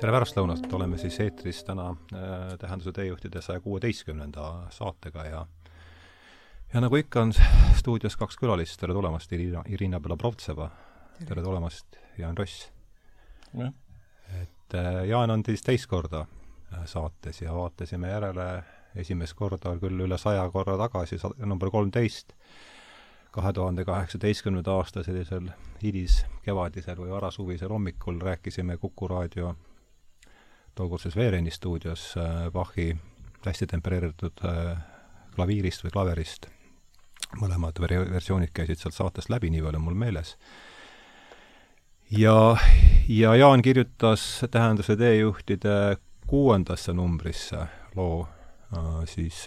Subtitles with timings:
[0.00, 5.42] tere pärastlõunat, oleme siis eetris täna äh, Tähenduse teejuhtide saja kuueteistkümnenda saatega ja
[6.72, 7.34] ja nagu ikka, on
[7.76, 10.70] stuudios kaks külalist, tere tulemast, Irina, Irina Belobrovtseva,
[11.28, 11.42] tere.
[11.42, 12.70] Tulemast, Jaan Ross.
[14.40, 18.50] et äh, Jaan on siis teist korda äh, saates ja vaatasime järele.
[18.96, 22.32] Esimest korda küll üle saja korra tagasi, number kolmteist,
[23.30, 29.54] kahe tuhande kaheksateistkümnenda aasta sellisel hiliskevadisel või varasuvisel hommikul rääkisime Kuku raadio
[30.74, 32.96] tookordses Veereni stuudios äh, Bachi
[33.46, 34.76] hästi tempereeritud äh,
[35.34, 36.46] klaviirist või klaverist.
[37.40, 40.36] mõlemad versioonid käisid sealt saatest läbi, nii palju on mul meeles.
[42.10, 42.56] ja,
[43.08, 47.66] ja Jaan kirjutas Tähenduse teejuhtide kuuendasse numbrisse
[47.96, 48.28] loo
[48.76, 49.46] äh, siis,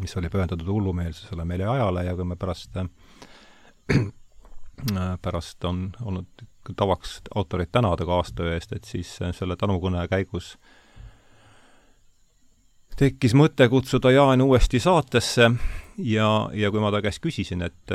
[0.00, 2.76] mis oli pühendatud hullumeelsusele meile ajale ja kui me pärast
[5.22, 6.26] pärast on olnud
[6.76, 10.56] tavaks autorit tänada kaastöö eest, et siis selle tänukõne käigus
[12.98, 15.50] tekkis mõte kutsuda Jaan uuesti saatesse
[15.98, 17.94] ja, ja kui ma ta käest küsisin, et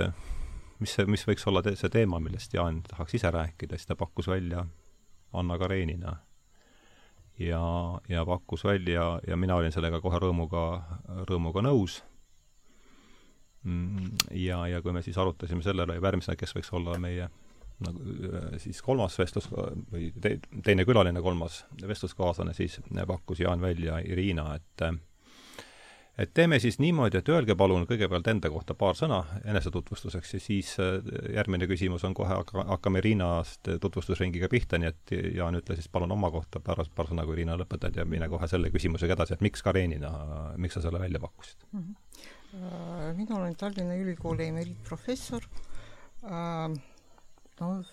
[0.82, 3.98] mis see, mis võiks olla te see teema, millest Jaan tahaks ise rääkida, siis ta
[4.00, 4.66] pakkus välja
[5.34, 6.18] Anna Karenina.
[7.40, 7.62] ja,
[8.10, 10.82] ja pakkus välja ja mina olin sellega kohe rõõmuga,
[11.30, 12.02] rõõmuga nõus.
[13.64, 17.30] Mm, ja, ja kui me siis arutasime selle üle, järgmisena, kes võiks olla meie
[17.86, 24.00] nagu äh, siis kolmas vestlus või te, teine külaline, kolmas vestluskaaslane, siis pakkus Jaan välja
[24.06, 24.88] Irina, et
[26.17, 30.73] et teeme siis niimoodi, et öelge palun kõigepealt enda kohta paar sõna enesetutvustuseks ja siis
[30.81, 30.98] äh,
[31.36, 36.11] järgmine küsimus on kohe, hakka, hakkame Riinast tutvustusringiga pihta, nii et Jaan, ütle siis palun
[36.17, 39.45] oma kohta paar, paar sõna, kui Riina lõpetad ja mine kohe selle küsimusega edasi, et
[39.45, 40.11] miks Karenina,
[40.58, 41.88] miks sa selle välja pakkusid mm?
[41.88, 43.16] -hmm.
[43.22, 45.45] mina olen Tallinna Ülikooli emeriitprofessor
[46.25, 46.80] äh,
[47.60, 47.84] noh,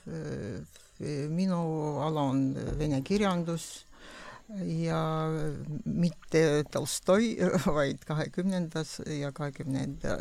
[1.34, 1.60] minu
[2.04, 2.46] ala on
[2.78, 3.84] vene kirjandus
[4.64, 5.00] ja
[5.84, 7.36] mitte Tolstoi,
[7.66, 10.18] vaid kahekümnendas ja kahekümnenda,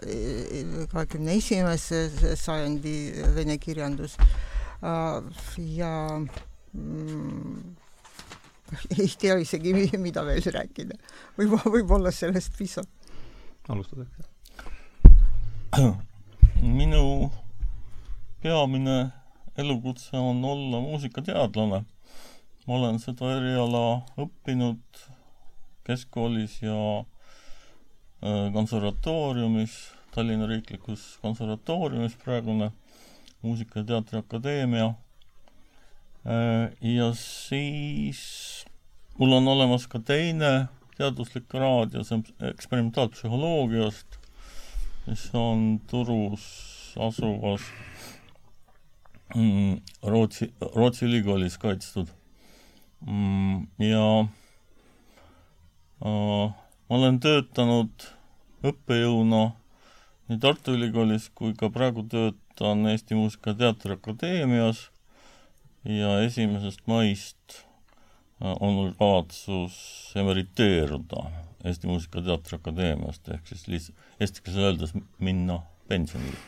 [0.92, 2.96] kahekümne esimese sajandi
[3.36, 4.18] vene kirjandus.
[5.58, 6.20] ja
[6.74, 7.76] mm,
[9.00, 10.98] ei tea isegi, mida veel rääkida.
[11.38, 12.88] võib, võib-olla sellest piisab.
[13.68, 14.24] alustad äkki?
[16.80, 17.32] minu
[18.42, 19.12] peamine
[19.58, 21.84] elukutse on olla muusikateadlane.
[22.68, 25.02] ma olen seda eriala õppinud
[25.84, 29.75] keskkoolis ja äh, konservatooriumis,
[30.16, 32.72] Tallinna Riiklikus Konservatooriumis praegune
[33.44, 34.86] Muusika- ja Teatriakadeemia.
[36.25, 38.66] Äh, ja siis
[39.18, 44.18] mul on olemas ka teine teaduslik kraad ja see on eksperimentaalpsühholoogiast,
[45.08, 46.46] mis on Turus
[46.96, 47.66] asuvas
[49.35, 52.11] mm, Rootsi, Rootsi ülikoolis kaitstud
[53.07, 53.67] mm,.
[53.79, 54.06] ja
[56.06, 56.53] äh,
[56.89, 58.07] ma olen töötanud
[58.63, 59.44] õppejõuna
[60.29, 64.85] nii Tartu Ülikoolis kui ka praegu töötan Eesti Muusika- ja Teatriakadeemias
[65.84, 67.57] ja esimesest maist
[68.40, 69.75] äh, on mul kavatsus
[70.16, 71.28] emeriteeruda
[71.63, 76.40] Eesti Muusika- ja Teatriakadeemiast ehk siis lihtsalt eesti keeles öeldes minna pensionile.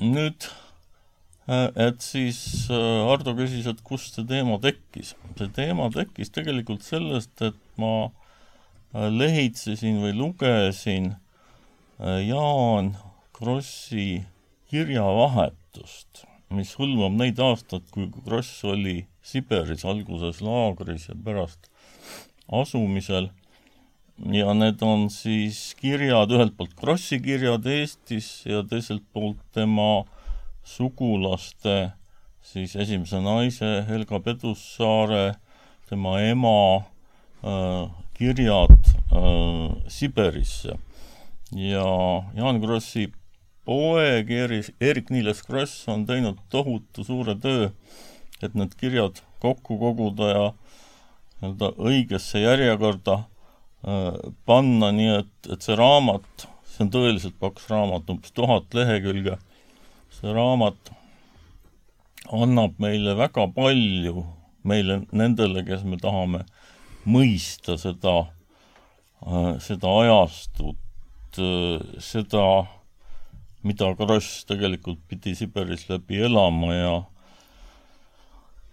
[0.00, 0.48] nüüd
[1.50, 5.14] et siis äh, Ardo küsis, et kust see teema tekkis.
[5.38, 8.10] see teema tekkis tegelikult sellest, et ma
[8.94, 11.16] äh, lehitsesin või lugesin
[12.00, 12.94] Jaan
[13.36, 14.22] Krossi
[14.72, 16.22] kirjavahetust,
[16.56, 21.68] mis hõlmab neid aastaid, kui Kross oli Siberis, alguses laagris ja pärast
[22.48, 23.28] asumisel.
[24.32, 30.19] ja need on siis kirjad, ühelt poolt Krossi kirjad Eestis ja teiselt poolt tema äh,
[30.70, 31.90] sugulaste,
[32.42, 35.34] siis esimese naise Helga Pedussaare,
[35.90, 36.58] tema ema
[37.42, 38.76] äh, kirjad
[39.12, 40.78] äh, Siberisse.
[41.50, 41.86] ja
[42.36, 43.08] Jaan Krossi
[43.66, 47.72] poeg Erik, Erik-Niiles Kross on teinud tohutu suure töö,
[48.42, 50.46] et need kirjad kokku koguda ja
[51.40, 54.16] nii-öelda õigesse järjekorda äh,
[54.46, 59.40] panna, nii et, et see raamat, see on tõeliselt paks raamat, umbes tuhat lehekülge
[60.20, 60.90] see raamat
[62.30, 64.24] annab meile väga palju,
[64.68, 66.44] meile, nendele, kes me tahame
[67.08, 68.16] mõista seda,
[69.24, 72.44] äh, seda ajastut, äh, seda,
[73.64, 76.94] mida Kross tegelikult pidi Siberis läbi elama ja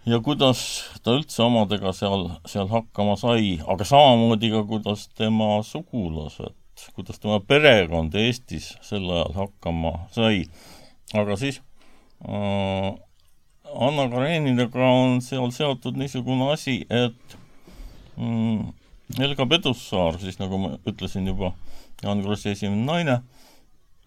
[0.08, 0.60] ja kuidas
[1.04, 6.56] ta üldse omadega seal, seal hakkama sai, aga samamoodi ka, kuidas tema sugulased,
[6.96, 10.44] kuidas tema perekond Eestis sel ajal hakkama sai
[11.14, 11.60] aga siis
[12.24, 12.94] äh,
[13.74, 17.38] Anna Kareninaga on seal seotud niisugune asi, et
[18.16, 18.72] mm,
[19.18, 21.52] Helga Pedussaar, siis nagu ma ütlesin juba,
[22.02, 23.16] Jaan Krossi esimene naine,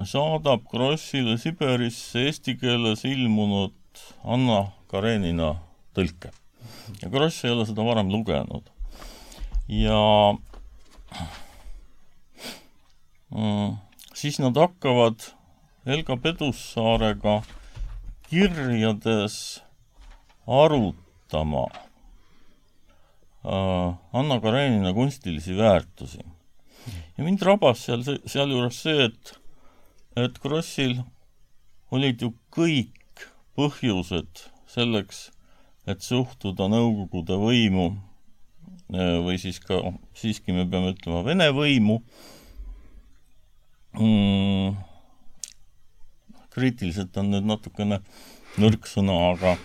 [0.07, 5.55] saadab Krossile Siberisse eesti keeles ilmunud Anna Karenina
[5.97, 6.31] tõlke.
[7.01, 8.69] ja Kross ei ole seda varem lugenud.
[9.67, 9.99] ja
[13.29, 13.77] mm,
[14.13, 15.31] siis nad hakkavad
[15.85, 17.41] Helga Pedussaarega
[18.29, 19.61] kirjades
[20.47, 21.65] arutama
[23.45, 26.19] äh, Anna Karenina kunstilisi väärtusi.
[27.17, 29.33] ja mind rabas seal, sealjuures see, et
[30.15, 30.97] et Krossil
[31.91, 33.25] olid ju kõik
[33.55, 35.29] põhjused selleks,
[35.87, 37.91] et suhtuda Nõukogude võimu
[38.91, 39.79] või siis ka,
[40.17, 42.01] siiski me peame ütlema, Vene võimu
[43.95, 44.75] mm,,
[46.51, 48.01] kriitiliselt on nüüd natukene
[48.61, 49.55] nõrk sõna, aga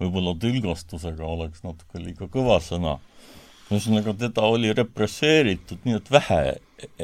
[0.00, 2.98] võib-olla tülgastusega oleks natuke liiga kõva sõna.
[3.70, 6.42] ühesõnaga, teda oli represseeritud, nii et vähe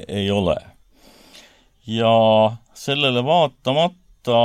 [0.06, 0.58] ei ole
[1.88, 2.12] ja
[2.74, 4.40] sellele vaatamata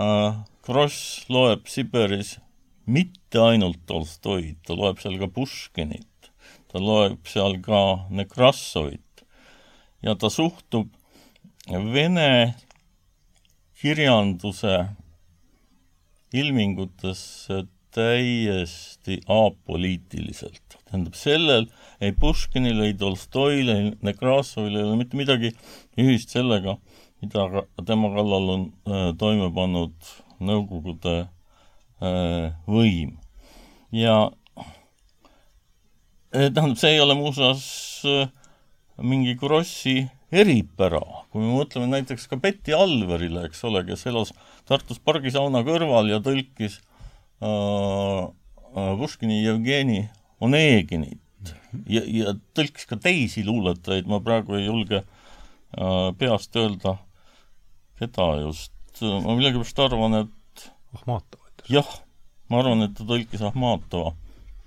[0.00, 2.38] äh, Kross loeb Siberis
[2.86, 6.30] mitte ainult Tolstoid, ta loeb seal ka Puškinit,
[6.72, 9.22] ta loeb seal ka Nekrassovit
[10.02, 10.90] ja ta suhtub
[11.68, 12.54] Vene
[13.80, 14.86] kirjanduse
[16.32, 20.78] ilmingutesse täiesti apoliitiliselt.
[20.84, 21.66] tähendab, sellel
[22.00, 25.52] ei Puškinil, ei Tolstoil, ei Nekrasovil ei ole mitte midagi
[25.98, 26.76] ühist sellega,
[27.22, 29.94] mida tema kallal on äh, toime pannud
[30.40, 31.16] Nõukogude
[32.00, 33.18] äh, võim.
[33.92, 37.66] ja äh, tähendab, see ei ole muuseas
[38.06, 38.30] äh,
[39.02, 41.00] mingi Krossi eripära,
[41.30, 44.34] kui me mõtleme näiteks ka Betty Alverile, eks ole, kes elas
[44.68, 46.78] Tartus pargisauna kõrval ja tõlkis
[47.42, 48.28] äh,
[48.70, 50.04] äh Puškini Jevgeni
[50.40, 51.54] Oneginit
[51.86, 55.08] ja, ja tõlkis ka teisi luuletajaid, ma praegu ei julge äh,
[55.70, 56.96] Äh, peast öelda,
[58.00, 60.64] keda just, ma millegipärast arvan, et
[60.96, 61.46] Ahmatova.
[61.70, 61.90] jah,
[62.50, 64.16] ma arvan, et ta tõlkis Ahmatova.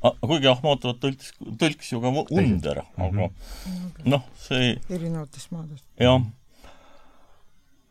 [0.04, 4.10] Kuigi Ahmatovat tõlkis, tõlkis ju ka Under, aga mhm.
[4.10, 5.86] noh, see erinevatest maadest.
[6.02, 6.26] jah.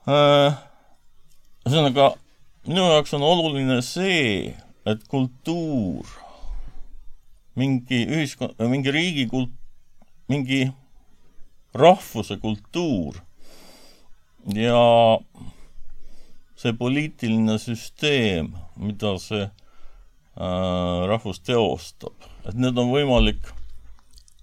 [0.03, 0.59] Äh,
[1.65, 2.13] ühesõnaga,
[2.67, 4.53] minu jaoks on oluline see,
[4.85, 6.09] et kultuur,
[7.57, 9.55] mingi ühiskond, mingi riigi kult-,
[10.29, 10.67] mingi
[11.79, 13.23] rahvuse kultuur
[14.53, 15.19] ja
[16.59, 19.49] see poliitiline süsteem, mida see
[20.37, 22.15] rahvus teostab,
[22.49, 23.51] et need on võimalik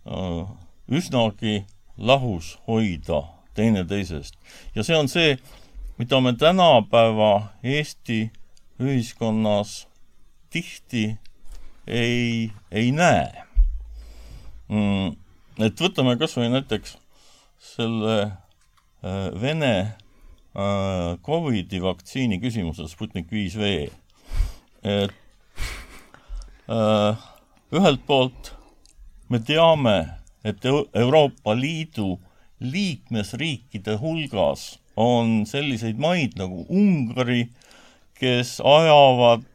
[0.06, 0.44] äh,
[0.90, 1.64] üsnagi
[1.98, 3.24] lahus hoida
[3.58, 4.38] teineteisest.
[4.76, 5.38] ja see on see,
[5.98, 8.30] mida me tänapäeva Eesti
[8.80, 9.88] ühiskonnas
[10.50, 11.18] tihti
[11.88, 13.44] ei, ei näe
[14.70, 15.16] mm,.
[15.66, 16.96] et võtame kas või näiteks
[17.60, 23.90] selle äh, Vene äh, Covidi vaktsiini küsimuses Sputnik viis V,
[24.84, 25.18] et äh,
[26.70, 28.54] ühelt poolt
[29.30, 29.98] me teame,
[30.46, 32.20] et Euroopa Liidu
[32.60, 37.48] liikmesriikide hulgas on selliseid maid nagu Ungari,
[38.20, 39.46] kes ajavad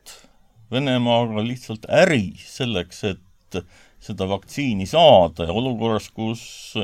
[0.72, 3.58] Venemaaga lihtsalt äri selleks, et
[4.02, 5.46] seda vaktsiini saada.
[5.46, 6.74] Ja olukorras, kus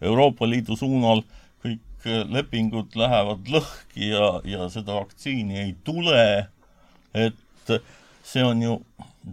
[0.00, 1.24] Euroopa Liidu suunal
[1.64, 6.48] kõik lepingud lähevad lõhki ja, ja seda vaktsiini ei tule,
[7.14, 7.76] et
[8.24, 8.78] see on ju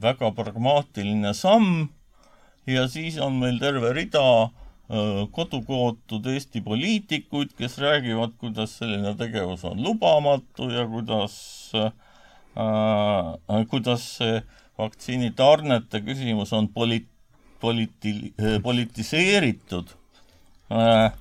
[0.01, 1.89] väga pragmaatiline samm.
[2.69, 4.51] Ja siis on meil terve rida
[5.31, 11.35] kodukootud Eesti poliitikuid, kes räägivad, kuidas selline tegevus on lubamatu ja kuidas
[11.75, 11.91] äh,,
[13.71, 14.41] kuidas see
[14.81, 17.07] vaktsiinitarnete küsimus on poli-,
[17.63, 18.33] politi-,
[18.63, 19.95] politiseeritud.
[20.71, 21.11] Äh,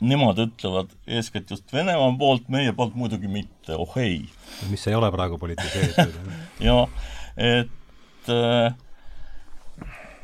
[0.00, 4.22] nemad ütlevad eeskätt just Venemaa poolt, meie poolt muidugi mitte, oh ei.
[4.70, 6.16] mis ei ole praegu politiseeritud
[6.64, 6.88] jah,
[7.58, 8.72] et äh,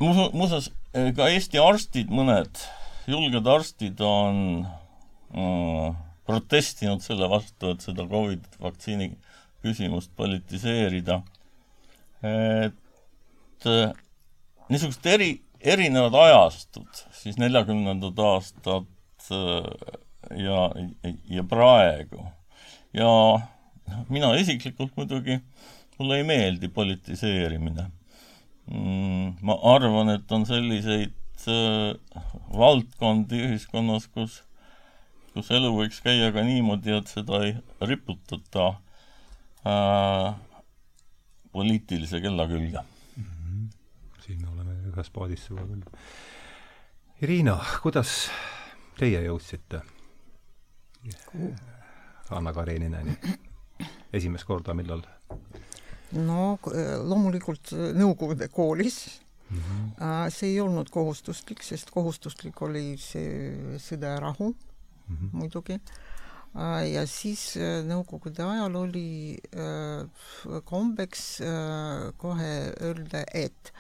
[0.01, 2.65] muuseas, ka Eesti arstid, mõned
[3.11, 5.95] julged arstid on äh,
[6.27, 9.13] protestinud selle vastu, et seda Covid vaktsiini
[9.65, 11.23] küsimust politiseerida.
[12.27, 13.93] et äh,
[14.73, 18.96] niisugused eri, erinevad ajastud, siis neljakümnendad aastad äh,
[19.31, 20.71] ja,
[21.31, 22.25] ja praegu.
[22.93, 23.11] ja
[24.09, 25.39] mina isiklikult muidugi,
[25.99, 27.91] mulle ei meeldi politiseerimine.
[28.67, 31.15] Mm, ma arvan, et on selliseid
[31.47, 32.25] äh,
[32.57, 34.41] valdkondi ühiskonnas, kus,
[35.35, 37.55] kus elu võiks käia ka niimoodi, et seda ei
[37.87, 38.73] riputata
[39.63, 40.35] äh,
[41.55, 43.23] poliitilise kella külge mm.
[43.23, 43.71] -hmm.
[44.27, 45.87] siin me oleme ühes paadis sinuga küll.
[47.23, 48.27] Irina, kuidas
[48.97, 49.83] teie jõudsite
[52.31, 53.15] Anna Kareninani?
[54.17, 55.05] esimest korda, millal?
[56.17, 59.59] no loomulikult Nõukogude koolis mm.
[59.59, 60.31] -hmm.
[60.33, 65.33] see ei olnud kohustuslik, sest kohustuslik oli see Sõda ja rahu mm -hmm.
[65.33, 65.81] muidugi.
[66.93, 67.57] ja siis
[67.91, 69.37] Nõukogude ajal oli
[70.65, 71.43] kombeks
[72.17, 73.73] kohe öelda, et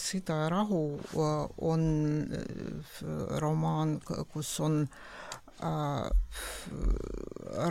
[0.00, 0.82] Sõda ja rahu
[1.68, 1.82] on
[3.42, 3.98] romaan,
[4.32, 4.86] kus on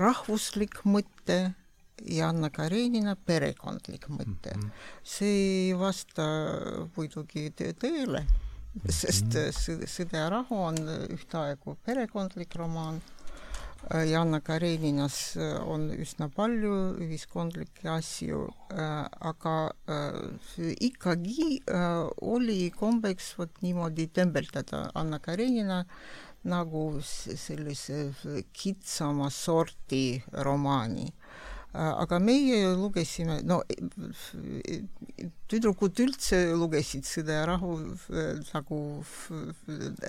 [0.04, 1.40] rahvuslik mõte
[2.06, 4.54] ja Anna Karenina perekondlik mõte.
[4.54, 4.70] -hmm.
[5.04, 5.28] see
[5.70, 6.28] ei vasta
[6.96, 8.26] muidugi tõele,
[8.90, 9.88] sest -hmm.
[9.88, 10.78] Sõda ja rahu on
[11.10, 13.02] ühtaegu perekondlik romaan
[14.06, 18.46] ja Anna Kareninas on üsna palju ühiskondlikke asju,
[19.32, 19.56] aga
[20.90, 21.62] ikkagi
[22.36, 25.84] oli kombeks vot niimoodi tembeldada Anna Karenina
[26.44, 28.10] nagu sellise
[28.56, 31.08] kitsama sorti romaani
[31.74, 33.60] aga meie lugesime, no
[35.50, 37.76] tüdrukud üldse lugesid Sõda ja rahu
[38.54, 38.80] nagu,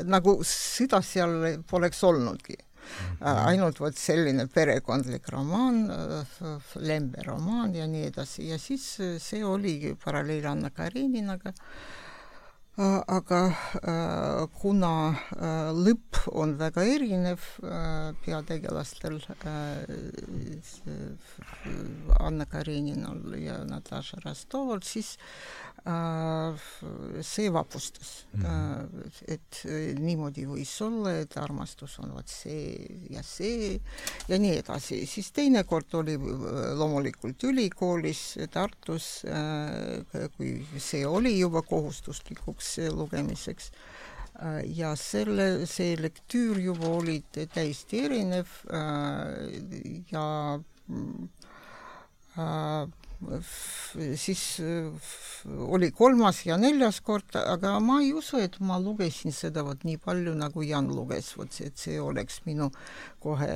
[0.09, 2.57] nagu sõda seal poleks olnudki.
[3.21, 5.83] Ainult vot selline perekondlik romaan,
[6.81, 8.49] Lembe romaan ja nii edasi.
[8.51, 8.87] Ja siis
[9.23, 11.53] see oligi paralleel Anna Kareninaga
[12.81, 13.41] aga
[14.57, 14.93] kuna
[15.77, 17.43] lõpp on väga erinev
[18.25, 19.19] peategelastel
[22.21, 25.19] Anna Kareninal ja Natasha Rostoval, siis
[27.25, 28.43] see vapustas mm.
[28.45, 29.13] -hmm.
[29.29, 29.61] et
[30.01, 33.81] niimoodi võis olla, et armastus on vot see ja see
[34.29, 35.07] ja nii edasi.
[35.07, 36.19] siis teinekord oli
[36.77, 39.25] loomulikult ülikoolis Tartus,
[40.37, 43.71] kui see oli juba kohustuslikuks lugemiseks.
[44.65, 47.19] Ja selle, see lektüür juba oli
[47.53, 48.55] täiesti erinev
[50.13, 50.25] ja
[54.17, 54.43] siis
[55.45, 59.99] oli kolmas ja neljas kord, aga ma ei usu, et ma lugesin seda vot nii
[60.01, 62.71] palju, nagu Jan luges, vot see, et see oleks minu
[63.21, 63.49] kohe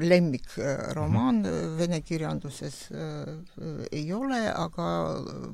[0.00, 1.78] lemmikromaan mm -hmm.
[1.78, 4.86] vene kirjanduses äh, ei ole, aga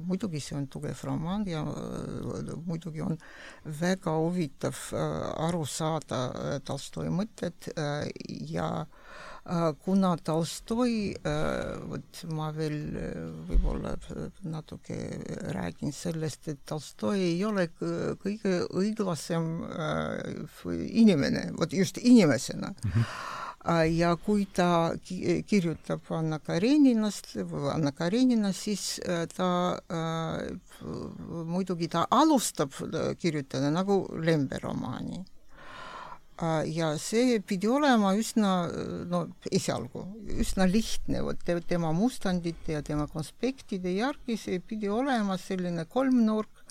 [0.07, 3.19] muidugi see on tugev romaan ja äh, muidugi on
[3.81, 6.33] väga huvitav äh, aru saada
[6.64, 8.11] Tolstoi mõtted äh,
[8.50, 9.05] ja äh,
[9.84, 11.14] kuna Tolstoi,
[11.86, 12.78] vot ma veel
[13.46, 13.94] võib-olla
[14.50, 14.96] natuke
[15.54, 19.48] räägin sellest, et Tolstoi ei ole kõige õiglasem
[20.88, 22.90] inimene, vot just inimesena mm.
[22.90, 23.34] -hmm
[23.90, 24.94] ja kui ta
[25.46, 27.32] kirjutab Anna Kareninast
[27.72, 29.00] Anna Karenina, siis
[29.34, 29.48] ta
[31.46, 32.72] muidugi ta alustab
[33.18, 35.24] kirjutada nagu Lembe romaani
[36.69, 38.69] ja see pidi olema üsna,
[39.09, 40.05] no esialgu,
[40.37, 46.62] üsna lihtne, vot tema mustandite ja tema konspektide järgi see pidi olema selline kolmnurk,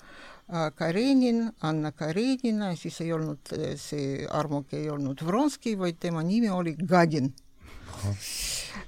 [0.78, 3.50] Karenin, Anna Karenina, siis ei olnud
[3.82, 7.32] see armuke ei olnud Vronski, vaid tema nimi oli Gadin.
[8.06, 8.85] Äh,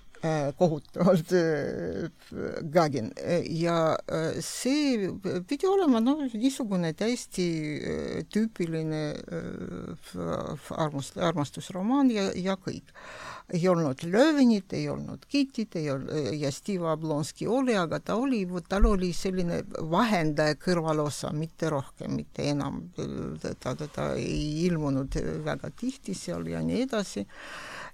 [0.59, 2.11] kohutavalt äh,
[2.71, 3.13] Gagin
[3.51, 5.11] ja äh, see
[5.47, 7.47] pidi olema noh, niisugune täiesti
[8.33, 9.03] tüüpiline
[10.75, 12.91] armast-, armastusromaan ja, ja kõik.
[13.55, 18.43] Ei olnud Löövenit, ei olnud Kitit, ei olnud ja Steve Ablonski oli, aga ta oli,
[18.69, 22.83] tal oli selline vahendaja kõrvalosa, mitte rohkem, mitte enam.
[23.41, 27.27] ta, ta, ta ei ilmunud väga tihti seal ja nii edasi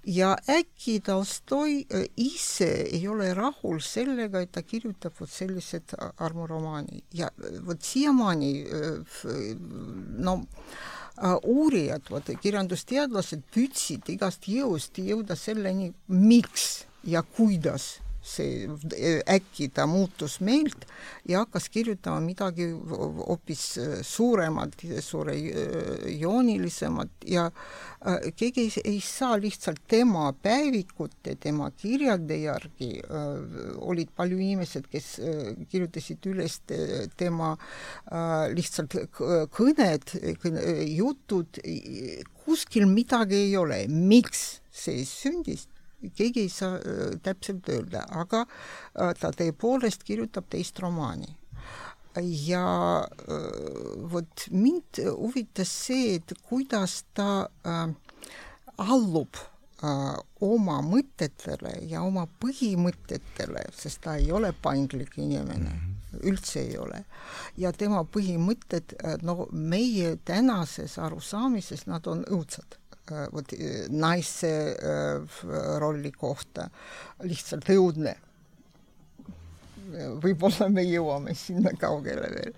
[0.05, 7.03] ja äkki Tolstoi äh, ise ei ole rahul sellega, et ta kirjutab vot sellised armuromaani
[7.13, 9.17] ja äh, vot siiamaani äh,
[10.17, 10.43] no
[11.43, 17.95] uurijad, vot kirjandusteadlased püüdsid igast jõust jõuda selleni, miks ja kuidas
[18.25, 18.65] see
[19.29, 20.85] äkki ta muutus meelt
[21.29, 27.51] ja hakkas kirjutama midagi hoopis suuremat, suurejoonilisemat ja
[28.35, 33.01] keegi ei, ei saa lihtsalt tema päevikute, tema kirjade järgi
[33.77, 35.21] olid palju inimesed, kes
[35.69, 36.61] kirjutasid üles
[37.17, 37.57] tema
[38.55, 38.95] lihtsalt
[39.53, 40.01] kõned,
[40.95, 41.47] jutud,
[42.45, 45.67] kuskil midagi ei ole, miks see sündis
[46.15, 46.77] keegi ei saa
[47.23, 48.45] täpselt öelda, aga
[48.93, 51.35] ta tõepoolest kirjutab teist romaani.
[52.47, 52.65] ja
[54.11, 57.49] vot mind huvitas see, et kuidas ta
[58.77, 59.35] allub
[60.41, 66.21] oma mõtetele ja oma põhimõtetele, sest ta ei ole paindlik inimene mm, -hmm.
[66.31, 67.03] üldse ei ole.
[67.57, 72.84] ja tema põhimõtted, no meie tänases arusaamises, nad on õudsed äh,
[73.33, 74.53] vot äh, naise
[75.81, 76.69] rolli kohta.
[77.23, 78.15] Lihtsalt õudne.
[80.21, 82.55] Võib-olla me jõuame sinna kaugele veel.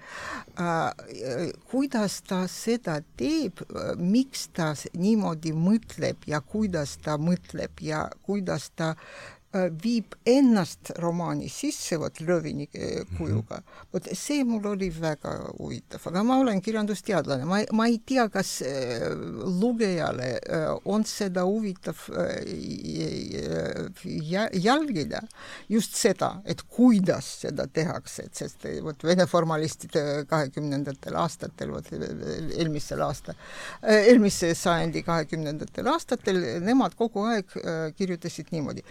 [0.64, 3.60] Äh, kuidas ta seda teeb,
[4.00, 11.48] miks ta niimoodi mõtleb ja kuidas ta mõtleb ja kuidas ta Äh, viib ennast romaani
[11.48, 13.62] sisse, vot Lõvini äh, kujuga.
[13.94, 18.58] vot see mul oli väga huvitav, aga ma olen kirjandusteadlane, ma, ma ei tea, kas
[18.68, 19.08] äh,
[19.62, 20.28] lugejale
[20.86, 22.02] on seda huvitav
[24.04, 25.22] jälgida,
[25.72, 33.02] just seda, et kuidas seda tehakse, et sest vot vene formalistide kahekümnendatel aastatel, vot eelmisel
[33.06, 33.38] aasta,
[33.88, 37.56] eelmise sajandi kahekümnendatel aastatel, nemad kogu aeg
[37.96, 38.84] kirjutasid niimoodi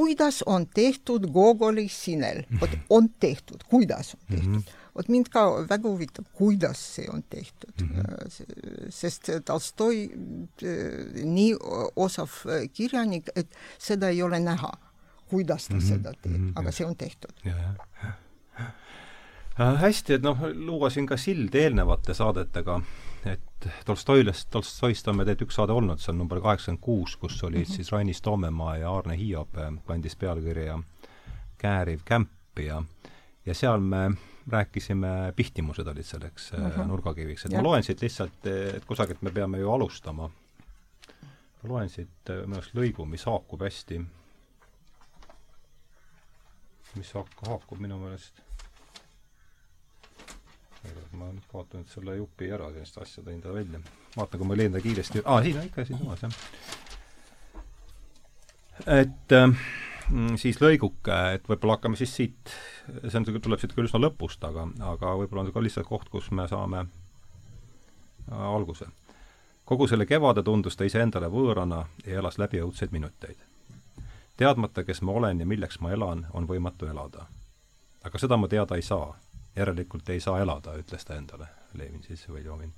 [0.00, 4.60] kuidas on tehtud Gogoli sinel, vot on tehtud, kuidas on tehtud mm.
[4.60, 8.90] -hmm vot mind ka väga huvitab, kuidas see on tehtud mm, -hmm.
[8.90, 11.54] sest Tolstoi äh, nii
[11.96, 14.72] osav äh, kirjanik, et seda ei ole näha,
[15.30, 15.88] kuidas ta mm -hmm.
[15.88, 16.52] seda teeb mm, -hmm.
[16.60, 17.32] aga see on tehtud.
[19.56, 22.80] hästi, et noh, luua siin ka sild eelnevate saadetega
[23.26, 27.42] et Tolstoilest, Tolstoist on meil tegelikult üks saade olnud, see on number kaheksakümmend kuus, kus
[27.44, 27.76] olid mm -hmm.
[27.76, 30.78] siis Rainis Toomemaa ja Aarne Hiob, kandis pealkirja
[31.58, 32.82] Kääriv kämp ja
[33.46, 34.10] ja seal me
[34.50, 36.86] rääkisime, pihtimused olid selleks mm -hmm.
[36.86, 37.58] nurgakiviks, et ja.
[37.58, 40.30] ma loen siit lihtsalt, et kusagilt me peame ju alustama.
[41.62, 44.00] ma loen siit minu arust lõigu, mis haakub hästi,
[46.96, 48.42] mis haak-, haakub minu meelest
[51.12, 53.80] ma kaotan nüüd selle jupi ära, sellist asja tõin ta välja.
[54.16, 56.32] vaatan, kui ma leian ta kiiresti, aa, siin on ikka siinsamas, jah.
[59.00, 59.58] et äh,
[60.40, 62.54] siis lõiguke, et võib-olla hakkame siis siit,
[63.02, 66.08] see on, tuleb siit küll üsna lõpust, aga, aga võib-olla on see ka lihtsalt koht,
[66.12, 68.88] kus me saame äh, alguse.
[69.64, 73.36] kogu selle kevade tundus ta iseendale võõrana ja elas läbi õudseid minuteid.
[74.36, 77.26] teadmata, kes ma olen ja milleks ma elan, on võimatu elada.
[78.04, 79.12] aga seda ma teada ei saa
[79.60, 82.72] järelikult ei saa elada, ütles ta endale, Levin siis või Jovin.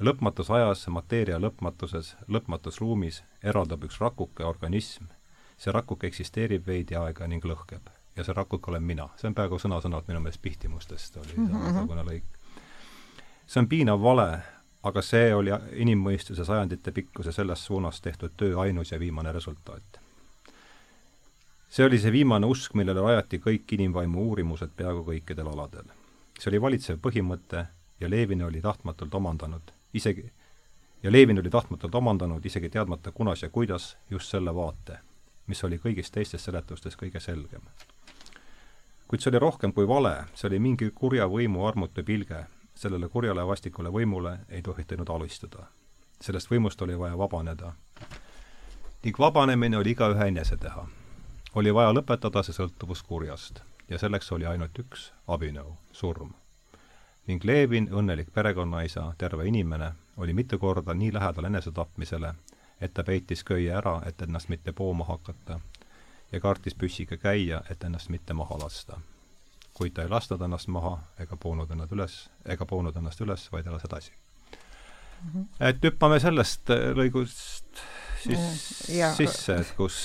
[0.00, 5.04] lõpmatus ajas, mateeria lõpmatuses, lõpmatus ruumis eraldab üks rakuke organism.
[5.58, 7.90] see rakuke eksisteerib veidi aega ning lõhkeb.
[8.16, 9.08] ja see rakuke olen mina.
[9.16, 11.52] see on peaaegu sõna-sõnalt minu meelest Pihtimustest oli mm -hmm.
[11.52, 12.24] samasugune lõik.
[13.46, 14.42] see on piinav vale,
[14.82, 19.97] aga see oli inimmõistuse sajandite pikkuse selles suunas tehtud töö ainus ja viimane resultaat
[21.68, 25.84] see oli see viimane usk, millele rajati kõik inimvaimu uurimused peaaegu kõikidel aladel.
[26.38, 27.66] see oli valitsev põhimõte
[28.00, 30.30] ja Levin oli tahtmatult omandanud, isegi,
[31.02, 34.98] ja Levin oli tahtmatult omandanud, isegi teadmata kunas ja kuidas, just selle vaate,
[35.46, 37.62] mis oli kõigist teistest seletustest kõige selgem.
[39.08, 43.46] kuid see oli rohkem kui vale, see oli mingi kurja võimu armutu pilge, sellele kurjale
[43.46, 45.66] vastikule võimule ei tohtinud alistada.
[46.20, 47.72] sellest võimust oli vaja vabaneda.
[49.04, 50.88] ning vabanemine oli igaühe enese teha
[51.54, 56.34] oli vaja lõpetada see sõltuvus kurjast ja selleks oli ainult üks abinõu, surm.
[57.26, 62.34] ning Levin, õnnelik perekonnaisa, terve inimene, oli mitu korda nii lähedal enesetapmisele,
[62.80, 65.60] et ta peitis köie ära, et ennast mitte pooma hakata
[66.32, 69.00] ja kartis püssiga käia, et ennast mitte maha lasta.
[69.74, 73.66] kuid ta ei lasknud ennast maha ega poonud ennast üles, ega poonud ennast üles, vaid
[73.66, 74.12] elas edasi.
[74.12, 75.46] -hmm.
[75.60, 77.82] et hüppame sellest lõigust
[78.22, 79.10] siis ja.
[79.16, 79.96] sisse, et kus,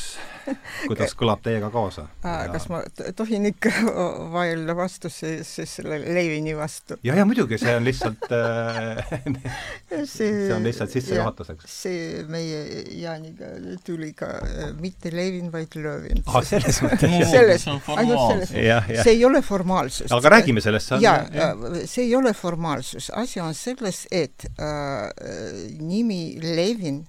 [0.90, 2.06] kuidas kõlab teiega kaasa?
[2.22, 2.82] kas ma
[3.18, 3.72] tohin ikka
[4.36, 6.98] vaielda vastu siis, siis selle Levini vastu?
[7.06, 9.14] ja, ja muidugi, see on lihtsalt äh,
[9.90, 11.68] see, see on lihtsalt sissejuhatuseks.
[11.84, 13.54] see meie Jaaniga
[13.86, 16.24] tuli ka äh, mitte Levin, vaid Lövin.
[16.28, 17.18] aa, ah, selles mõttes?
[17.32, 18.54] selles, ainult selles.
[19.02, 20.12] see ei ole formaalsus.
[20.14, 20.96] aga räägime sellest.
[21.04, 21.24] jaa,
[21.86, 25.10] see ei ole formaalsus, asi on selles, et äh,
[25.80, 27.04] nimi Levin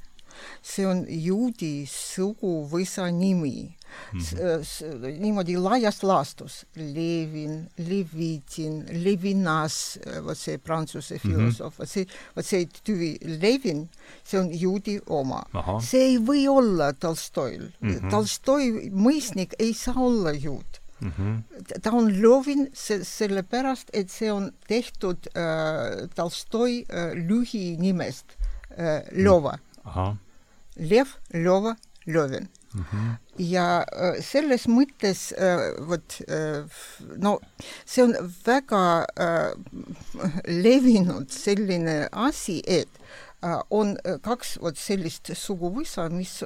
[0.65, 3.75] see on juudi suguvõsa nimi
[4.13, 4.21] mm.
[4.21, 5.19] -hmm.
[5.21, 6.65] niimoodi laias laastus.
[6.77, 11.23] Levin, Levitin, Levinas, vot see prantsuse mhm.
[11.23, 11.85] filosoof mm, -hmm.
[11.85, 13.89] vot see, vot see tüvi Levin,
[14.25, 15.45] see on juudi oma.
[15.81, 17.91] see ei või olla Tolstoil mm.
[17.91, 18.11] -hmm.
[18.11, 21.81] Tolstoi mõisnik ei saa olla juut Mm -hmm.
[21.83, 28.25] ta on Lovin se sellepärast, et see on tehtud äh, Tolstoi äh, lühinimest
[28.71, 29.59] äh, Lova.
[29.85, 30.17] Aha.
[30.77, 32.85] Lev Lova Lövin mm.
[32.85, 33.17] -hmm.
[33.37, 36.65] ja äh, selles mõttes äh, vot äh,
[37.17, 37.41] no
[37.87, 38.15] see on
[38.47, 39.07] väga
[40.47, 42.89] levinud selline asi, et
[43.71, 46.39] on kaks vot sellist suguvõsa, mis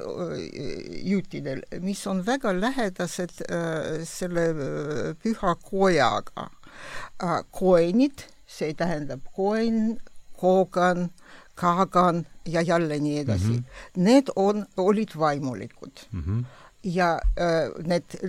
[1.07, 3.31] juutidel, mis on väga lähedased
[4.03, 4.43] selle
[5.23, 6.49] püha kojaga.
[7.51, 9.99] koenid, see tähendab koen,
[10.35, 11.09] koogan,
[11.59, 13.55] kaagan ja jälle nii edasi mm.
[13.55, 14.03] -hmm.
[14.07, 16.23] Need on, olid vaimulikud mm.
[16.23, 16.43] -hmm.
[16.83, 17.09] ja
[17.47, 18.19] äh, need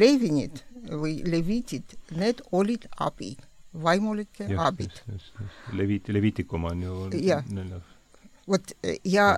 [0.00, 3.36] levinid või leviitid, need olid abi,
[3.82, 5.02] vaimulike just, abid.
[5.72, 7.82] Leviit, Levitikum on ju neljas
[8.48, 8.72] vot
[9.04, 9.36] ja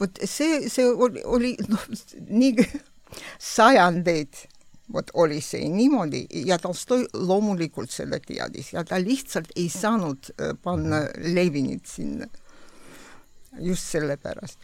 [0.00, 1.84] vot see, see oli, oli noh,
[2.28, 2.66] nii
[3.54, 4.44] sajandeid
[4.92, 10.56] vot oli see niimoodi ja Tolstoi loomulikult selle teadis ja ta lihtsalt ei saanud äh,
[10.62, 12.26] panna Levinit sinna.
[13.60, 14.58] Just sellepärast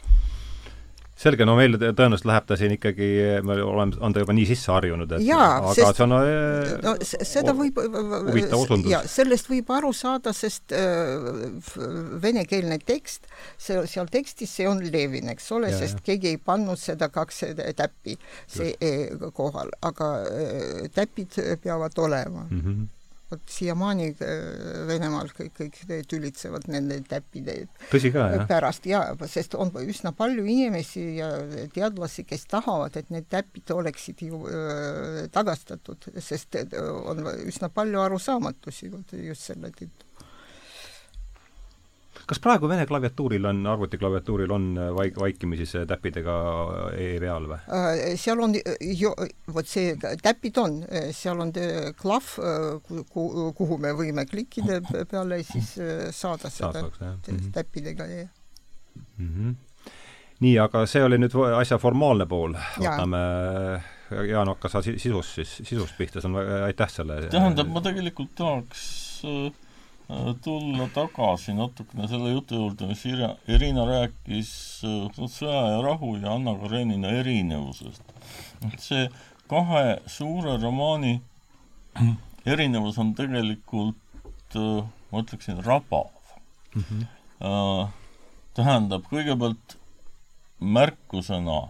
[1.20, 3.08] selge, no meil tõenäoliselt läheb ta siin ikkagi,
[3.46, 6.70] me oleme, on ta juba nii sisse harjunud, et jaa, aga sest, see on äh,
[6.84, 9.10] no seda võib huvitav osundus.
[9.12, 11.10] sellest võib aru saada, sest äh,
[12.24, 13.28] venekeelne tekst,
[13.60, 16.06] see, seal tekstis see on Levin, eks ole, sest ja.
[16.12, 17.44] keegi ei pannud seda kaks
[17.76, 18.80] täppi see Just.
[18.80, 22.64] E kohal, aga äh, täpid peavad olema mm.
[22.64, 22.88] -hmm
[23.30, 25.78] vot siiamaani äh, Venemaal kõik, kõik
[26.10, 27.56] tülitsevad nende täppide
[28.50, 31.30] pärast ja, sest on üsna palju inimesi ja
[31.74, 38.02] teadlasi, kes tahavad, et need täpid oleksid ju äh, tagastatud, sest äh, on üsna palju
[38.06, 38.92] arusaamatusi
[39.24, 40.09] just selle tõttu
[42.30, 46.34] kas praegu Vene klaviatuuril on, arvutiklaviatuuril on äh, vaik-, vaikimisi see täppidega
[46.94, 47.58] E peal või?
[47.74, 49.12] Äh, seal on ju,
[49.50, 50.80] vot see, täpid on,
[51.16, 51.50] seal on
[51.98, 52.28] klahv,
[52.86, 54.78] kuhu, kuhu me võime klikkida
[55.10, 55.72] peale, siis
[56.16, 57.50] saada seda mhm.
[57.56, 58.28] täppidega E.
[59.20, 59.54] Mm -hmm.
[60.40, 63.18] nii, aga see oli nüüd asja formaalne pool, võtame
[64.10, 68.80] Jaan, hakka sa sisust siis, sisust pihta, see on, aitäh selle tähendab, ma tegelikult tahaks
[69.24, 69.69] äh, Äh,
[70.42, 74.52] tulla tagasi natukene selle jutu juurde, mis Irja, Irina rääkis
[74.84, 78.02] äh, Sõja ja rahu ja Anna Karenina erinevusest.
[78.72, 79.08] et see
[79.50, 81.20] kahe suure romaani
[82.46, 86.10] erinevus on tegelikult, äh, ma ütleksin, rabav
[86.74, 86.82] mm.
[86.82, 87.88] -hmm.
[88.54, 89.76] tähendab, kõigepealt
[90.60, 91.60] märkusena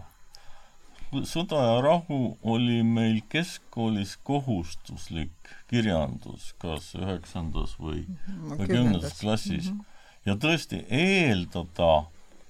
[1.27, 8.05] sõda ja rahu oli meil keskkoolis kohustuslik kirjandus, kas üheksandas või,
[8.53, 9.77] või kümnendas klassis mm.
[9.77, 9.85] -hmm.
[10.25, 12.07] ja tõesti eeldada,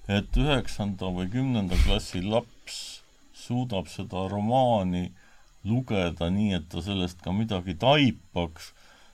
[0.08, 3.02] et üheksanda või kümnenda klassi laps
[3.34, 5.12] suudab seda romaani
[5.66, 8.72] lugeda nii, et ta sellest ka midagi taipaks,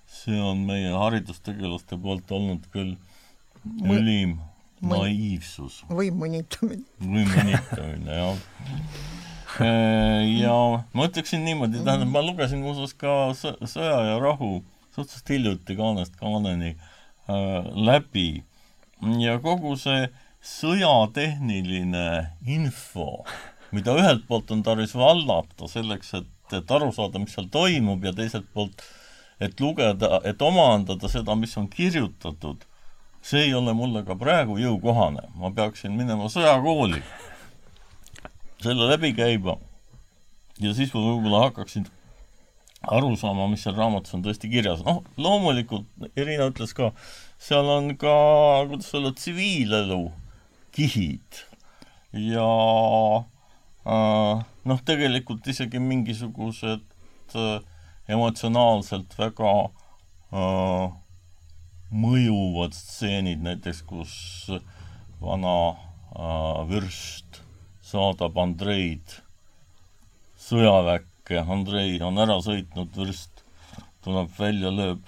[0.08, 2.96] see on meie haridustegelaste poolt olnud küll
[3.84, 4.38] ülim
[4.82, 5.84] naiivsus.
[5.90, 6.84] või mõnitamine.
[7.00, 9.16] või mõnitamine, jah
[9.60, 10.56] ja
[10.93, 14.62] ma ütleksin niimoodi, tähendab, ma lugesin muuseas ka Sõja ja rahu
[14.96, 18.43] suhteliselt hiljuti Kaanest Kaaneni äh, läbi
[19.22, 20.08] ja kogu see
[20.48, 22.08] sõjatehniline
[22.48, 23.26] info,
[23.76, 28.13] mida ühelt poolt on tarvis vallata selleks, et, et aru saada, mis seal toimub ja
[28.15, 28.82] teiselt poolt,
[29.43, 32.63] et lugeda, et omandada seda, mis on kirjutatud,
[33.22, 35.28] see ei ole mulle ka praegu jõukohane.
[35.36, 37.02] ma peaksin minema sõjakooli
[38.63, 39.58] selle läbi käima
[40.63, 41.88] ja siis ma võib-olla hakkaksin
[42.88, 44.84] aru saama, mis seal raamatus on tõesti kirjas.
[44.86, 46.91] noh, loomulikult, Irina ütles ka,
[47.41, 48.13] seal on ka,
[48.70, 50.02] kuidas öelda, tsiviilelu
[50.76, 51.41] kihid
[52.13, 52.48] ja
[53.88, 56.86] äh, noh, tegelikult isegi mingisugused
[57.36, 57.60] äh,
[58.08, 59.54] emotsionaalselt väga
[60.32, 60.88] äh,
[61.91, 64.13] mõjuvad stseenid, näiteks kus
[65.22, 65.58] vana
[66.15, 67.27] äh, vürst
[67.88, 69.17] saadab Andreid
[70.47, 73.43] sõjaväkke, Andrei on ära sõitnud, vürst
[74.06, 75.08] tuleb välja, lööb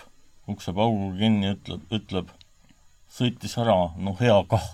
[0.50, 2.32] uksepaugu kinni, ütleb, ütleb,
[3.12, 4.66] sõitis ära, no hea kah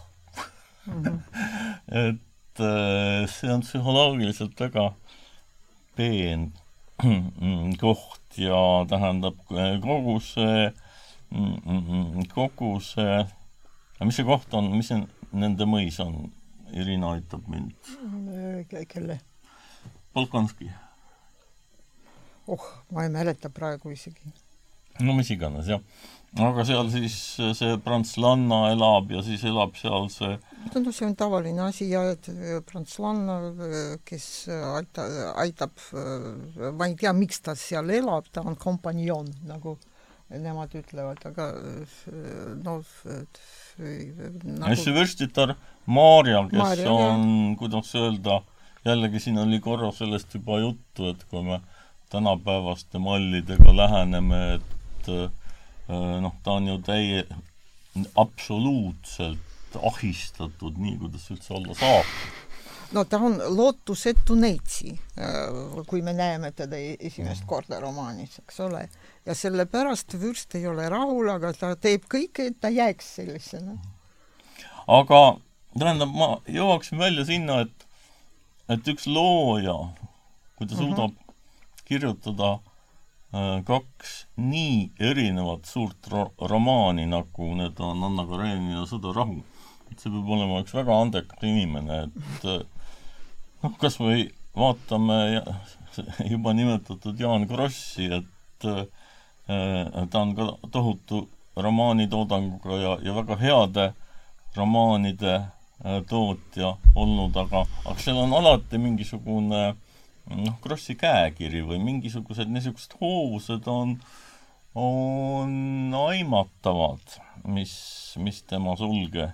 [0.86, 1.02] mm.
[1.02, 1.18] -hmm.
[2.04, 4.92] et äh, see on psühholoogiliselt väga
[5.96, 6.52] peen
[7.84, 9.38] koht ja tähendab
[9.84, 10.72] kogu see,
[12.34, 13.26] kogu see,
[14.02, 16.32] mis see koht on, mis see nende mõis on?
[16.74, 17.74] Irina aitab mind.
[18.90, 19.20] kelle?
[20.16, 20.72] Bolkonski.
[22.48, 24.34] oh, ma ei mäleta praegu isegi.
[25.00, 25.82] no mis iganes, jah.
[26.40, 27.16] aga seal siis
[27.60, 30.38] see prantslanna elab ja siis elab seal see
[30.76, 32.30] no see on tavaline asi ja et
[32.70, 33.40] prantslanna,
[34.08, 35.10] kes aita,
[35.44, 35.76] aitab,
[36.74, 39.78] ma ei tea, miks ta seal elab, ta on kompanjon, nagu
[40.30, 41.52] nemad ütlevad, aga
[42.64, 42.96] noh
[43.78, 44.76] nagu...
[44.80, 48.40] see vürstitar Maarja, kes Maarja, on, kuidas öelda,
[48.86, 51.60] jällegi siin oli korra sellest juba juttu, et kui me
[52.14, 55.28] tänapäevaste mallidega läheneme, et äh,
[56.22, 57.28] noh, ta on ju täie-,
[58.16, 59.42] absoluutselt
[59.76, 62.16] ahistatud nii, kuidas üldse olla saab
[62.96, 67.50] no ta on lootusetu neitsi, äh, kui me näeme teda e-, esimest mm.
[67.50, 68.86] korda romaanis, eks ole.
[69.26, 73.76] ja sellepärast vürst ei ole rahul, aga ta teeb kõike, et ta jääks sellisena.
[74.88, 75.22] aga
[75.76, 77.88] tähendab, ma jõuaksin välja sinna, et,
[78.72, 79.76] et üks looja,
[80.56, 80.96] kui ta mm -hmm.
[80.96, 81.18] suudab
[81.86, 89.44] kirjutada äh, kaks nii erinevat suurt ro romaani, nagu need on Anna Karenina Sõda rahu,
[89.92, 92.72] et see peab olema üks väga andekas inimene, et
[93.66, 95.42] noh, kas või vaatame
[96.34, 98.86] juba nimetatud Jaan Krossi, et äh,
[100.10, 101.26] ta on ka tohutu
[101.56, 103.86] romaanitoodanguga ja, ja väga heade
[104.56, 112.52] romaanide äh, tootja olnud, aga, aga seal on alati mingisugune noh, Krossi käekiri või mingisugused
[112.52, 113.98] niisugused hoovused on,
[114.76, 117.78] on aimatavad, mis,
[118.20, 119.30] mis tema sulge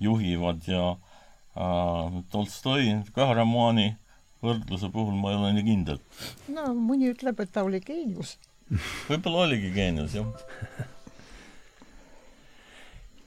[0.00, 0.94] juhivad ja
[2.30, 3.88] Tolstoi kahramooni
[4.44, 5.98] võrdluse puhul ma ei ole nii kindel.
[6.54, 8.36] no mõni ütleb, et ta oli geenius.
[9.08, 10.28] võib-olla oligi geenius, jah.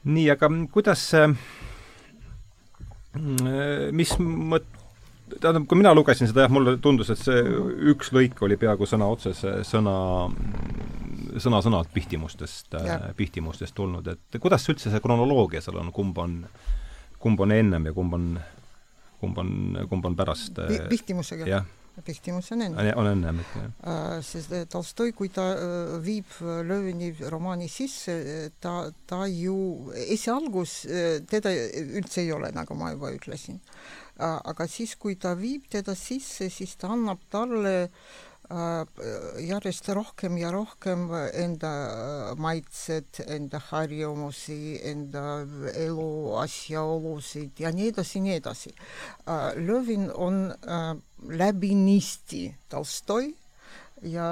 [0.07, 1.35] nii, aga kuidas, äh,
[3.91, 4.69] mis mõt-,
[5.33, 7.43] tähendab, kui mina lugesin seda, jah, mulle tundus, et see
[7.91, 9.95] üks lõik oli peaaegu sõna otsese sõna,
[11.41, 12.77] sõna-sõnalt pihtimustest,
[13.19, 16.80] pihtimustest tulnud, et kuidas üldse see kronoloogia seal on, kumb on äh,
[17.21, 18.31] kumb on ennem ja kumb on,
[19.21, 19.53] kumb on,
[19.89, 21.47] kumb on pärast äh, Pihtimusega?
[21.49, 21.69] jah.
[22.05, 22.93] Pihtimus on ennem.
[22.97, 23.71] on ennem, et jah.
[23.91, 25.43] Äh, sest äh, Tolstoi, kui ta
[26.01, 28.15] viib Löövini romaani sisse,
[28.63, 30.79] ta, ta ju, esialgus
[31.29, 31.51] teda
[31.99, 33.59] üldse ei ole, nagu ma juba ütlesin.
[34.21, 40.51] aga siis, kui ta viib teda sisse, siis ta annab talle Äh, järjest rohkem ja
[40.51, 48.73] rohkem enda äh, maitset, enda harjumusi, enda elu asjaolusid ja nii edasi, nii edasi.
[49.27, 50.49] Äh, Lövin on
[51.29, 53.31] läbinisti Tolstoi
[54.11, 54.27] ja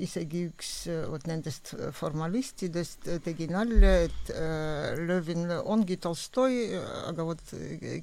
[0.00, 0.70] isegi üks
[1.12, 4.32] vot nendest formalistidest tegi nalja, et
[5.04, 6.70] Lövin ongi Tolstoi,
[7.10, 7.52] aga vot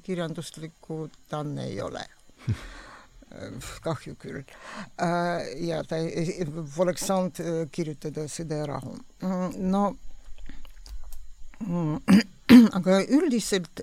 [0.06, 2.06] kirjanduslikku ta ei ole
[3.84, 4.42] kahju küll.
[5.66, 5.98] ja ta
[6.76, 7.40] poleks saanud
[7.72, 8.96] kirjutada Sõda ja rahu.
[9.58, 9.84] no
[12.78, 13.82] aga üldiselt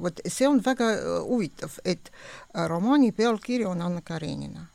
[0.00, 0.90] vot see on väga
[1.28, 2.10] huvitav, et
[2.72, 4.66] romaani pealkiri on Anna Karenina.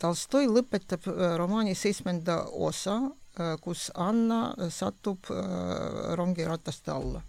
[0.00, 1.04] Tolstoi lõpetab
[1.36, 3.00] romaani seitsmenda osa,
[3.60, 5.28] kus Anna satub
[6.16, 7.20] rongirataste alla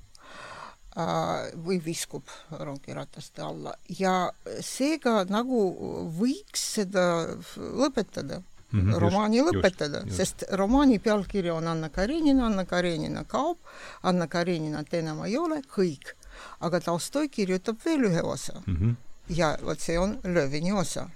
[0.98, 4.32] või viskub rongirataste alla ja
[4.66, 5.60] seega nagu
[6.18, 7.04] võiks seda
[7.56, 13.58] lõpetada mm, -hmm, romaani just, lõpetada, sest romaani pealkiri on Anna Karenina, Anna Karenina kaob,
[14.04, 16.16] Anna Kareninat enam ei ole, kõik.
[16.60, 18.76] aga Tolstoi kirjutab veel ühe osa mm.
[18.76, 18.96] -hmm.
[19.30, 21.10] ja vot see on Lövini osa.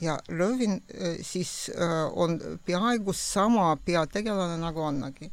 [0.00, 0.82] ja Lövin
[1.22, 1.70] siis
[2.12, 5.32] on peaaegu sama peategelane nagu Annagi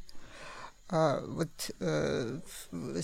[0.89, 1.67] vot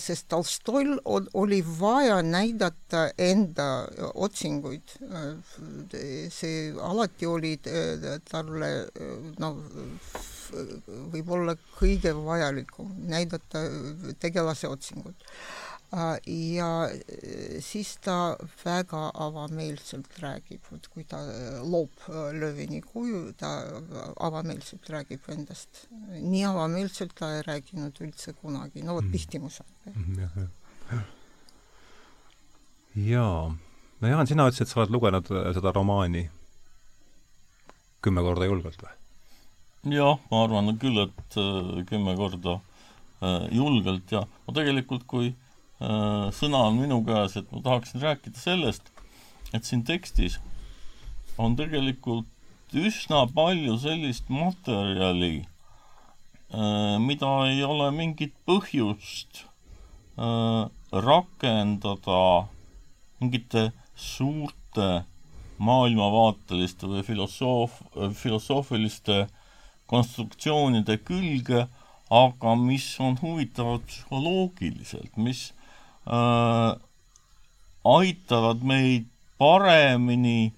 [0.01, 4.95] sest Tolstoil oli vaja näidata enda otsinguid.
[6.29, 7.53] see alati oli
[8.31, 8.71] talle
[9.39, 9.59] noh,
[11.13, 13.65] võib-olla kõige vajalikum, näidata
[14.19, 15.29] tegelase otsingut
[15.95, 23.51] ja äh, siis ta väga avameelselt räägib, et kui ta äh, loob Lövini kuju, ta
[24.19, 25.87] avameelselt räägib endast.
[26.19, 29.11] nii avameelselt ta ei rääkinud üldse kunagi, no vot mhm.
[29.11, 29.71] Pihtimus on.
[29.93, 30.35] Mhm, jah,
[30.91, 31.05] jah.
[32.95, 33.55] jaa.
[34.01, 36.27] no Jaan, sina ütlesid, et sa oled lugenud seda romaani
[38.03, 38.93] kümme korda julgelt või?
[39.95, 41.39] jah, ma arvan küll, et
[41.89, 42.59] kümme korda
[43.53, 45.44] julgelt ja ma tegelikult, kui Äh,
[45.79, 48.91] sõna on minu käes, et ma tahaksin rääkida sellest,
[49.53, 50.39] et siin tekstis
[51.37, 52.27] on tegelikult
[52.75, 55.45] üsna palju sellist materjali,
[56.53, 59.45] äh, mida ei ole mingit põhjust
[60.17, 62.47] äh, rakendada
[63.19, 65.05] mingite suurte
[65.57, 67.79] maailmavaateliste või filosoof,
[68.19, 69.25] filosoofiliste
[69.87, 71.67] konstruktsioonide külge,
[72.11, 75.53] aga mis on huvitavad psühholoogiliselt, mis
[76.05, 76.75] äh,
[77.85, 79.05] aitavad meid
[79.37, 80.53] paremini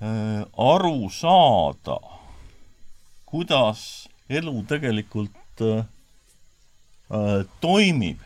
[0.00, 1.98] äh, aru saada,
[3.26, 5.84] kuidas elu tegelikult äh,
[7.10, 8.18] äh, toimib.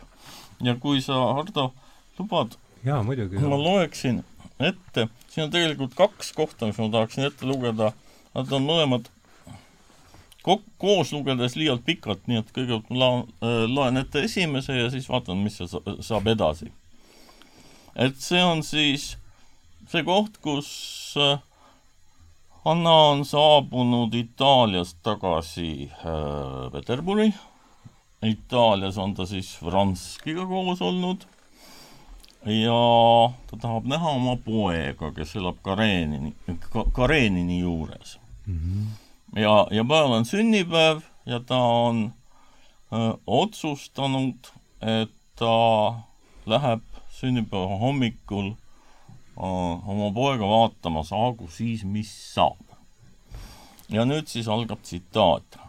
[0.61, 1.71] ja kui sa, Hardo,
[2.17, 4.23] lubad, ma loeksin
[4.59, 7.93] ette, siin on tegelikult kaks kohta, mis ma tahaksin ette lugeda,
[8.35, 9.07] nad on mõlemad
[10.43, 13.25] koos lugedes liialt pikalt, nii et kõigepealt ma laen,
[13.73, 16.71] loen ette esimese ja siis vaatan, mis sa, saab edasi.
[17.95, 19.17] et see on siis
[19.89, 20.69] see koht, kus
[22.65, 27.33] Anna on saabunud Itaaliast tagasi äh, Peterburi.
[28.23, 31.23] Itaalias on ta siis Vranskiga koos olnud
[32.45, 32.79] ja
[33.47, 36.33] ta tahab näha oma poega, kes elab Karenini
[36.69, 38.59] ka,, Karenini juures mm.
[38.59, 39.08] -hmm.
[39.35, 42.13] Ja, ja päeval on sünnipäev ja ta on
[42.93, 45.93] öö, otsustanud, et ta
[46.45, 52.59] läheb sünnipäeva hommikul öö, oma poega vaatama, saagu siis mis saab.
[53.89, 55.59] ja nüüd siis algab tsitaat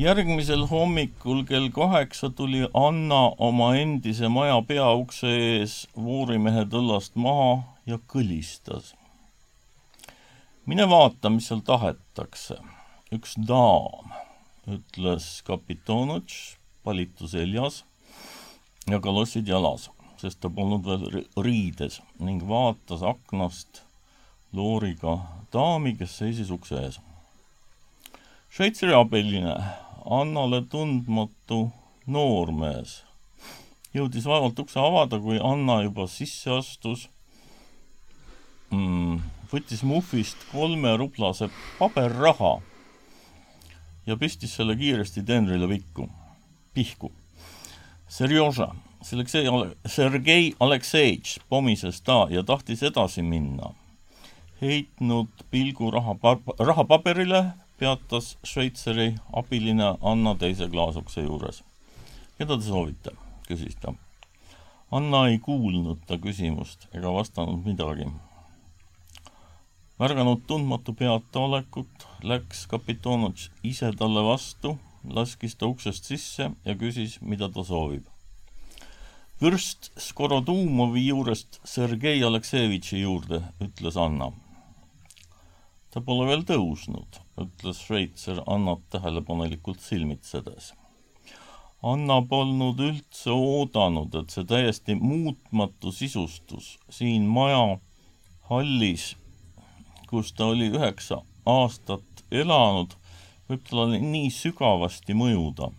[0.00, 7.98] järgmisel hommikul kell kaheksa tuli Anna oma endise maja peaukse ees voorimehe tõllast maha ja
[8.08, 8.94] kõlistas.
[10.70, 12.60] Mine vaata, mis seal tahetakse.
[13.10, 14.12] üks daam,
[14.70, 16.36] ütles kapitonotš
[16.86, 17.80] palitu seljas
[18.86, 19.88] ja kalossid jalas,
[20.22, 23.82] sest ta polnud veel riides ning vaatas aknast
[24.54, 25.18] looriga
[25.52, 27.00] daami, kes seisis ukse ees.
[28.50, 29.58] Šveitsari abiline
[30.06, 31.64] Annale tundmatu
[32.06, 33.00] noormees
[33.94, 37.08] jõudis vaevalt ukse avada, kui Anna juba sisse astus
[38.70, 39.18] mm,,
[39.50, 42.58] võttis muhvist kolmeruplase paberraha
[44.06, 46.08] ja pistis selle kiiresti teenrile pikku,
[46.74, 47.12] pihku.
[48.10, 49.46] Serjoža, Sergei,
[49.86, 53.74] Sergei Aleksejitš pomises ta ja tahtis edasi minna.
[54.60, 56.14] heitnud pilgu raha,
[56.58, 61.62] rahapaberile, peatas Šveitseri abiline Anna teise klaasukse juures.
[62.38, 63.10] keda te soovite?
[63.48, 63.94] küsis ta.
[64.90, 68.10] Anna ei kuulnud ta küsimust ega vastanud midagi.
[70.00, 77.48] Märganud tundmatu peataolekut, läks kapitonotš ise talle vastu, laskis ta uksest sisse ja küsis, mida
[77.48, 78.06] ta soovib.
[79.40, 84.32] vürst Skorodumovi juurest Sergei Aleksejevitši juurde, ütles Anna
[85.90, 90.72] ta pole veel tõusnud, ütles Šveitser Annat tähelepanelikult silmitsedes.
[91.82, 97.78] Anna polnud üldse oodanud, et see täiesti muutmatu sisustus siin maja
[98.50, 99.14] hallis,
[100.10, 102.96] kus ta oli üheksa aastat elanud,
[103.48, 105.70] võib talle nii sügavasti mõjuda.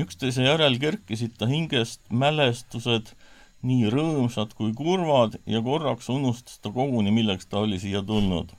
[0.00, 3.14] üksteise järel kerkisid ta hingest mälestused,
[3.62, 8.52] nii rõõmsad kui kurvad ja korraks unustas ta koguni, milleks ta oli siia tulnud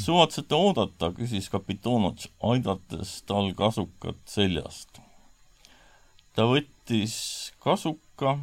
[0.00, 5.00] suvatsete oodata, küsis kapitonotš, aidates tal kasukat seljast.
[6.34, 7.16] ta võttis
[7.60, 8.38] kasuka,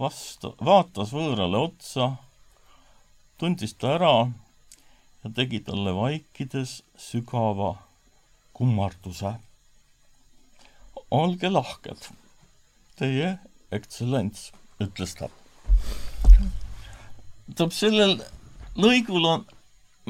[0.00, 2.14] vasta, vaatas võõrale otsa,
[3.38, 4.14] tundis ta ära
[5.24, 7.74] ja tegi talle vaikides sügava
[8.54, 9.34] kummarduse.
[11.10, 12.08] olge lahked,
[12.98, 13.38] teie
[13.74, 14.50] ekstsellents,
[14.82, 15.28] ütles ta.
[17.46, 18.16] tähendab, sellel
[18.76, 19.44] lõigul on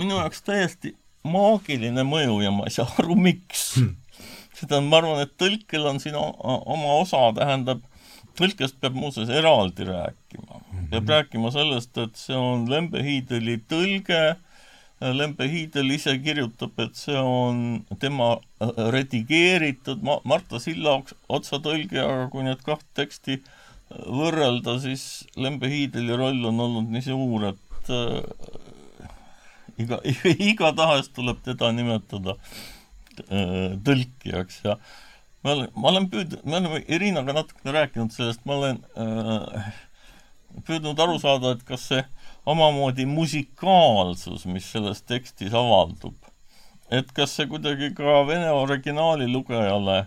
[0.01, 3.95] minu jaoks täiesti maagiline mõju ja ma ei saa aru, miks hmm..
[4.57, 7.85] seda, ma arvan, et tõlkel on siin oma osa, tähendab,
[8.39, 10.61] tõlkest peab muuseas eraldi rääkima.
[10.91, 11.13] peab hmm.
[11.13, 14.25] rääkima sellest, et see on Lembe Hiideli tõlge,
[15.13, 20.97] Lembe Hiidel ise kirjutab, et see on tema äh, redigeeritud Ma-, Marta Silla
[21.29, 23.41] otsatõlge, aga kui need kaht teksti
[23.91, 28.21] võrrelda, siis Lembe Hiideli roll on olnud nii suur, et äh,
[29.85, 30.01] iga,
[30.51, 32.37] igatahes tuleb teda nimetada
[33.29, 34.79] äh, tõlkijaks ja
[35.45, 39.73] ma olen, ma olen püüdnud, me oleme Irinaga natukene rääkinud sellest, ma olen äh,
[40.67, 42.05] püüdnud aru saada, et kas see
[42.47, 46.17] omamoodi musikaalsus, mis selles tekstis avaldub,
[46.93, 50.05] et kas see kuidagi ka vene originaali lugejale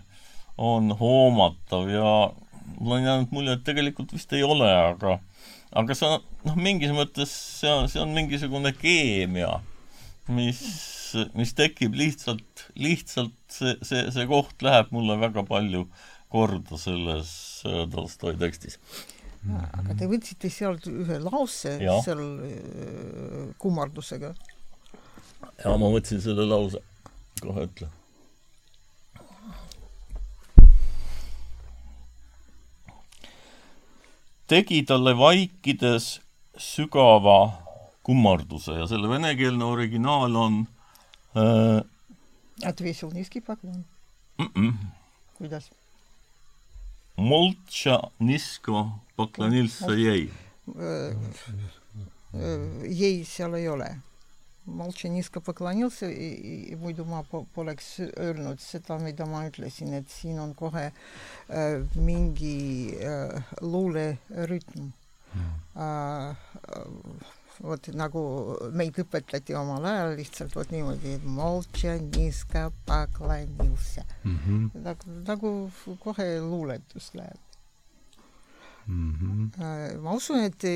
[0.58, 2.12] on hoomatav ja
[2.78, 5.18] mul on jäänud mulje, et tegelikult vist ei ole, aga
[5.76, 9.58] aga see on, noh, mingis mõttes see on, see on mingisugune keemia,
[10.32, 10.62] mis,
[11.38, 15.86] mis tekib lihtsalt, lihtsalt see, see, see koht läheb mulle väga palju
[16.32, 17.30] korda selles
[17.66, 18.78] äh, Tolstoi tekstis
[19.51, 21.97] aga te võtsite sealt ühe lause ja.
[22.05, 24.31] seal äh, kummardusega?
[25.59, 26.79] ja ma võtsin selle lause,
[27.41, 27.91] kohe ütlen
[34.47, 36.19] tegi talle vaikides
[36.59, 37.39] sügava
[38.03, 40.61] kummarduse ja selle venekeelne originaal on
[41.35, 41.81] äh,
[42.63, 43.83] Отвесил низкий поклон
[44.37, 44.51] mm.
[44.55, 44.73] -mm.
[45.37, 45.71] kuidas?
[47.17, 50.30] Молча низко Poklonilsa äh, jäi?
[50.78, 51.16] Äh,
[53.00, 53.88] jäi seal ei ole.
[54.68, 56.06] Moltšeniska poklonilsa,
[56.78, 57.22] muidu ma
[57.54, 60.94] poleks öelnud seda, mida ma ütlesin, et siin on kohe äh,
[61.96, 62.94] mingi
[63.64, 65.48] luulerütm mm
[67.62, 68.22] vot nagu
[68.76, 74.38] meid õpetati omal ajal lihtsalt vot niimoodi, et moltša niska paklanilsa mm.
[74.44, 74.70] -hmm.
[74.84, 75.52] nagu, nagu
[76.04, 77.47] kohe luuletus läheb
[78.88, 79.12] mm.
[79.20, 79.98] -hmm.
[80.04, 80.68] ma usun, et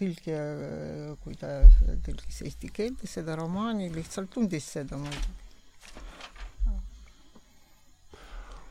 [0.00, 0.42] tõlgija,
[1.24, 1.56] kui ta
[2.06, 5.42] tõlgis eesti keelde seda romaani, lihtsalt tundis seda muidugi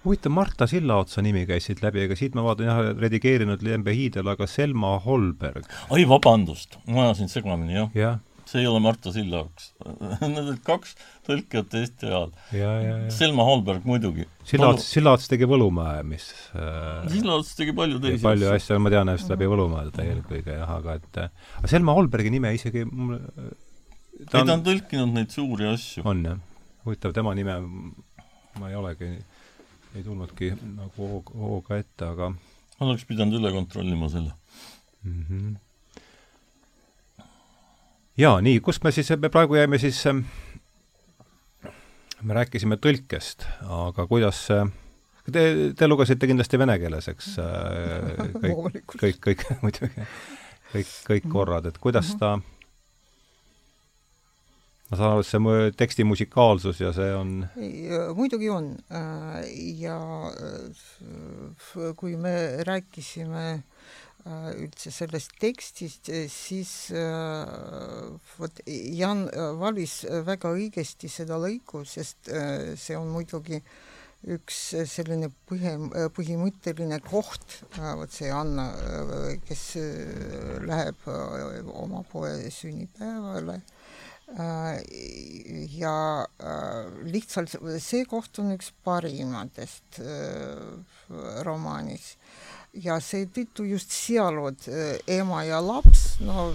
[0.04, 4.28] huvitav, Marta Sillaotsa nimi käis siit läbi, ega siit ma vaatan jah, redigeerinud Lembe Hiidel,
[4.34, 5.68] aga Selma Holberg.
[5.90, 8.14] oi, vabandust, ma ajasin segamini, jah ja.
[8.54, 9.72] See ei ole Marta Sillaots
[10.22, 10.94] Need olid kaks
[11.28, 12.32] tõlkijat Eesti ajal.
[12.54, 13.12] ja, ja, ja.
[13.14, 14.28] Selma Holberg muidugi.
[14.48, 19.32] Sillaots, Sillaots tegi Võlumäe, mis äh, Sillaots tegi palju teisi palju asju, ma tean just
[19.34, 23.20] läbi Võlumäe teda eelkõige jah, aga et aga Selma Holbergi nime isegi mul
[24.30, 26.06] ta on, ei, ta on tõlkinud neid suuri asju.
[26.10, 26.42] on jah?
[26.84, 27.58] huvitav, tema nime
[28.60, 29.10] ma ei olegi
[29.94, 32.32] ei tulnudki nagu hooga ette, aga
[32.84, 34.34] oleks pidanud üle kontrollima selle
[35.04, 35.24] mm.
[35.30, 35.54] -hmm.
[38.18, 40.26] Jaa, nii, kust me siis, me praegu jäime siis, ähm,
[42.22, 44.48] me rääkisime tõlkest, aga kuidas
[45.24, 47.28] Te, te lugesite kindlasti vene keeles, eks?
[47.40, 50.08] Äh, kõik, kõik, kõik muidugi,
[50.74, 52.50] kõik, kõik korrad, et kuidas ta mm, -hmm
[54.94, 57.48] ma saan aru, et see teksti musikaalsus ja see on
[58.14, 59.42] muidugi on äh,
[59.82, 59.98] ja
[60.30, 63.64] äh, kui me rääkisime äh,
[64.24, 66.72] üldse sellest tekstist, siis
[68.38, 69.26] vot Jan
[69.60, 69.98] valis
[70.28, 72.32] väga õigesti seda lõiku, sest
[72.80, 73.60] see on muidugi
[74.32, 75.74] üks selline põhi,
[76.16, 78.70] põhimõtteline koht, vot see Anna,
[79.44, 79.66] kes
[80.64, 83.60] läheb oma poe sünnipäevale.
[84.40, 84.82] Äh,
[85.78, 87.54] ja äh, lihtsalt
[87.84, 91.04] see koht on üks parimatest äh,
[91.46, 92.16] romaanis
[92.74, 94.66] ja seetõttu just seal vot
[95.14, 96.48] ema ja laps, no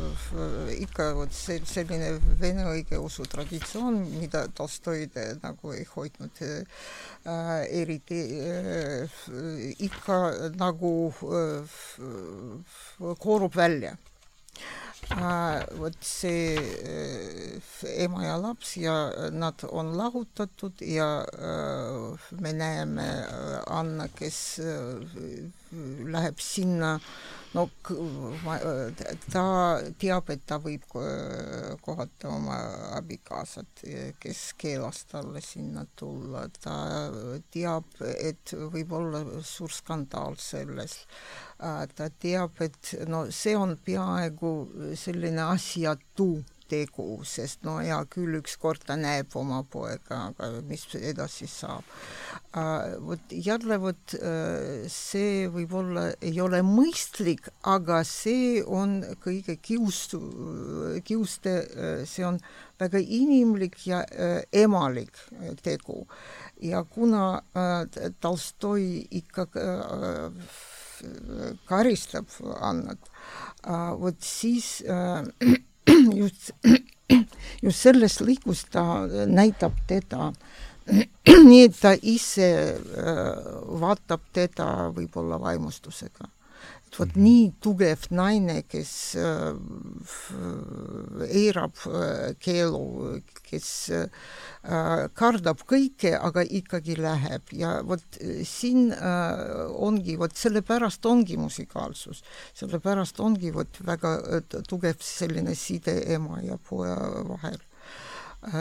[0.75, 5.07] ikka vot see selline vene õigeusu traditsioon, mida Tolstoi
[5.43, 6.83] nagu ei hoidnud äh,
[7.81, 9.21] eriti äh,
[9.87, 10.19] ikka
[10.59, 10.93] nagu
[11.39, 11.79] äh,
[13.23, 13.95] koorub välja
[15.79, 23.63] vot see äh, ema ja laps ja nad on lahutatud ja äh, me näeme äh,
[23.67, 24.61] Anna, kes
[26.05, 26.99] läheb sinna.
[27.55, 27.63] No
[29.33, 29.45] ta
[29.99, 30.85] teab, et ta võib
[31.81, 32.59] kohata oma
[32.99, 33.85] abikaasat,
[34.21, 36.77] kes keelas talle sinna tulla, ta
[37.49, 40.99] teab, et võib olla suur skandaal selles
[41.59, 44.53] ta teab, et no see on peaaegu
[44.95, 46.37] selline asjatu
[46.69, 51.87] tegu, sest no hea küll, ükskord ta näeb oma poega, aga mis edasi saab
[52.53, 52.99] uh,.
[53.09, 60.21] vot jälle vot uh, see võib-olla ei ole mõistlik, aga see on kõige kiustu,
[61.09, 62.41] kiuste uh,, see on
[62.81, 65.17] väga inimlik ja uh, emalik
[65.65, 66.05] tegu.
[66.61, 70.67] ja kuna uh, Tolstoi ikka uh,
[71.69, 72.31] karistab
[72.61, 73.11] Annat,
[74.01, 74.79] vot siis
[76.21, 76.51] just,
[77.65, 78.85] just selles lõigus ta
[79.27, 80.33] näitab teda.
[81.49, 82.49] Nii, et ta ise
[83.83, 86.31] vaatab teda võib-olla vaimustusega
[86.97, 89.53] vot nii tugev naine, kes äh,
[91.28, 92.82] eirab äh, keelu,
[93.49, 94.09] kes äh,
[95.18, 97.53] kardab kõike, aga ikkagi läheb.
[97.57, 102.24] Ja vot siin ongi, vot sellepärast ongi musikaalsus,
[102.59, 104.18] sellepärast ongi vot väga
[104.68, 107.61] tugev selline side ema ja poja vahel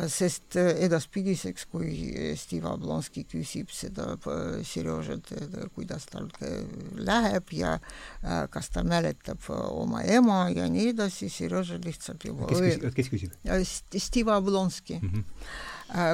[0.09, 1.91] sest äh, edaspidiseks, kui
[2.39, 5.29] Steve Oblonski küsib seda äh, Serjožalt,
[5.75, 6.31] kuidas tal
[6.97, 7.77] läheb ja
[8.49, 13.37] kas ta mäletab oma ema ja nii edasi, Serjoža lihtsalt juba kes küsib, kes küsib?
[14.01, 15.09] Steve Oblonski mm.
[15.09, 15.23] -hmm.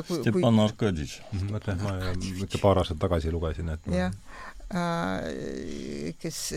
[0.07, 0.63] Kui, Stepan kui...
[0.63, 1.39] Arkaditš mm.
[1.39, 3.95] -hmm, mõtle, ma ikka paar aastat tagasi lugesin, et ma...
[3.95, 4.11] jah
[6.19, 6.53] kes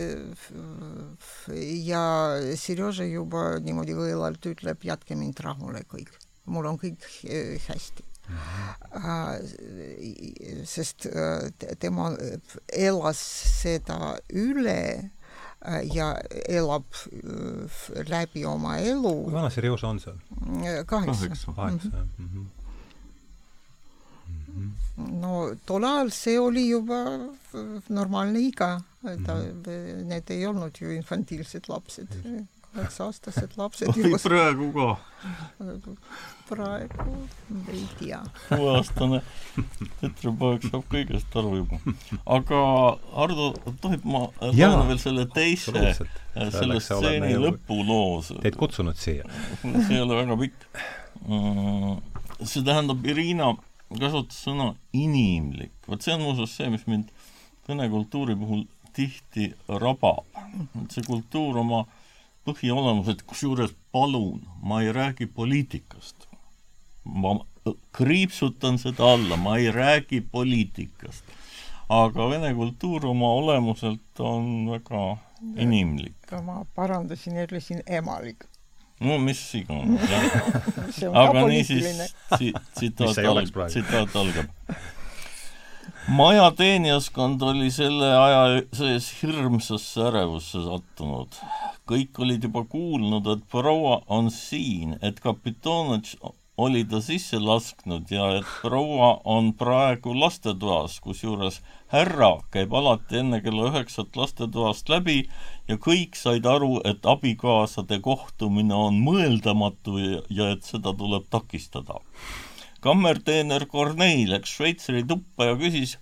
[1.87, 2.03] ja
[2.55, 6.11] Serjoža juba niimoodi õelalt ütleb, jätke mind rahule kõik
[6.47, 8.37] mul on kõik eh, hästi mm.
[8.93, 10.65] -hmm.
[10.65, 12.11] sest äh, tema
[12.73, 13.21] elas
[13.61, 15.11] seda üle
[15.61, 16.15] äh, ja
[16.49, 16.85] elab
[18.09, 19.23] läbi oma elu.
[19.23, 20.19] kui vana see Riosa on seal?
[20.85, 21.53] kaheksa.
[21.55, 22.45] kaheksa, jah mm -hmm
[24.97, 25.33] no
[25.65, 26.99] tol ajal see oli juba
[27.93, 28.69] normaalne iga,
[29.03, 30.03] ta mm, -hmm.
[30.11, 32.07] need ei olnud ju infantiilsed lapsed,
[32.75, 34.87] kaheksa-aastased lapsed oi, juba praegu ka.
[36.49, 37.15] praegu
[37.73, 38.19] ei tea.
[38.49, 39.21] kuueaastane
[40.01, 41.79] tütrepoeg saab kõigest aru juba.
[42.37, 42.61] aga
[43.15, 43.49] Hardo,
[43.83, 45.73] tohib ma loen veel selle teise,
[46.57, 48.33] selle stseeni lõpuloos?
[48.43, 49.27] Teid kutsunud siia.
[49.63, 50.67] see ei ole väga pikk.
[51.25, 51.97] Mm,
[52.43, 53.53] see tähendab, Irina
[53.95, 55.73] kasutas sõna inimlik.
[55.87, 57.13] vot see on muuseas see, mis mind
[57.67, 58.65] vene kultuuri puhul
[58.97, 60.25] tihti rabab.
[60.83, 61.85] et see kultuur oma
[62.47, 66.27] põhiolemuselt, kusjuures palun, ma ei räägi poliitikast.
[67.03, 67.37] ma
[67.95, 71.23] kriipsutan seda alla, ma ei räägi poliitikast.
[71.89, 75.17] aga vene kultuur oma olemuselt on väga
[75.57, 76.31] inimlik.
[76.43, 78.45] ma parandasin jälle siin emalik.
[78.99, 80.23] no mis iganes, jah.
[81.23, 82.15] aga niisiis
[82.75, 84.47] tsitaat algab, tsitaat algab
[86.07, 91.35] majateenijaskond oli selle aja sees hirmsasse ärevusse sattunud.
[91.87, 96.15] kõik olid juba kuulnud, et proua on siin, et kapitonatš
[96.57, 103.41] oli ta sisse lasknud ja et proua on praegu lastetoas, kusjuures härra käib alati enne
[103.43, 105.21] kella üheksat lastetoast läbi
[105.67, 111.99] ja kõik said aru, et abikaasade kohtumine on mõeldamatu ja, ja et seda tuleb takistada
[112.83, 115.97] kammerteener Kornei läks Šveitseri tuppa ja küsis,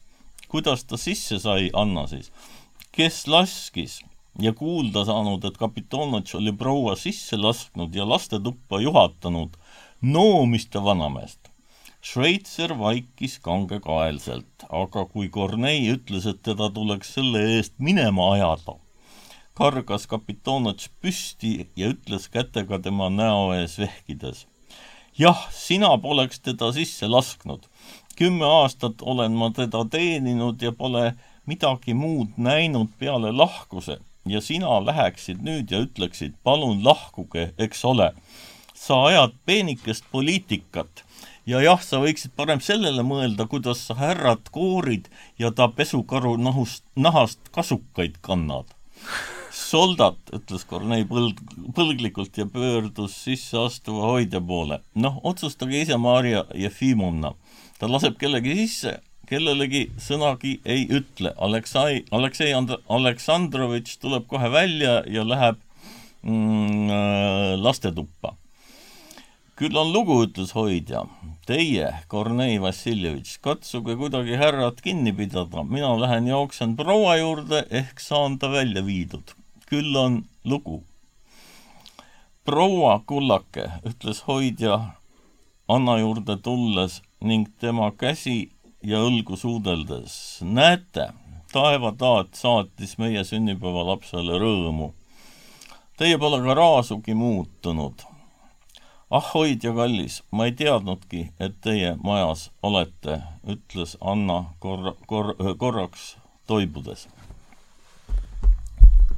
[0.52, 2.32] kuidas ta sisse sai, Anna siis,
[2.96, 4.02] kes laskis
[4.42, 9.56] ja kuulda saanud, et kapitonatš oli proua sisse lasknud ja lastetuppa juhatanud,
[10.02, 11.52] noomis ta vanameest.
[12.06, 18.76] Šveitser vaikis kangekaelselt, aga kui Kornei ütles, et teda tuleks selle eest minema ajada,
[19.58, 24.46] kargas kapitonatš püsti ja ütles kätega tema näo ees vehkides
[25.18, 27.64] jah, sina poleks teda sisse lasknud.
[28.16, 34.80] kümme aastat olen ma teda teeninud ja pole midagi muud näinud peale lahkuse ja sina
[34.86, 38.12] läheksid nüüd ja ütleksid, palun lahkuge, eks ole.
[38.74, 41.04] sa ajad peenikest poliitikat
[41.46, 45.08] ja jah, sa võiksid parem sellele mõelda, kuidas sa härrat koorid
[45.40, 48.66] ja ta pesukaru nahust, nahast kasukaid kannad
[49.66, 51.40] soldat, ütles Kornei põld,
[51.76, 54.80] põlglikult ja pöördus sisseastuva hoidja poole.
[54.94, 57.34] noh, otsustage ise, Marja Jefimovna.
[57.80, 59.00] ta laseb kellegi sisse,
[59.30, 61.34] kellelegi sõnagi ei ütle.
[61.38, 65.62] Aleksei, Aleksei And-, Aleksandrovitš tuleb kohe välja ja läheb
[66.24, 68.36] mm, äh, lastetuppa.
[69.56, 71.06] küll on lugu, ütles hoidja.
[71.48, 78.40] Teie, Kornei Vassiljevitš, katsuge kuidagi härrat kinni pidada, mina lähen jooksen proua juurde, ehk saan
[78.42, 79.36] ta välja viidud
[79.66, 80.84] küll on lugu.
[82.46, 84.80] proua kullake, ütles hoidja
[85.68, 88.52] Anna juurde tulles ning tema käsi
[88.84, 90.40] ja õlgu suudeldes.
[90.42, 91.08] näete,
[91.54, 94.92] taevataat saatis meie sünnipäevalapsele rõõmu.
[95.98, 98.06] Teie pole ka raasugi muutunud.
[99.10, 106.18] ah, hoidja kallis, ma ei teadnudki, et teie majas olete, ütles Anna korra, kor-, korraks
[106.48, 107.08] toibudes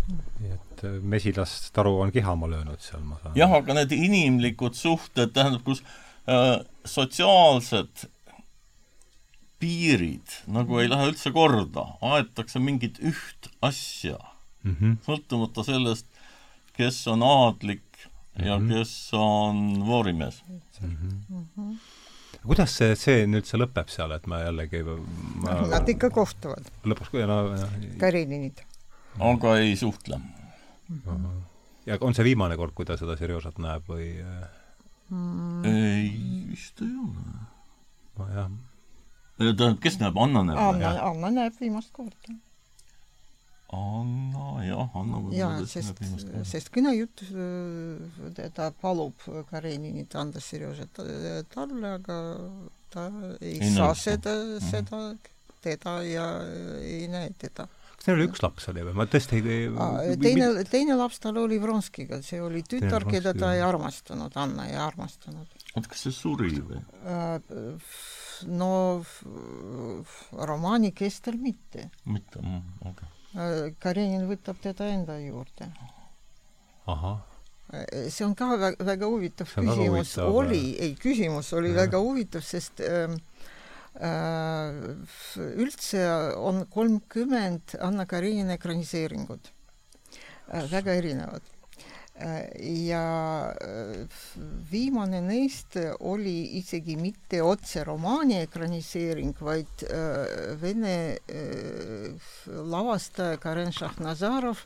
[0.08, 5.34] nii et äh, mesilastaru on kihama löönud seal, ma saan jah, aga need inimlikud suhted,
[5.36, 5.84] tähendab, kus
[6.30, 8.08] äh, sotsiaalsed
[9.60, 14.20] piirid nagu ei lähe üldse korda, aetakse mingit üht asja
[14.64, 14.98] mm, -hmm.
[15.08, 16.08] sõltumata sellest,
[16.78, 18.48] kes on aadlik mm -hmm.
[18.48, 18.74] ja mhm.
[18.74, 20.62] kes on voorimees mm.
[20.82, 21.16] -hmm.
[21.30, 21.78] Mm -hmm
[22.48, 25.56] kuidas see stseen üldse lõpeb seal, et ma jällegi ma...
[25.68, 26.70] Nad ikka kohtuvad.
[26.88, 27.68] lõpuks, no, no
[28.00, 28.62] Kareninid
[29.20, 30.20] aga ei suhtle.
[31.86, 34.10] ja on see viimane kord, kui ta seda Serjožat näeb või
[35.10, 35.66] mm.?
[35.68, 36.10] ei,
[36.52, 37.24] vist ei ole.
[38.20, 38.52] nojah.
[39.38, 40.60] tähendab, kes näeb, Anna näeb?
[40.66, 42.36] Anna, Anna näeb viimast korda.
[43.76, 46.00] Anna, jah, Anna jaa, sest,
[46.48, 47.26] sest kõnejutt
[48.56, 51.02] ta palub Kareninit anda Serjožat
[51.52, 52.20] talle, aga
[52.94, 53.10] ta
[53.42, 55.02] ei, ei saa seda, seda,
[55.64, 56.30] teda ja
[56.80, 57.68] ei näe teda
[58.08, 58.96] neil oli üks laps oli või?
[58.98, 63.64] ma tõesti ei teine, teine laps tal oli Vronskiga, see oli tütar, keda ta ei
[63.66, 65.48] armastanud, Anna ei armastanud.
[65.74, 66.82] oota, kas see suri või?
[67.04, 67.78] Äh,
[68.48, 68.72] no
[70.32, 71.90] romaani kestel mitte.
[72.06, 73.14] mitte, okei okay..
[73.38, 75.72] Äh, Karenin võtab teda enda juurde.
[76.88, 77.20] ahah
[77.74, 81.84] äh, see on ka väga, väga huvitav küsimus, oli, ei küsimus oli ja.
[81.84, 83.18] väga huvitav, sest äh, Äh,
[83.98, 86.02] üldse
[86.38, 89.52] on kolmkümmend Anna Karenina ekraniseeringut,
[90.54, 91.42] äh, väga erinevad.
[92.18, 92.50] Äh,
[92.88, 93.54] ja
[94.72, 99.84] viimane neist oli isegi mitte otse romaani ekraniseering, vaid
[100.62, 101.18] vene
[102.48, 104.58] lavastaja Karen Šahnazarov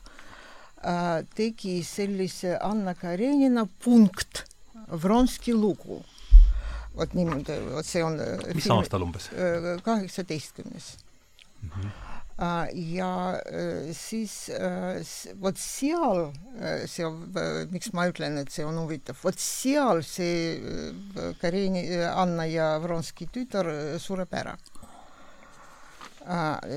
[0.82, 4.44] äh, tegi sellise Anna Karenina punkt,
[4.88, 6.02] Vronski lugu.
[6.96, 8.18] Vot niimoodi, vot see on
[8.52, 9.28] mis film, aastal umbes?
[9.84, 10.94] kaheksateistkümnes
[11.62, 11.68] mm.
[11.68, 12.00] -hmm
[12.74, 13.38] ja
[13.94, 14.50] siis
[15.40, 16.24] vot seal,
[16.90, 17.06] see
[17.70, 20.56] miks ma ütlen, et see on huvitav, vot seal see
[21.40, 23.68] Karini, Anna ja Vronski tütar
[24.02, 24.56] sureb ära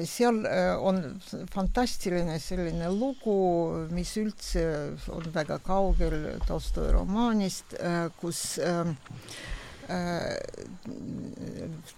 [0.09, 0.39] seal
[0.81, 1.01] on
[1.53, 4.63] fantastiline selline lugu, mis üldse
[5.13, 7.75] on väga kaugel Tolstoi romaanist,
[8.19, 8.57] kus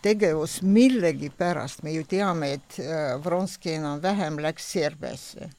[0.04, 2.80] tegevus millegipärast, me ju teame, et
[3.24, 5.52] Vronski enam-vähem läks Serbiasse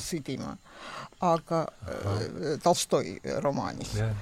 [0.00, 0.54] sõdima,
[1.26, 1.66] aga
[2.64, 3.92] Tolstoi romaanis.
[4.00, 4.16] Yeah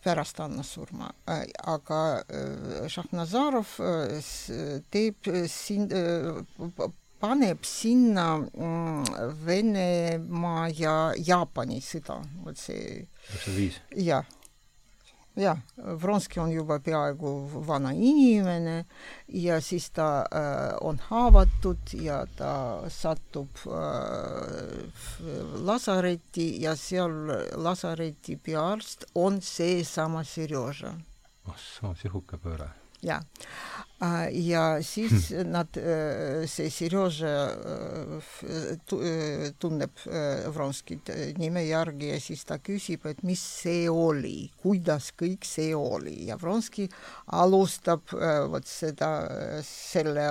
[0.00, 1.10] pärast Anna surma,
[1.68, 1.98] aga
[2.88, 3.74] Šahnazarov
[4.90, 5.88] teeb siin,
[7.20, 8.26] paneb sinna
[9.44, 13.04] Venemaa ja Jaapani sõda, vot see.
[13.28, 13.80] üheksakümmend viis.
[14.08, 14.24] jah
[15.36, 17.30] jah, Vronski on juba peaaegu
[17.66, 18.84] vana inimene
[19.28, 24.90] ja siis ta äh, on haavatud ja ta satub äh,
[25.54, 27.14] lasaretti ja seal
[27.56, 30.94] lasareti peaarst on seesama Serjoža.
[31.48, 32.70] oh soo, sihuke pööre.
[33.02, 33.22] jaa
[34.32, 35.76] ja siis nad,
[36.48, 37.32] see Serjoža
[39.60, 40.04] tunneb
[40.54, 46.30] Vronskit nime järgi ja siis ta küsib, et mis see oli, kuidas kõik see oli
[46.30, 46.88] ja Vronski
[47.36, 48.14] alustab
[48.50, 49.10] vot seda,
[49.66, 50.24] selle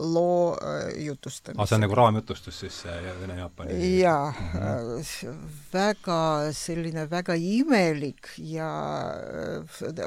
[0.00, 0.56] loo
[0.96, 1.68] jutustamist.
[1.68, 2.80] see on nagu raamjutustus siis
[3.20, 3.76] Vene-Jaapani?
[4.00, 5.44] jaa mm, -hmm.
[5.72, 6.20] väga
[6.56, 8.70] selline väga imelik ja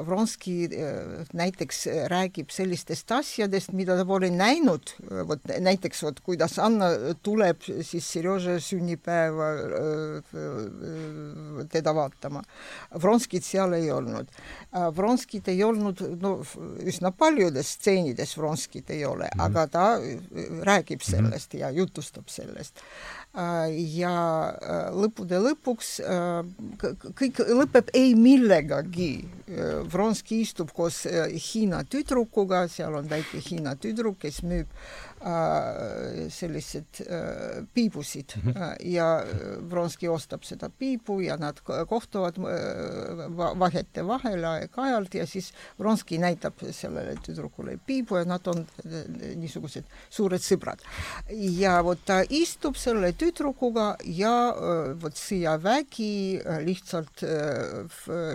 [0.05, 0.70] Vronski
[1.34, 4.93] näiteks räägib sellistest sellistest asjadest, mida ta pole näinud,
[5.28, 6.88] vot näiteks vot kuidas Anna
[7.24, 9.49] tuleb siis Serjoža sünnipäeva
[11.70, 12.43] teda vaatama.
[13.01, 14.28] Vronskit seal ei olnud.
[14.95, 16.43] Vronskit ei olnud, no
[16.84, 19.45] üsna paljudes stseenides Vronskit ei ole mm, -hmm.
[19.45, 19.99] aga ta
[20.64, 21.12] räägib mhm.
[21.12, 21.62] sellest mm -hmm.
[21.62, 22.80] ja jutustab sellest
[23.34, 24.16] ja
[24.94, 25.96] lõppude lõpuks
[27.18, 29.26] kõik lõpeb ei millegagi.
[29.90, 34.70] Vronski istub koos Hiina tüdrukuga, seal on väike Hiina tüdruk, kes müüb
[36.30, 38.76] sellised äh, piibusid mm -hmm.
[38.80, 39.24] ja
[39.70, 42.36] Vronski ostab seda piibu ja nad kohtuvad
[43.60, 48.66] vahete vahel aeg-ajalt ja siis Vronski näitab sellele tüdrukule piibu ja nad on
[49.36, 50.80] niisugused suured sõbrad.
[51.30, 54.56] ja vot ta istub selle tüdrukuga ja
[55.02, 57.24] vot sõjavägi lihtsalt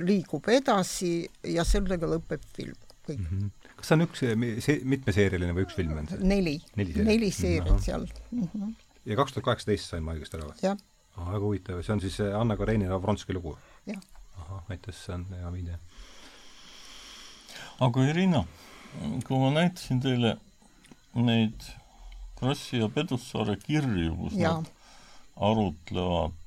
[0.01, 2.77] liigub edasi ja sellega lõpeb film
[3.09, 3.27] kõik mm.
[3.27, 4.23] -hmm kas see on üks
[4.65, 6.21] see, mitmeseerialine või üks film on see?
[6.27, 8.49] neli, neli seeriat seal mm.
[8.53, 8.77] -hmm.
[9.11, 10.53] ja kaks tuhat kaheksateist sain ma õigesti aru?
[10.63, 10.79] jah.
[11.19, 13.57] väga huvitav, see on siis Anna Karenina Vronski lugu?
[13.87, 14.03] jah.
[14.43, 15.79] ahah, aitäh, see on hea viide.
[17.87, 18.45] aga Irina,
[19.29, 20.37] kui ma näitasin teile
[21.15, 21.71] neid
[22.39, 24.59] Krossi ja Pedussaare kirju, kus ja.
[24.59, 24.75] nad
[25.49, 26.38] arutlevad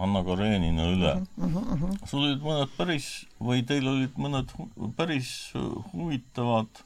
[0.00, 1.54] Anna Karenina üle mm.
[1.54, 1.96] -hmm.
[2.08, 3.08] sul olid mõned päris
[3.40, 5.32] või teil olid mõned hu päris
[5.92, 6.84] huvitavad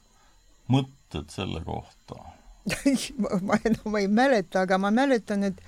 [0.70, 2.18] mõtted selle kohta
[3.48, 5.58] ma enam ei mäleta, aga ma mäletan, et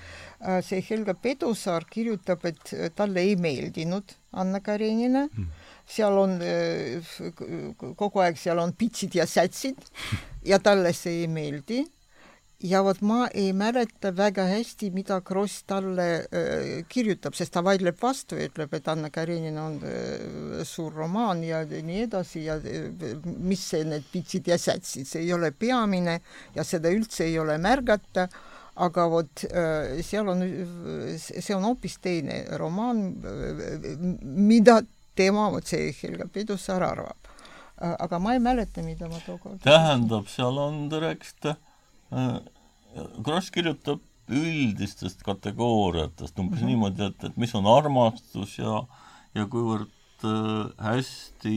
[0.40, 5.50] äh, see Helga Pedusaar kirjutab, et talle ei meeldinud Anna Karenina mm.
[5.86, 7.12] seal on äh,
[8.00, 9.84] kogu aeg, seal on pitsid ja sätsid
[10.44, 11.84] ja talle see ei meeldi
[12.64, 17.98] ja vot ma ei mäleta väga hästi, mida Kross talle äh, kirjutab, sest ta vaidleb
[18.00, 23.20] vastu ja ütleb, et Anna Karenina on äh, suur romaan ja nii edasi ja äh,
[23.24, 26.20] mis see, need pitsid ja sätsid, see ei ole peamine
[26.56, 28.28] ja seda üldse ei ole märgata,
[28.86, 30.44] aga vot äh, seal on,
[31.20, 33.04] see on hoopis teine romaan,
[34.22, 34.80] mida
[35.16, 37.32] tema, vot see Helga Pedussaar arvab.
[37.76, 41.58] Äh, aga ma ei mäleta, mida ma tookord tähendab, seal on, te rääkisite
[43.24, 46.70] Kross kirjutab üldistest kategooriatest umbes mm -hmm.
[46.70, 48.82] niimoodi, et, et mis on armastus ja,
[49.34, 51.56] ja kuivõrd äh, hästi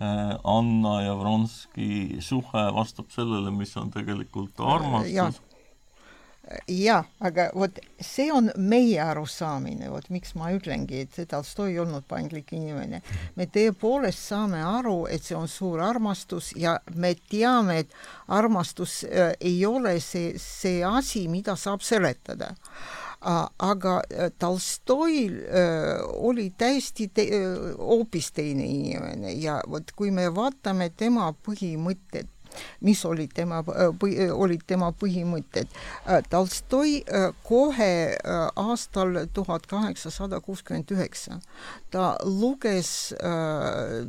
[0.00, 5.40] äh, Anna ja Vronski suhe vastab sellele, mis on tegelikult armastus
[6.68, 12.06] jah, aga vot see on meie arusaamine, vot miks ma ütlengi, et Tolstoi ei olnud
[12.10, 13.02] paindlik inimene.
[13.36, 17.94] me tõepoolest saame aru, et see on suur armastus ja me teame, et
[18.28, 22.54] armastus äh, ei ole see, see asi, mida saab seletada
[23.20, 27.26] aga äh, Tolstoil äh, oli täiesti te,
[27.78, 32.30] hoopis teine inimene ja vot kui me vaatame tema põhimõtted,
[32.80, 33.62] mis olid tema,
[34.32, 35.70] olid tema põhimõtted.
[36.30, 37.00] Tolstoi
[37.46, 37.92] kohe
[38.56, 41.40] aastal tuhat kaheksasada kuuskümmend üheksa
[41.90, 43.12] ta luges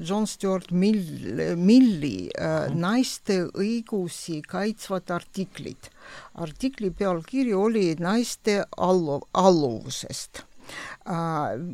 [0.06, 2.30] John Stuart Mill, Milli
[2.78, 5.90] naiste õigusi kaitsvat artiklit.
[6.36, 10.46] artikli pealkiri oli naiste allu-, alluvusest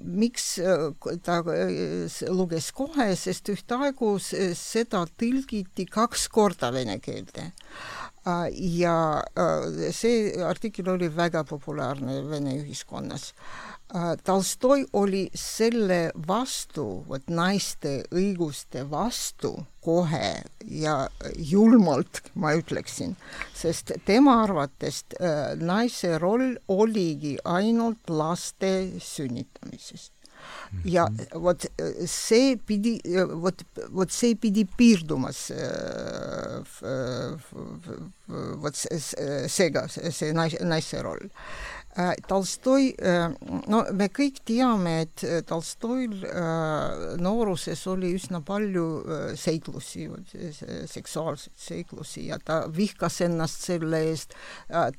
[0.04, 0.48] miks
[1.24, 1.40] ta
[2.32, 7.52] luges kohe, sest ühtaegu seda tõlgiti kaks korda vene keelde.
[8.52, 8.98] Ja
[9.40, 13.32] uh, see artikkel oli väga populaarne Vene ühiskonnas.
[13.96, 20.34] Äh, Tolstoi oli selle vastu, vot naiste õiguste vastu kohe
[20.68, 20.98] ja
[21.40, 23.16] julmalt, ma ütleksin,
[23.56, 30.17] sest tema arvates äh, naise roll oligi ainult laste sünnitamisest
[30.84, 31.42] ja mhm.
[31.44, 31.66] vot
[32.06, 32.98] see pidi,
[33.44, 33.64] vot,
[33.96, 35.48] vot see pidi piirdumas
[38.62, 41.77] vot seega, see naise, naise roll Äh,
[42.28, 43.32] Tolstoi, äh,
[43.72, 46.14] no me kõik teame, et äh, Tolstoil
[47.18, 48.86] nooruses oli üsna palju
[49.38, 50.06] seiklusi,
[50.92, 54.36] seksuaalseid seiklusi ja ta vihkas ennast selle eest,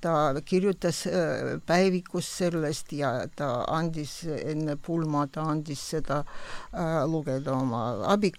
[0.03, 1.05] ta kirjutas
[1.67, 6.23] päevikus sellest ja ta andis enne pulma, ta andis seda
[7.07, 8.33] lugeda oma abi,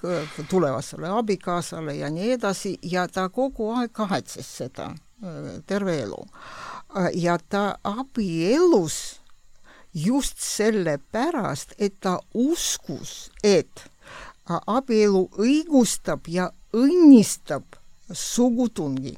[0.49, 4.91] tulevasele abikaasale ja nii edasi ja ta kogu aeg kahetses seda
[5.67, 6.19] terve elu
[7.13, 9.19] ja ta abiellus
[9.93, 13.85] just sellepärast, et ta uskus, et
[14.67, 17.77] abielu õigustab ja õnnistab
[18.11, 19.17] sugutungi.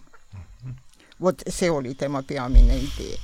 [1.21, 3.17] vot see oli tema peamine idee.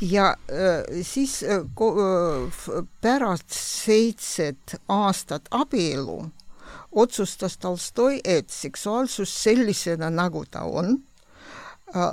[0.00, 6.30] ja äh, siis äh, äh, pärast seitset aastat abielu
[6.92, 11.02] otsustas Tolstoi, et seksuaalsus sellisena, nagu ta on,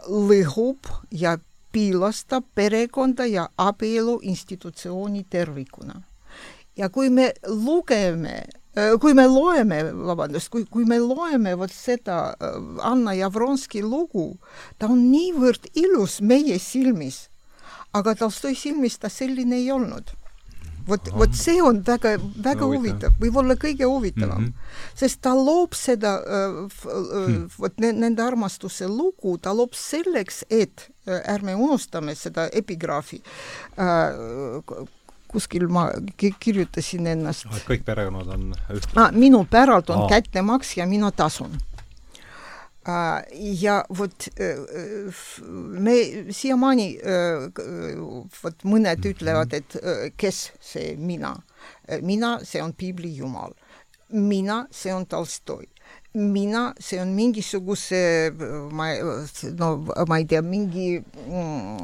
[0.07, 1.37] lõhub ja
[1.72, 6.01] piilastab perekonda ja abielu institutsiooni tervikuna.
[6.78, 8.43] ja kui me lugeme
[8.78, 14.38] äh, kui me loeme, vabandust, kui, kui me loeme vot seda äh, Anna Javronski lugu,
[14.80, 17.28] ta on niivõrd ilus meie silmis,
[17.93, 20.18] aga Tolstoi silmis ta selline ei olnud
[20.89, 24.93] vot, vot see on väga, väga huvitav, võib-olla kõige huvitavam mm, -hmm.
[25.01, 26.59] sest ta loob seda äh,
[26.93, 33.21] äh, vot nende armastuse lugu, ta loob selleks, et äh, ärme unustame seda epigraafi
[35.29, 37.45] kuskil ma kirjutasin ennast.
[37.67, 39.11] kõik perekonnad on üht- ah,.
[39.13, 41.59] minu päralt on kättemaks ja mina tasun
[43.61, 44.27] ja vot
[45.85, 45.95] me
[46.35, 46.87] siiamaani,
[48.43, 49.77] vot mõned ütlevad, et
[50.17, 51.35] kes see mina.
[52.01, 53.53] mina, see on piibli jumal.
[54.09, 55.67] mina, see on Tolstoi
[56.13, 58.31] mina, see on mingisuguse,
[58.73, 58.87] ma,
[59.57, 59.67] no
[60.07, 61.77] ma ei tea, mingi mm,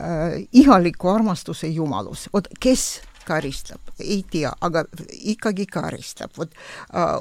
[0.00, 2.28] äh, ihaliku armastuse jumalus.
[2.32, 3.00] vot kes
[3.30, 4.84] karistab, ei tea, aga
[5.32, 6.34] ikkagi karistab.
[6.38, 6.54] vot
[6.94, 7.16] äh,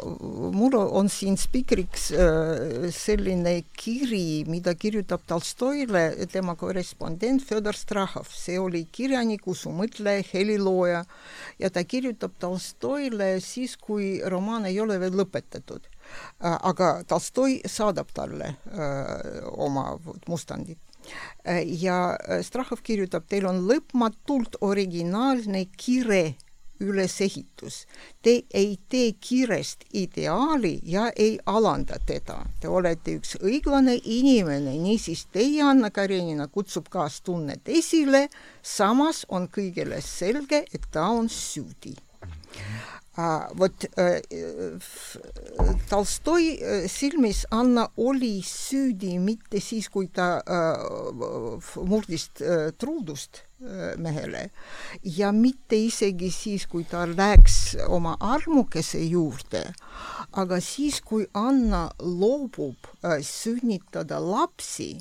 [0.55, 8.57] mul on siin spikriks äh, selline kiri, mida kirjutab Tolstoile tema korrespondent Fjodor Strahov, see
[8.59, 11.05] oli kirjanik, usumõtleja, helilooja
[11.59, 16.57] ja ta kirjutab Tolstoile siis, kui romaan ei ole veel lõpetatud äh,.
[16.59, 19.91] aga Tolstoi saadab talle äh, oma
[20.27, 20.88] mustandit
[21.65, 26.35] ja Strahov kirjutab, teil on lõpmatult originaalne kire
[26.79, 27.85] ülesehitus.
[28.23, 32.39] Te ei tee kirest ideaali ja ei alanda teda.
[32.61, 38.27] Te olete üks õiglane inimene, niisiis teie, Anna Karenina, kutsub kaastunnet esile,
[38.63, 41.97] samas on kõigile selge, et ta on süüdi
[43.57, 43.85] vot
[45.89, 46.47] Tolstoi
[46.91, 50.39] silmis Anna oli süüdi mitte siis, kui ta
[51.75, 52.29] murdis
[52.77, 53.43] truudust
[53.99, 54.45] mehele
[55.03, 59.65] ja mitte isegi siis, kui ta läks oma armukese juurde,
[60.39, 62.91] aga siis, kui Anna loobub
[63.25, 64.93] sünnitada lapsi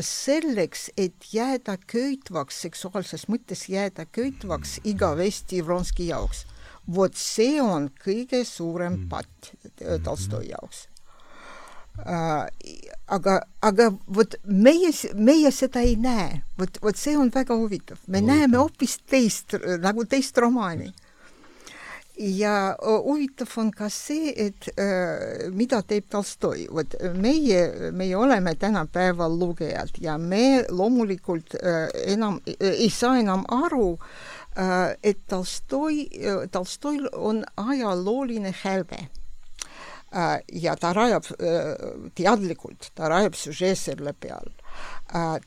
[0.00, 6.46] selleks, et jääda köitvaks, seksuaalses mõttes jääda köitvaks igavesti Vronski jaoks
[6.86, 9.08] vot see on kõige suurem mm.
[9.08, 10.86] patt äh, Tolstoi jaoks
[12.04, 12.48] äh,.
[13.06, 18.20] aga, aga vot meie, meie seda ei näe, vot, vot see on väga huvitav, me
[18.20, 18.34] huvitav.
[18.34, 20.92] näeme hoopis teist, nagu teist romaani
[22.18, 29.34] ja huvitav on ka see, et äh, mida teeb Tolstoi, vot meie, meie oleme tänapäeval
[29.38, 34.33] lugejad ja me loomulikult äh, enam äh, ei saa enam aru Äh,
[35.02, 39.08] et Tolstoi, äh, Tolstoil on ajalooline hälve.
[40.52, 41.24] ja ta rajab
[42.14, 44.46] teadlikult, ta rajab süžee selle peal.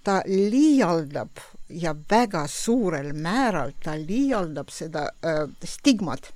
[0.04, 1.40] ta liialdab
[1.70, 5.06] ja väga suurel määral ta liialdab seda
[5.64, 6.34] stigmat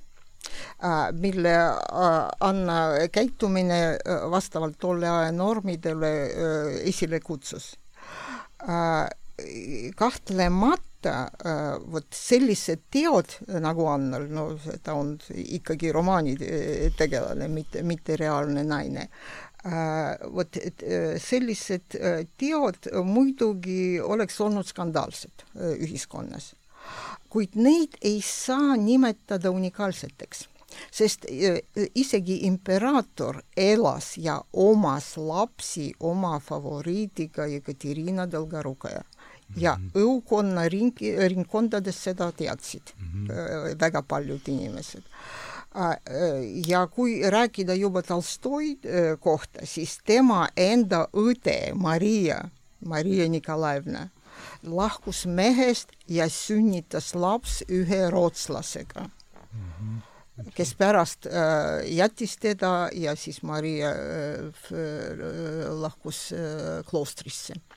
[1.12, 1.52] mille
[2.40, 2.78] Anna
[3.12, 3.98] käitumine
[4.30, 6.12] vastavalt tolle aja normidele
[6.88, 7.76] esile kutsus.
[9.96, 10.91] kahtlemata
[11.92, 14.46] vot sellised teod nagu Annal, no
[14.82, 16.36] ta on ikkagi romaani
[16.96, 19.08] tegelane, mitte, mitte reaalne naine.
[20.34, 20.56] vot
[21.22, 21.94] sellised
[22.38, 25.44] teod muidugi oleks olnud skandaalsed
[25.78, 26.52] ühiskonnas
[27.32, 30.44] kuid neid ei saa nimetada unikaalseteks,
[30.92, 31.24] sest
[31.94, 39.04] isegi imperaator elas ja omas lapsi oma favoriidiga Jekaterina Dolgorukaja
[39.56, 40.02] ja mm -hmm.
[40.02, 40.96] õukonna ring,
[41.28, 43.80] ringkondades seda teadsid mm -hmm.
[43.80, 45.02] väga paljud inimesed.
[46.66, 48.78] ja kui rääkida juba Tolstoi
[49.20, 52.48] kohta, siis tema enda õde Maria,
[52.84, 54.08] Maria Nikolaevna
[54.62, 60.50] lahkus mehest ja sünnitas laps ühe rootslasega mm, -hmm.
[60.54, 61.32] kes pärast äh,
[61.86, 63.96] jättis teda ja siis Maria äh,
[65.68, 67.71] lahkus äh, kloostrisse äh,.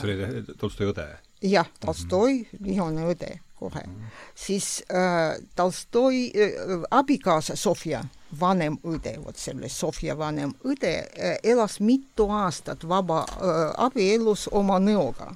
[0.00, 1.06] See oli Tolstoi õde?
[1.42, 2.64] jah, Tolstoi mm -hmm.
[2.64, 3.92] vihane õde kohe mm.
[3.92, 4.22] -hmm.
[4.34, 8.04] siis äh, Tolstoi äh, abikaasa Sofia
[8.40, 14.78] vanem õde, vot selle Sofia vanem õde äh, elas mitu aastat vaba äh, abielus oma
[14.78, 15.34] nõoga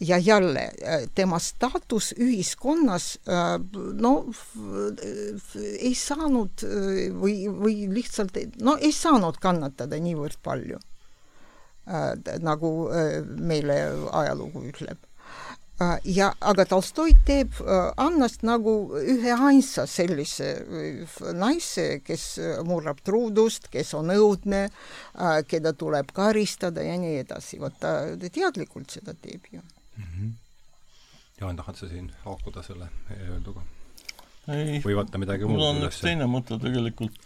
[0.00, 3.60] ja jälle äh, tema staatus ühiskonnas äh,
[3.94, 4.26] no
[5.78, 10.80] ei saanud äh, või, või lihtsalt no ei saanud kannatada niivõrd palju,
[12.40, 12.70] nagu
[13.36, 13.76] meile
[14.12, 15.02] ajalugu ütleb
[16.04, 17.56] ja aga Tolstoi teeb
[18.00, 20.50] Annast nagu ühe ainsa sellise
[21.34, 22.26] naise, kes
[22.66, 24.68] murrab truudust, kes on õudne,
[25.50, 27.58] keda tuleb karistada ja nii edasi.
[27.60, 30.04] vot ta teadlikult seda teeb ju mm.
[30.04, 30.32] -hmm.
[31.40, 33.62] Jaan, tahad sa siin haakuda selle öelduga?
[34.48, 37.18] ei, või võtta midagi muud mul on üks teine mõte tegelikult.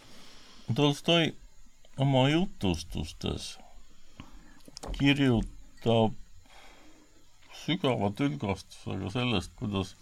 [0.74, 1.34] Tolstoi
[1.98, 3.58] oma jutustustes
[4.94, 6.14] kirjutab
[7.64, 9.94] sügava tülgastusega sellest, kuidas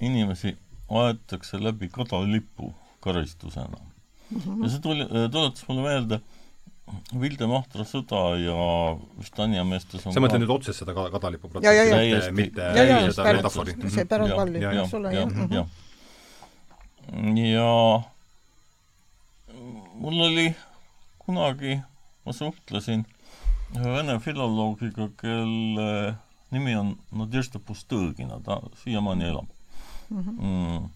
[0.00, 0.56] inimesi
[0.88, 2.72] aetakse läbi kadalipu
[3.04, 3.78] karistusena
[4.30, 4.40] mm.
[4.40, 4.62] -hmm.
[4.62, 6.20] ja see tuli, tuletas mulle meelde
[7.20, 8.54] Vilde Mahtra sõda ja
[9.18, 13.74] vist Anja meestes on sa mõtled nüüd otseselt seda kadalipu protsessi, mitte, mitte seda metafori?
[13.92, 15.28] see pärandvalli, eks ole, jah.
[15.52, 15.66] jah.
[17.52, 17.68] ja
[20.00, 20.46] mul oli
[21.18, 21.80] kunagi,
[22.24, 23.04] ma suhtlesin
[23.76, 26.16] ühe vene filoloogiga, kelle
[26.54, 29.50] nimi on Nadežda Pustõgina, ta siiamaani elab
[30.10, 30.24] mm.
[30.24, 30.88] -hmm.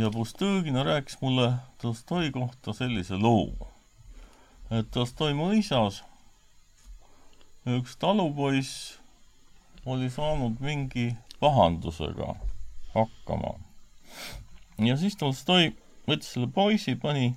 [0.00, 3.54] ja Pustõgina rääkis mulle Tolstoi kohta sellise loo
[4.70, 6.00] et Tolstoi mõisas
[7.70, 8.96] üks talupoiss
[9.86, 12.34] oli saanud mingi pahandusega
[12.94, 13.54] hakkama.
[14.78, 15.70] ja siis Tolstoi
[16.08, 17.36] võttis selle poisi, pani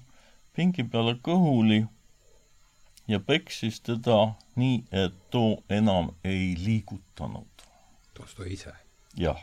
[0.56, 1.84] pingi peale kõhuli
[3.10, 4.18] ja peksis teda
[4.56, 7.66] nii, et too enam ei liigutanud.
[8.14, 8.74] Tolstoi ise?
[9.18, 9.40] jah.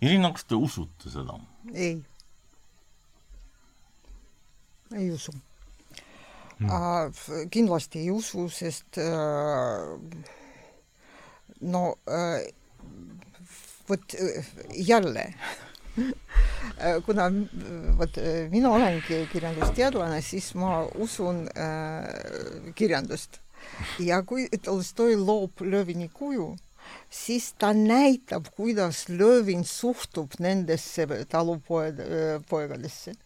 [0.00, 1.36] Irina, kas te usute seda?
[1.74, 1.98] ei.
[4.96, 5.32] ei usu
[6.58, 7.48] mm..
[7.50, 9.00] kindlasti ei usu, sest
[11.60, 11.82] no
[13.88, 14.16] vot
[14.74, 15.34] jälle
[17.06, 17.30] kuna
[17.98, 18.18] vot
[18.52, 22.04] mina olengi kirjandusteadlane, siis ma usun äh,
[22.74, 23.40] kirjandust.
[23.98, 26.56] ja kui Tolstoi loob Lövini kuju,
[27.10, 33.25] siis ta näitab, kuidas Lövin suhtub nendesse talupoegadesse Äh,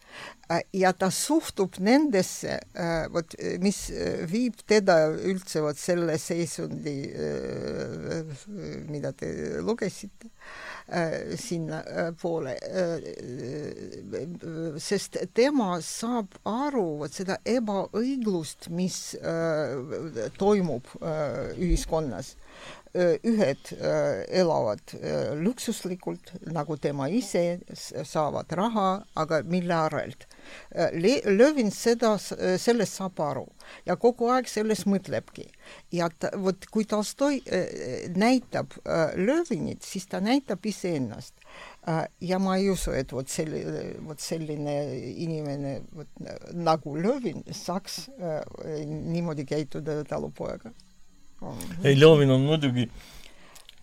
[0.74, 6.96] ja ta suhtub nendesse, äh, vot mis äh, viib teda üldse vot selle seisundi,
[8.90, 9.30] mida te
[9.62, 10.30] lugesite,
[11.38, 12.56] sinnapoole.
[14.82, 18.98] sest tema saab aru vot seda ebaõiglust, mis
[20.40, 20.90] toimub
[21.60, 22.34] ühiskonnas
[22.94, 23.70] ühed
[24.28, 24.94] elavad
[25.38, 30.26] luksuslikult, nagu tema ise, saavad raha, aga mille arvelt
[31.30, 33.44] Lövin seda, sellest saab aru
[33.86, 35.46] ja kogu aeg sellest mõtlebki.
[35.92, 37.40] ja ta, vot kui Tolstoi
[38.16, 38.74] näitab
[39.16, 41.34] Lövinit, siis ta näitab iseennast.
[42.20, 44.76] ja ma ei usu, et vot selline, vot selline
[45.10, 46.08] inimene vot,
[46.54, 48.08] nagu Lövin saaks
[48.86, 50.72] niimoodi käituda talupoega.
[51.84, 52.86] Ei, Lövin on muidugi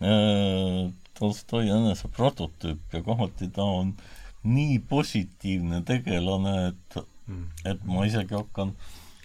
[0.02, 0.88] äh,
[1.18, 3.94] Tolstoi enese prototüüp ja kohati ta on
[4.46, 8.74] nii positiivne tegelane, et mm., et ma isegi hakkan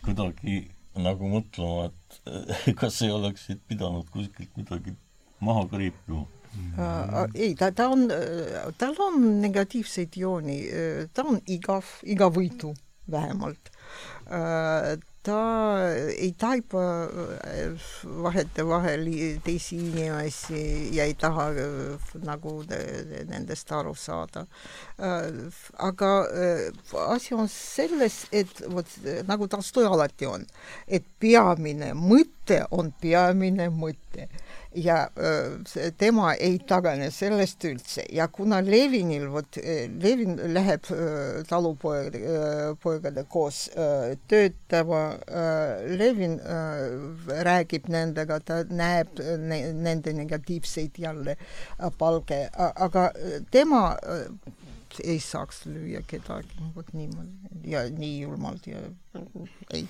[0.04, 0.64] kuidagi
[1.00, 4.96] nagu mõtlema, et kas ei oleks siit pidanud kuskilt midagi
[5.44, 6.26] maha kriipima.
[6.78, 8.06] Uh, ei, ta, ta on,
[8.78, 10.60] tal on negatiivseid jooni,
[11.14, 12.74] ta on igav, igavõitu
[13.10, 13.72] vähemalt.
[14.28, 14.94] Uh,
[15.24, 15.40] ta
[16.18, 16.82] ei taipa
[18.24, 19.06] vahetevahel
[19.44, 21.46] teisi inimesi ja ei taha
[22.24, 22.56] nagu
[23.30, 24.46] nendest aru saada.
[25.78, 26.12] aga
[27.08, 28.98] asi on selles, et vot
[29.28, 30.46] nagu Tolstoi alati on,
[30.88, 34.28] et peamine mõte on peamine mõte
[34.76, 34.98] ja
[35.98, 38.06] tema ei tagane sellest üldse.
[38.14, 39.58] Ja kuna Levinil, vot
[40.02, 40.88] Levin läheb
[41.50, 42.18] talupoeg,
[42.84, 45.04] poegade koos öö, töötama,
[45.98, 46.40] Levin
[47.48, 51.38] räägib nendega, ta näeb ne, nende negatiivseid jälle
[51.98, 53.10] palge, aga
[53.52, 53.86] tema
[55.04, 57.54] ei saaks lüüa kedagi vot niimoodi.
[57.70, 58.82] Ja nii julmalt ja
[59.74, 59.88] ei.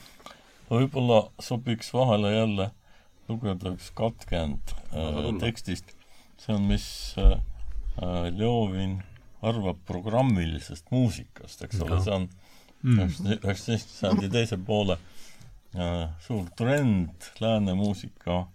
[0.69, 2.69] võib-olla sobiks vahele jälle
[3.29, 5.95] lugeda üks katkend äh, tekstist,
[6.41, 6.85] see on, mis
[7.21, 7.37] äh,
[8.01, 8.99] äh, Ljovin
[9.43, 12.27] arvab programmilisest muusikast, eks ole, see on
[12.83, 12.99] mm.
[13.03, 14.97] üheksateistkümnenda sajandi teise poole
[15.75, 18.45] äh, suur trend lääne muusika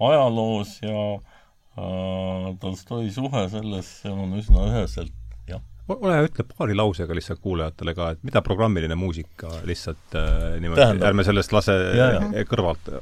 [0.00, 5.14] ajaloos ja äh, Tolstoi suhe sellesse on üsna üheselt
[5.48, 5.62] jah.
[5.88, 11.04] ole hea, ütle paari lausega lihtsalt kuulajatele ka, et mida programmiline muusika lihtsalt äh, niimoodi,
[11.08, 12.48] ärme sellest lase ja, ja.
[12.48, 12.92] kõrvalt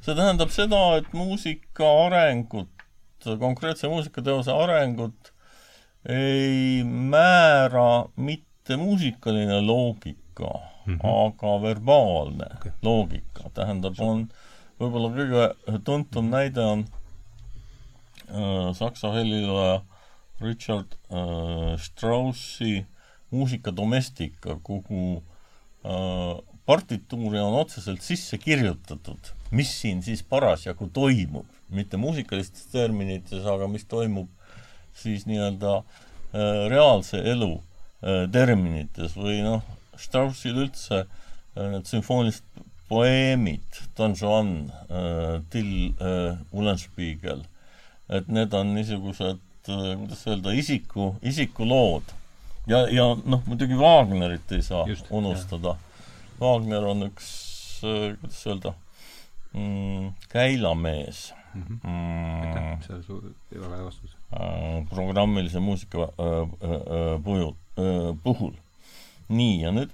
[0.00, 2.70] see tähendab seda, et muusika arengut,
[3.40, 5.32] konkreetse muusikateose arengut
[6.08, 10.52] ei määra mitte muusikaline loogika
[10.86, 11.00] mm, -hmm.
[11.02, 12.72] aga verbaalne okay.
[12.82, 13.50] loogika.
[13.54, 14.28] tähendab, on
[14.80, 16.84] võib-olla kõige tuntum näide on
[18.30, 19.80] äh, saksa heliloja
[20.40, 22.86] Richard äh, Straussi
[23.30, 25.22] muusika domestika, kuhu
[25.84, 33.68] äh, partituuri on otseselt sisse kirjutatud mis siin siis parasjagu toimub, mitte muusikalistes terminites, aga
[33.70, 34.28] mis toimub
[34.96, 39.64] siis nii-öelda äh, reaalse elu äh, terminites või noh,
[39.96, 44.50] Straussil üldse äh, need sümfoonilised poeemid, Don Juan
[45.50, 45.96] Till
[46.54, 47.40] Ulenspiegel,
[48.06, 52.14] et need on niisugused kuidas öelda, isiku, isikulood.
[52.70, 55.74] ja, ja noh, muidugi Wagnerit ei saa Just, unustada.
[56.38, 57.26] Wagner on üks
[57.82, 58.76] kuidas öelda
[59.56, 60.12] mm,?
[60.28, 61.62] Käilamees mm.
[61.62, 61.78] -hmm.
[61.82, 64.88] Mm, see on väga hea vastus äh,.
[64.88, 68.52] programmilise muusika äh, äh, puhul äh,, puhul.
[69.28, 69.90] nii, ja nüüd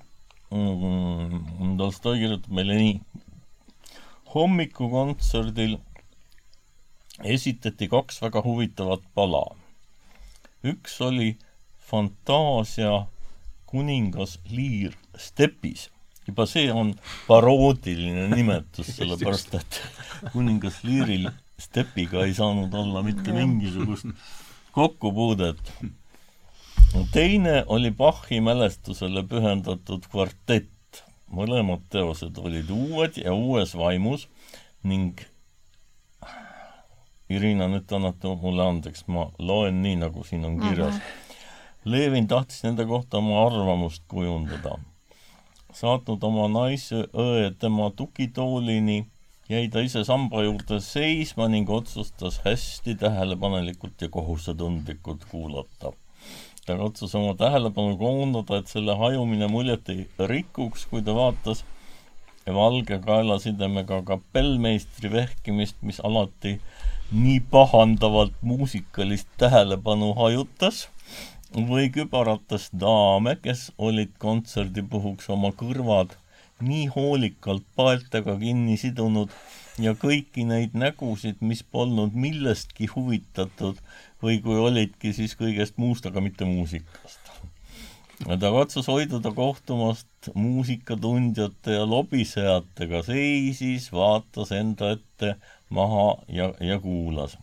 [0.50, 3.00] mm, Tolstoi kirjutab meile nii.
[4.34, 5.78] hommikukontserdil
[7.34, 9.44] esitati kaks väga huvitavat pala.
[10.64, 11.36] üks oli
[11.78, 13.06] Fantaasia
[13.66, 15.90] kuningas Liir stepis
[16.26, 16.92] juba see on
[17.26, 19.80] paroodiline nimetus, sellepärast et
[20.32, 24.06] kuningas Liiril stepiga ei saanud olla mitte mingisugust
[24.72, 25.72] kokkupuudet.
[27.12, 30.70] teine oli Bachi mälestusele pühendatud kvartett.
[31.32, 34.28] mõlemad teosed olid uued ja uues vaimus
[34.84, 35.20] ning
[37.32, 41.00] Irina, nüüd te annate mulle andeks, ma loen nii, nagu siin on kirjas mm.
[41.00, 41.22] -hmm.
[41.84, 44.76] Levin tahtis nende kohta oma arvamust kujundada
[45.76, 49.02] saatnud oma naise õe tema tukitoolini,
[49.48, 55.92] jäi ta ise samba juurde seisma ning otsustas hästi tähelepanelikult ja kohusetundlikult kuulata.
[56.66, 61.64] ta katsus oma tähelepanu koondada, et selle hajumine muljet ei rikuks, kui ta vaatas
[62.46, 66.60] valge kaelasidemega kapellmeistri vehkimist, mis alati
[67.12, 70.88] nii pahandavalt muusikalist tähelepanu hajutas
[71.54, 76.16] või kübarates daame, kes olid kontserdi puhuks oma kõrvad
[76.62, 79.32] nii hoolikalt paeltega kinni sidunud
[79.82, 83.80] ja kõiki neid nägusid, mis polnud millestki huvitatud
[84.22, 87.20] või kui olidki, siis kõigest muust, aga mitte muusikast.
[88.22, 95.36] ta katsus hoiduda kohtumast muusikatundjate ja lobisejatega, seisis, vaatas enda ette
[95.68, 97.36] maha ja, ja kuulas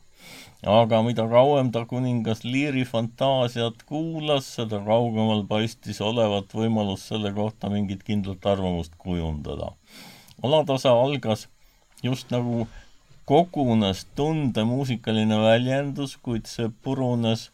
[0.68, 7.70] aga mida kauem ta kuningas Liiri fantaasiat kuulas, seda kaugemal paistis olevat võimalus selle kohta
[7.70, 9.72] mingit kindlat arvamust kujundada.
[10.44, 11.48] alatasa algas
[12.04, 12.68] just nagu
[13.26, 17.50] kogunes tunde muusikaline väljendus, kuid see purunes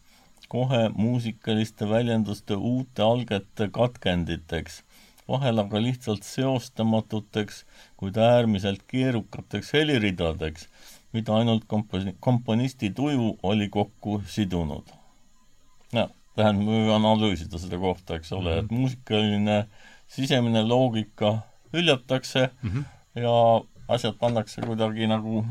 [0.48, 4.82] kohe muusikaliste väljenduste uute algete katkenditeks,
[5.28, 7.64] vahel aga lihtsalt seostamatuteks,
[7.96, 10.68] kuid äärmiselt keerukateks heliridadeks
[11.12, 14.90] mida ainult kompos-, komponisti tuju oli kokku sidunud.
[15.92, 19.62] no tähendab, me võime analüüsida seda kohta, eks ole, et muusikaline
[20.12, 21.38] sisemine loogika
[21.72, 22.84] hüljatakse mm -hmm.
[23.22, 23.36] ja
[23.88, 25.44] asjad pannakse kuidagi nagu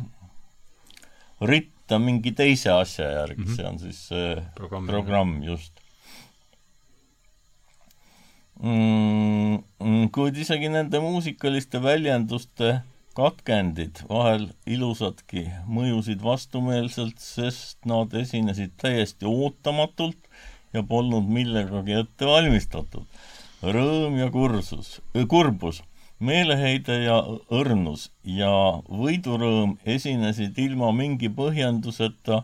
[1.41, 3.55] ritta mingi teise asja järgi mm, -hmm.
[3.55, 5.73] see on siis see programm, programm, just
[8.61, 9.63] mm,.
[9.79, 12.81] mm kuid isegi nende muusikaliste väljenduste
[13.15, 20.29] katkendid, vahel ilusadki, mõjusid vastumeelselt, sest nad esinesid täiesti ootamatult
[20.75, 23.07] ja polnud millegagi ette valmistatud.
[23.65, 24.99] rõõm ja kursus,
[25.31, 25.81] kurbus,
[26.19, 27.15] meeleheide ja
[27.49, 28.51] õrnus ja
[28.87, 32.43] võidurõõm esinesid ilma mingi põhjenduseta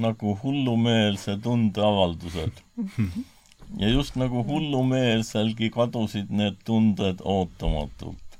[0.00, 2.62] nagu hullumeelse tundeavaldused.
[3.80, 8.31] ja just nagu hullumeelselgi kadusid need tunded ootamatult.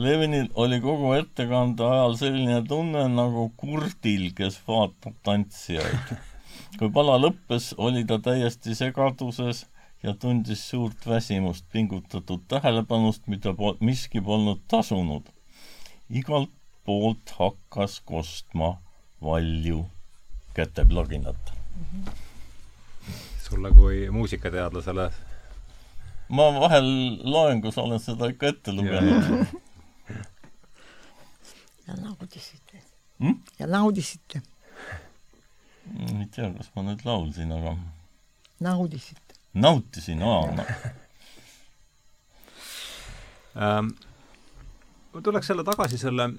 [0.00, 6.14] Levinil oli kogu ettekande ajal selline tunne nagu kurdil, kes vaatab tantsijaid.
[6.78, 9.66] kui pala lõppes, oli ta täiesti segaduses
[10.02, 15.28] ja tundis suurt väsimust pingutatud tähelepanust, mida po-, miski polnud tasunud.
[16.08, 16.54] igalt
[16.88, 18.78] poolt hakkas kostma
[19.22, 19.84] valju
[20.54, 21.84] käteplaginat mm.
[21.84, 22.12] -hmm.
[23.48, 25.10] sulle kui muusikateadlasele?
[26.28, 26.88] ma vahel
[27.24, 29.60] loengus olen seda ikka ette lugenud
[31.90, 32.82] ja naudisite
[33.18, 33.40] hmm??
[33.58, 34.42] ja naudisite?
[36.06, 37.74] ei tea, kas ma nüüd laulsin, aga
[38.62, 39.38] naudisite?
[39.54, 40.66] nautisin, aa no.
[43.64, 43.92] ähm,
[45.12, 46.30] ma tuleks jälle tagasi selle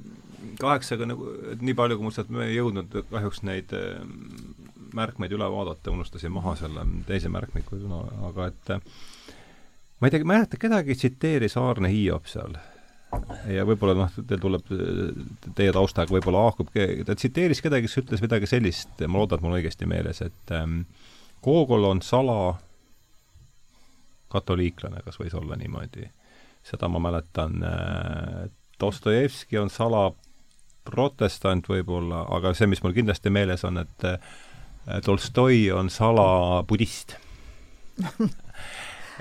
[0.61, 4.15] kaheksaga nagu, et nii palju, kui mul sealt me ei jõudnud kahjuks neid ähm,
[4.95, 8.75] märkmeid üle vaadata, unustasin maha selle teise märkmiku sõna, aga et
[9.99, 12.55] ma ei tea, ma ei mäleta, kedagi tsiteeris Aarne Hiiop seal
[13.51, 14.71] ja võib-olla noh, teil tuleb,
[15.57, 19.57] teie taustaga võib-olla haakub, ta tsiteeris kedagi, kes ütles midagi sellist, ma loodan, et mul
[19.59, 20.83] õigesti meeles, et ähm,
[21.43, 22.55] Gogol on sala
[24.31, 26.07] katoliiklane, kas võis olla niimoodi.
[26.63, 28.49] seda ma mäletan äh,,
[28.81, 30.11] Dostojevski on sala
[30.85, 34.37] protestant võib-olla, aga see, mis mul kindlasti meeles on, et äh,
[35.05, 37.13] Tolstoi on sala budist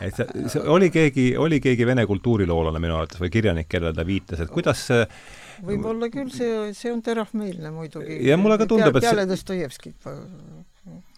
[0.00, 4.06] et see, see oli keegi, oli keegi vene kultuuriloolane minu arvates või kirjanik, kellele ta
[4.06, 5.04] viitas, et kuidas see
[5.66, 8.20] võib-olla küll, see, see on teravmeelne muidugi.
[8.28, 10.10] ja mulle ka tundub, et peale Dostojevskit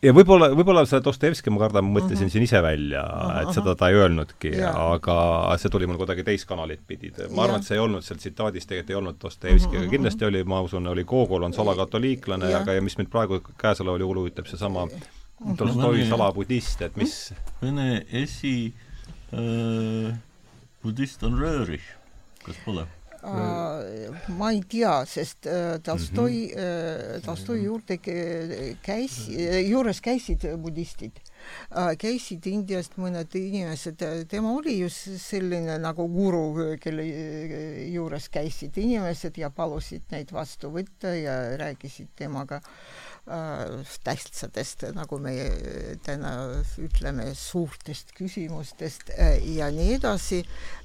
[0.02, 2.28] ja võib-olla, võib-olla see Dostojevski, ma kardan, ma mõtlesin uh mhm.
[2.28, 2.32] -huh.
[2.34, 3.04] siin ise välja,
[3.42, 5.16] et seda ta ei öelnudki, aga
[5.62, 7.12] see tuli mul kuidagi teist kanalit pidi.
[7.30, 9.86] ma arvan, et see ei olnud seal tsitaadis, tegelikult ei olnud Dostojevski uh, -huh.
[9.86, 14.00] aga kindlasti oli, ma usun, oli Gogol on salakatoliiklane, aga ja mis mind praegu käesoleval
[14.00, 14.88] juhul huvitab, seesama
[15.58, 17.16] Tolstoi salabudist, et mis
[17.62, 18.72] Vene esi
[19.34, 20.12] äh,
[20.82, 21.94] budist on Röörich,
[22.44, 22.86] kas pole?
[23.22, 27.20] Ma ei tea, sest uh, Tolstoi mm, -hmm.
[27.22, 27.98] Tolstoi juurde
[28.82, 29.28] käis,
[29.68, 31.20] juures käisid budistid
[31.98, 37.06] käisid Indiast mõned inimesed, tema oli just selline nagu guru, kelle
[37.92, 45.32] juures käisid inimesed ja palusid neid vastu võtta ja rääkisid temaga Äh, tähtsatest, nagu me
[46.02, 46.32] täna
[46.82, 50.40] ütleme, suurtest küsimustest äh, ja nii edasi.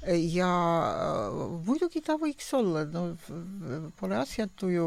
[0.06, 0.50] ja
[0.86, 3.08] äh, muidugi ta võiks olla, no
[3.98, 4.86] pole asjatu ju,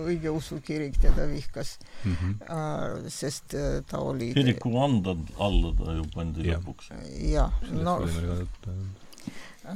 [0.00, 3.08] õigeusu kirik teda vihkas mm, -hmm.
[3.12, 3.54] sest
[3.86, 6.90] ta oli kiriku anda alla ta ju pandi lõpuks.
[7.28, 8.00] jah, no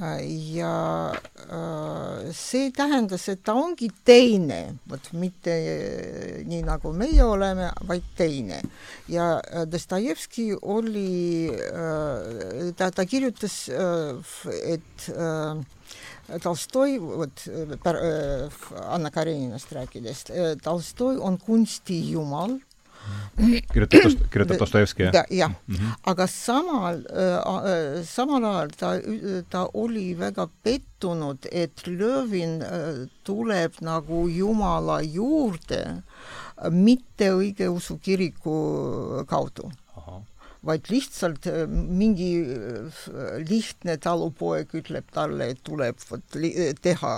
[0.00, 7.70] ja äh, see tähendas, et ta ongi teine, vot mitte äh, nii, nagu meie oleme,
[7.86, 8.60] vaid teine.
[9.08, 11.50] ja äh, Dostojevski oli,
[12.76, 13.68] ta, ta kirjutas,
[14.64, 15.08] et
[16.42, 17.42] Tolstoi, vot
[18.88, 20.24] Anna Kareninast rääkides,
[20.62, 22.58] Tolstoi on kunstijumal
[23.72, 25.26] kirjutab kirjutab Dostojevski, jah?
[25.30, 28.92] jah mm -hmm., aga samal äh,, samal ajal ta,
[29.50, 36.02] ta oli väga pettunud, et Lövin äh, tuleb nagu Jumala juurde
[36.70, 39.72] mitte õigeusu kiriku kaudu
[40.64, 43.02] vaid lihtsalt äh, mingi äh,
[43.48, 46.38] lihtne talupoeg ütleb talle, et tuleb vot
[46.82, 47.14] teha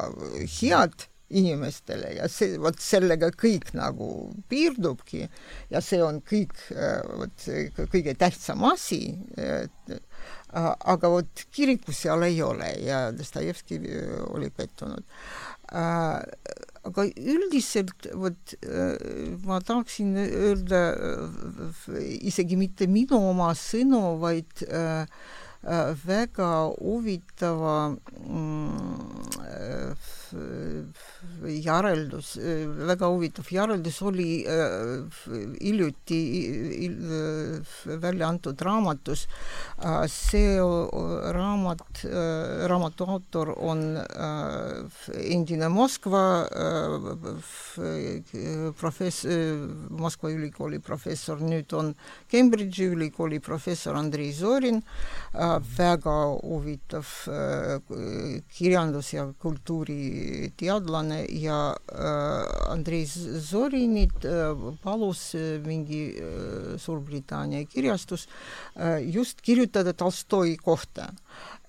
[0.61, 4.09] head inimestele ja see, vot sellega kõik nagu
[4.51, 5.25] piirdubki
[5.73, 6.55] ja see on kõik
[7.19, 9.17] vot see kõige tähtsam asi.
[10.53, 13.81] aga vot kiriku seal ei ole ja Dostojevski
[14.31, 15.03] oli pettunud.
[16.87, 18.55] aga üldiselt vot
[19.43, 20.85] ma tahaksin öelda
[22.23, 24.63] isegi mitte minu oma sõnu, vaid
[26.07, 27.97] väga huvitava
[28.29, 29.27] mm,
[31.67, 32.37] järeldus,
[32.89, 34.45] väga huvitav järeldus oli
[35.61, 36.21] hiljuti
[37.87, 39.27] välja antud raamatus.
[40.07, 40.59] see
[41.33, 42.05] raamat,
[42.69, 43.99] raamatu autor on
[45.15, 46.47] endine Moskva
[48.81, 51.95] professor, Moskva ülikooli professor, nüüd on
[52.31, 54.83] Cambridge'i ülikooli professor Andrei Zorin,
[55.79, 57.07] väga huvitav
[58.59, 59.27] kirjandus- ja
[60.17, 61.77] kultuuriteadlane ja
[62.69, 64.27] Andrei Zorinit
[64.83, 65.35] palus
[65.65, 66.17] mingi
[66.77, 68.29] Suurbritannia kirjastus
[69.13, 71.13] just kirjutada Tolstoi kohta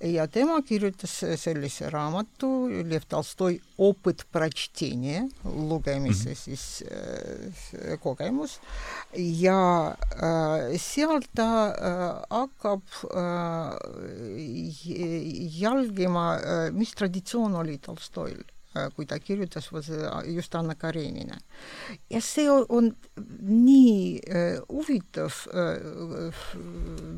[0.04, 6.42] ja tema kirjutas sellise raamatu Lev Tolstoi Opõt protšteenie, lugemise mm -hmm.
[6.44, 8.60] siis äh, kogemus
[9.16, 12.84] ja äh, seal ta äh, hakkab
[13.16, 13.74] äh,
[15.60, 16.38] jälgima,
[16.72, 18.44] mis traditsioon oli Tolstoil
[18.96, 19.70] kui ta kirjutas
[20.26, 21.38] just Anna Karenina.
[22.10, 22.92] ja see on
[23.42, 25.34] nii äh, huvitav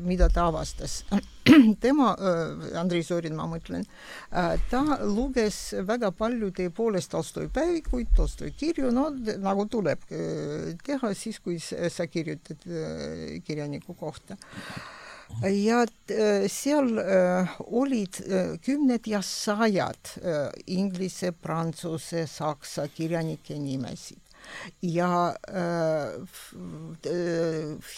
[0.04, 1.04] mida ta avastas.
[1.80, 3.84] tema äh,, Andrei Sorin, ma mõtlen
[4.30, 9.08] äh,, ta luges väga palju tõepoolest Tolstoi päevikuid, Tolstoi kirju, no
[9.40, 12.64] nagu tuleb äh, teha siis, kui sa kirjutad
[13.46, 14.36] kirjaniku kohta
[15.42, 20.18] ja äh, seal äh, olid äh, kümned ja sajad
[20.66, 24.18] inglise, prantsuse, saksa kirjanike nimesid.
[24.82, 25.34] Ja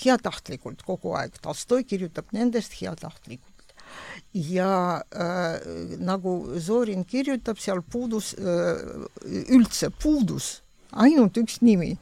[0.03, 3.49] heatahtlikult kogu aeg, Tolstoi kirjutab nendest heatahtlikult.
[4.33, 5.61] ja äh,
[6.01, 8.81] nagu Zorin kirjutab, seal puudus äh,,
[9.53, 11.97] üldse puudus ainult üks nimi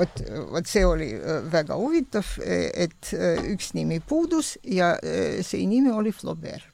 [0.00, 0.22] vot,
[0.54, 5.92] vot see oli äh, väga huvitav, et äh, üks nimi puudus ja äh, see nimi
[5.92, 6.66] oli Flaubert.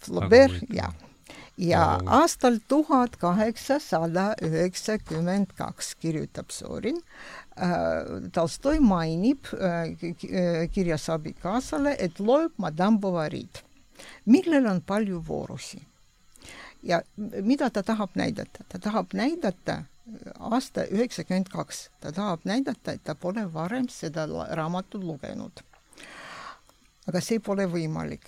[0.00, 0.94] Flaubert, jah.
[1.60, 7.00] ja aastal tuhat kaheksasada üheksakümmend kaks kirjutab Sorin
[8.32, 9.50] Tolstoi mainib
[10.72, 13.60] kirjas abikaasale, et loeb Madame Bovary'd,
[14.24, 15.82] millel on palju voorusi.
[16.82, 17.02] ja
[17.42, 18.64] mida ta tahab näidata?
[18.68, 19.82] ta tahab näidata
[20.38, 25.62] aasta üheksakümmend kaks, ta tahab näidata, et ta pole varem seda raamatut lugenud.
[27.08, 28.26] aga see pole võimalik,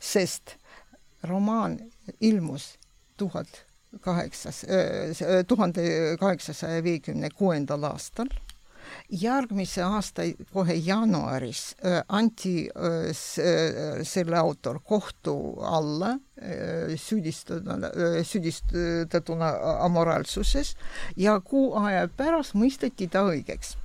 [0.00, 0.56] sest
[1.24, 1.78] romaan
[2.20, 2.74] ilmus
[3.16, 3.64] tuhat
[4.00, 4.64] kaheksas,
[5.48, 5.84] tuhande
[6.20, 8.28] kaheksasaja viiekümne kuuendal aastal
[9.10, 16.18] järgmise aasta kohe jaanuaris äh, anti äh, äh, selle autor kohtu alla
[16.98, 17.92] süüdistatuna,
[18.26, 19.50] süüdistatuna
[19.84, 20.72] amoraalsuses
[21.16, 23.76] ja kuu aja pärast mõisteti ta õigeks.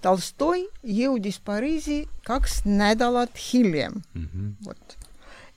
[0.00, 4.28] Tolstoi jõudis Pariisi kaks nädalat hiljem mm.
[4.28, 4.52] -hmm.
[4.64, 4.96] vot.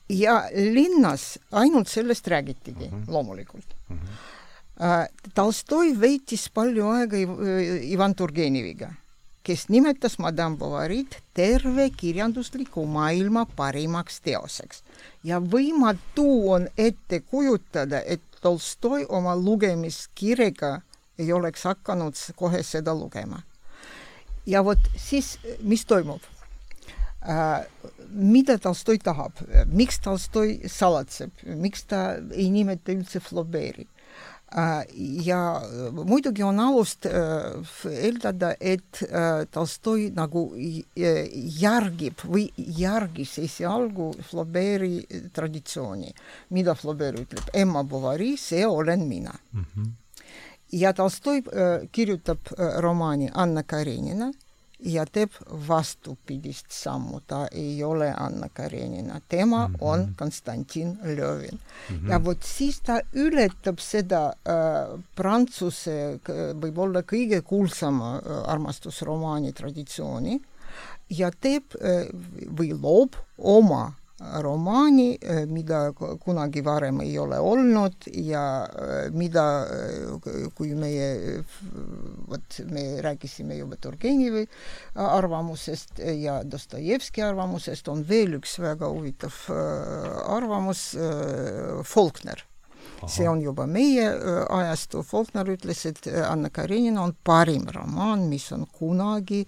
[0.09, 3.11] ja linnas ainult sellest räägitigi mm -hmm.
[3.11, 3.97] loomulikult mm.
[3.97, 4.36] -hmm
[5.33, 8.91] Tolstoi veetis palju aega Ivan Turgeneviga,
[9.41, 14.83] kes nimetas Madame Bovary'd terve kirjandusliku maailma parimaks teoseks
[15.25, 20.75] ja võimatu on ette kujutada, et Tolstoi oma lugemiskirega
[21.17, 23.41] ei oleks hakanud kohe seda lugema.
[24.45, 26.21] ja vot siis, mis toimub
[27.25, 27.65] äh,?
[28.11, 33.87] mida Tolstoi tahab, miks Tolstoi salatseb, miks ta ei nimeta üldse Flaubert'i?
[34.55, 34.85] Äh,
[35.25, 35.61] ja
[35.91, 37.11] muidugi on alust äh,
[37.91, 40.45] eeldada, et äh, Tolstoi nagu
[40.95, 46.13] järgib või järgis esialgu Flaubert'i traditsiooni.
[46.49, 49.65] mida Flaubert ütleb, Emma Bovary, see olen mina mm.
[49.75, 49.91] -hmm.
[50.71, 51.43] ja Tolstoi
[51.91, 52.39] kirjutab
[52.79, 54.31] romaani Anna Karenina
[54.85, 55.33] ja teeb
[55.67, 59.77] vastupidist sammu, ta ei ole Anna Karenina, tema mm -hmm.
[59.81, 61.59] on Konstantin Lövin
[61.89, 61.95] mm.
[61.97, 62.11] -hmm.
[62.11, 66.19] ja vot siis ta ületab seda äh, prantsuse
[66.61, 70.41] võib-olla kõige kuulsama äh, armastusromaani traditsiooni
[71.09, 72.07] ja teeb äh,
[72.57, 80.47] või loob oma romaani, eh, mida kunagi varem ei ole olnud ja eh, mida, eh,
[80.57, 81.43] kui meie,
[82.27, 84.47] vot me rääkisime juba Turgenevi
[84.95, 89.37] arvamusest ja Dostojevski arvamusest, on veel üks väga huvitav
[90.33, 90.89] arvamus,
[91.85, 92.43] Faulkner.
[93.07, 94.09] see on juba meie
[94.49, 99.45] ajastu, Faulkner ütles, et Anna Karenina on parim romaan, mis on kunagi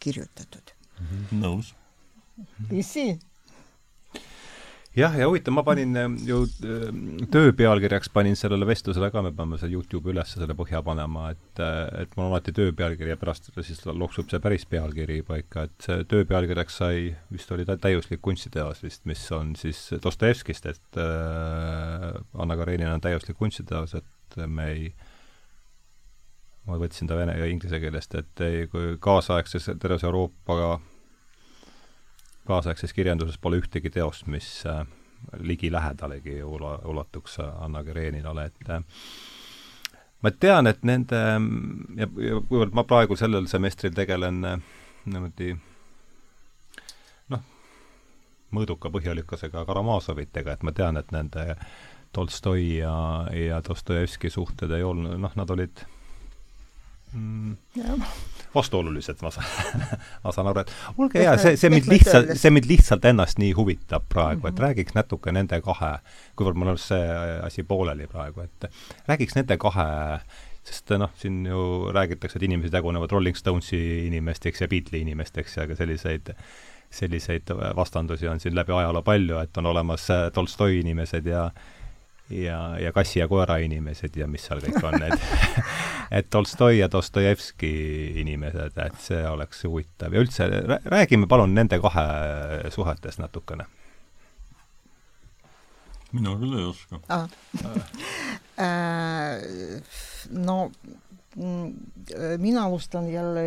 [0.00, 0.72] kirjutatud.
[1.32, 1.74] nõus.
[2.70, 3.18] tõsi
[4.96, 6.86] jah, ja huvitav, ma panin äh, ju äh,
[7.32, 11.62] töö pealkirjaks panin sellele vestlusele ka, me peame selle Youtube'i üles selle põhja panema, et,
[12.00, 15.88] et mul on alati töö pealkiri ja pärast siis loksub see päris pealkiri paika, et
[15.88, 21.02] see töö pealkirjaks sai, vist oli ta täiuslik kunstiteos vist, mis on siis Dostojevskist, et
[21.02, 22.08] äh,
[22.40, 24.90] Anna Karenina on täiuslik kunstiteos, et me ei
[26.66, 30.56] ma võtsin ta vene ja inglise keelest, et ei, kui kaasaegses terves Euroopa
[32.46, 34.84] kaasaegses kirjanduses pole ühtegi teost, mis äh,
[35.38, 38.82] ligilähedalegi ula-, ulatuks Anna Kareninale, et äh,
[40.22, 41.22] ma tean, et nende
[41.96, 44.60] ja, ja kuivõrd ma praegu sellel semestril tegelen äh,
[45.06, 45.52] niimoodi
[47.32, 47.44] noh,
[48.54, 51.52] mõõduka põhjalikkusega Karamazovitega, et ma tean, et nende
[52.16, 52.96] Tolstoi ja,
[53.34, 55.84] ja Dostojevski suhted ei olnud, noh, nad olid
[57.16, 58.02] mm,
[58.54, 59.84] vastuolulised, ma saan
[60.24, 63.52] ma saan aru, et olge hea, see, see mind lihtsalt, see mind lihtsalt ennast nii
[63.58, 64.48] huvitab praegu mm, -hmm.
[64.48, 64.64] et mhm.
[64.68, 65.96] räägiks natuke nende kahe,
[66.36, 67.06] kuivõrd mul on see
[67.46, 68.70] asi pooleli praegu, et
[69.08, 69.88] räägiks nende kahe
[70.66, 75.66] sest noh, siin ju räägitakse, et inimesed jagunevad Rolling Stonesi inimesteks ja Beatlesi inimesteks ja
[75.70, 76.34] ka selliseid
[76.90, 81.50] selliseid vastandusi on siin läbi ajaloo palju, et on olemas Tolstoi inimesed ja
[82.30, 85.20] ja, ja kassi ja koera inimesed ja mis seal kõik on, et
[86.18, 87.72] et Tolstoi ja Dostojevski
[88.22, 90.48] inimesed, et see oleks huvitav ja üldse
[90.84, 92.06] räägime palun nende kahe
[92.74, 93.66] suhetest natukene.
[96.12, 97.26] mina küll ei oska ah.
[100.46, 100.70] no
[101.36, 101.72] mm,
[102.40, 103.42] mina alustan jälle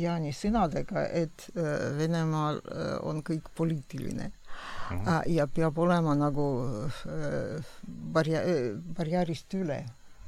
[0.00, 4.32] Jaani sõnadega, et äh, Venemaal äh, on kõik poliitiline
[4.89, 5.21] mm -hmm.
[5.27, 6.45] ja peab olema nagu
[7.05, 7.65] äh,
[8.13, 9.85] barja-, äh, barjäärist üle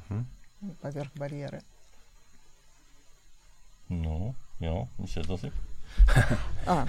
[0.10, 0.76] mm, -hmm.
[0.82, 1.60] поверх барьера.
[3.90, 5.52] no ja, mis edasi
[6.68, 6.88] ah,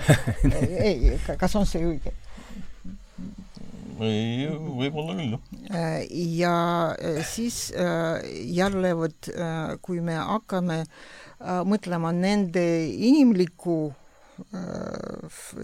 [0.81, 2.13] ei, kas on see õige?
[4.01, 5.37] ei, võib-olla küll,
[5.69, 6.03] jah.
[6.13, 6.55] ja
[7.25, 7.73] siis
[8.45, 9.29] jälle vot,
[9.83, 10.85] kui me hakkame
[11.65, 14.00] mõtlema nende inimliku Äh,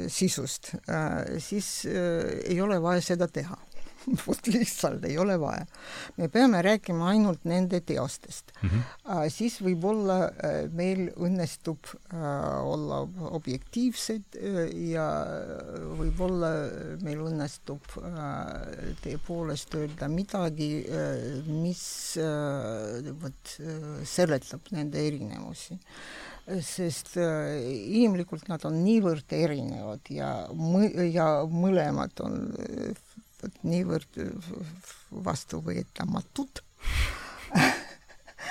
[0.07, 3.57] sisust, äh, siis äh, ei ole vaja seda teha
[4.23, 5.65] vot lihtsalt ei ole vaja.
[6.17, 8.69] me peame rääkima ainult nende teostest mm.
[8.69, 9.29] -hmm.
[9.33, 10.31] siis võib-olla
[10.71, 13.01] meil õnnestub olla
[13.39, 14.39] objektiivsed
[14.91, 15.07] ja
[15.99, 16.53] võib-olla
[17.03, 17.91] meil õnnestub
[19.03, 20.71] tõepoolest öelda midagi,
[21.47, 21.83] mis
[23.25, 23.57] vot
[24.15, 25.79] seletab nende erinevusi
[26.63, 27.57] sest äh,
[27.99, 32.47] inimlikult nad on niivõrd erinevad ja mõ-, ja mõlemad on
[33.41, 34.21] vot niivõrd
[35.27, 36.63] vastuvõetamatud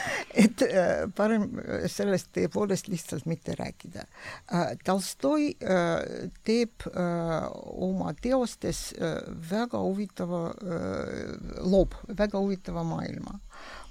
[0.44, 1.48] et äh, parem
[1.90, 4.74] sellest tõepoolest lihtsalt mitte rääkida äh,.
[4.86, 8.88] Tolstoi äh, teeb oma teostes
[9.50, 10.42] väga huvitava
[11.66, 13.38] loob väga huvitava maailma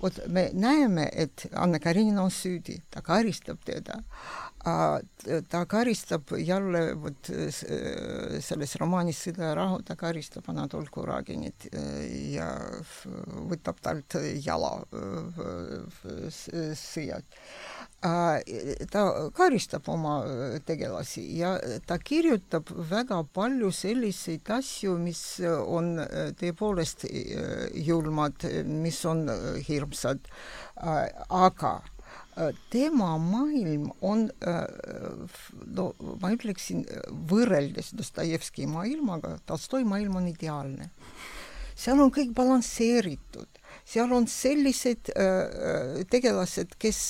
[0.01, 4.01] vot me näeme, et Anne Karin on süüdi, ta karistab teda.
[4.65, 7.29] Ta karistab jälle vot
[8.41, 11.67] selles romaanis Sõda ja rahu, ta karistab Anatol Kuraginit
[12.33, 12.49] ja
[13.49, 14.71] võtab talt jala
[16.81, 17.37] sõjad.
[18.01, 19.05] Ta
[19.37, 20.17] karistab oma
[20.65, 21.55] tegelasi ja
[21.85, 25.99] ta kirjutab väga palju selliseid asju, mis on
[26.41, 27.05] tõepoolest
[27.85, 29.27] julmad, mis on
[29.69, 30.25] hirmsad,
[31.29, 31.79] aga
[32.73, 34.27] tema maailm on,
[35.77, 35.85] no
[36.21, 36.83] ma ütleksin,
[37.31, 40.89] võrreldes Dostojevski maailmaga, Tolstoi maailm on ideaalne.
[41.75, 45.11] seal on kõik balansseeritud seal on sellised
[46.09, 47.01] tegelased, kes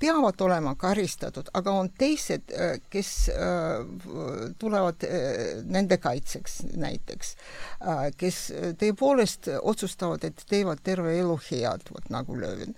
[0.00, 2.50] peavad olema karistatud, aga on teised,
[2.92, 3.12] kes
[4.60, 5.06] tulevad
[5.70, 7.34] nende kaitseks näiteks,
[8.18, 8.40] kes
[8.80, 12.74] tõepoolest otsustavad, et teevad terve elu head, vot nagu Lövin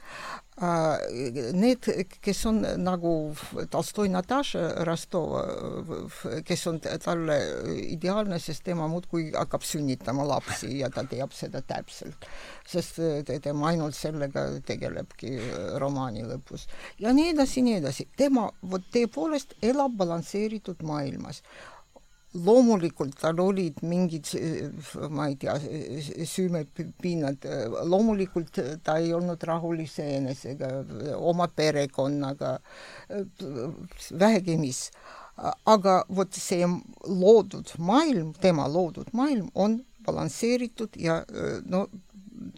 [0.59, 1.87] Need,
[2.25, 3.13] kes on nagu
[3.71, 5.45] Tolstoi Natasha Rostova,
[6.47, 7.37] kes on talle
[7.93, 12.27] ideaalne, sest tema muudkui hakkab sünnitama lapsi ja ta teab seda täpselt,
[12.67, 12.99] sest
[13.45, 15.37] tema ainult sellega tegelebki
[15.79, 16.67] romaani lõpus.
[16.99, 18.09] ja nii edasi, nii edasi.
[18.17, 21.45] tema vot tõepoolest elab balansseeritud maailmas
[22.35, 24.29] loomulikult tal olid mingid,
[25.11, 25.55] ma ei tea,
[26.29, 27.47] süümepinnad,
[27.89, 30.69] loomulikult ta ei olnud rahul iseenesega,
[31.17, 32.59] oma perekonnaga,
[34.19, 34.89] vähegi mis.
[35.71, 36.67] aga vot see
[37.07, 41.21] loodud maailm, tema loodud maailm on balansseeritud ja
[41.65, 41.87] no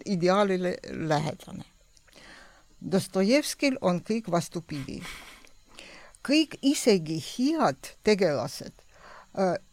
[0.06, 1.66] ideaalile lähedane.
[2.80, 5.02] Dostojevskil on kõik vastupidi.
[6.24, 8.72] kõik isegi head tegelased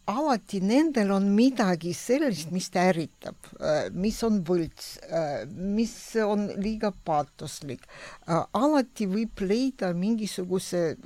[0.08, 6.46] alati nendel on midagi sellist, mis ta ärritab, äh, mis on võlts, äh, mis on
[6.62, 7.82] liiga paatoslik.
[8.28, 10.96] alati võib leida mingisuguse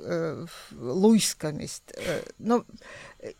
[0.79, 1.97] luiskamist.
[2.39, 2.63] no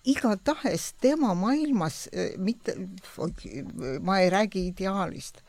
[0.08, 2.08] igatahes tema maailmas
[2.38, 2.76] mitte,
[4.02, 5.42] ma ei räägi ideaalist,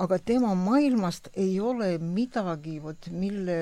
[0.00, 3.58] aga tema maailmast ei ole midagi, vot mille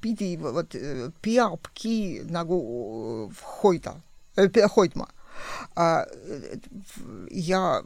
[0.00, 0.76] pidi, vot
[1.22, 1.96] peabki
[2.30, 2.60] nagu
[3.62, 3.96] hoida
[4.76, 5.08] hoidma.
[7.30, 7.82] Ja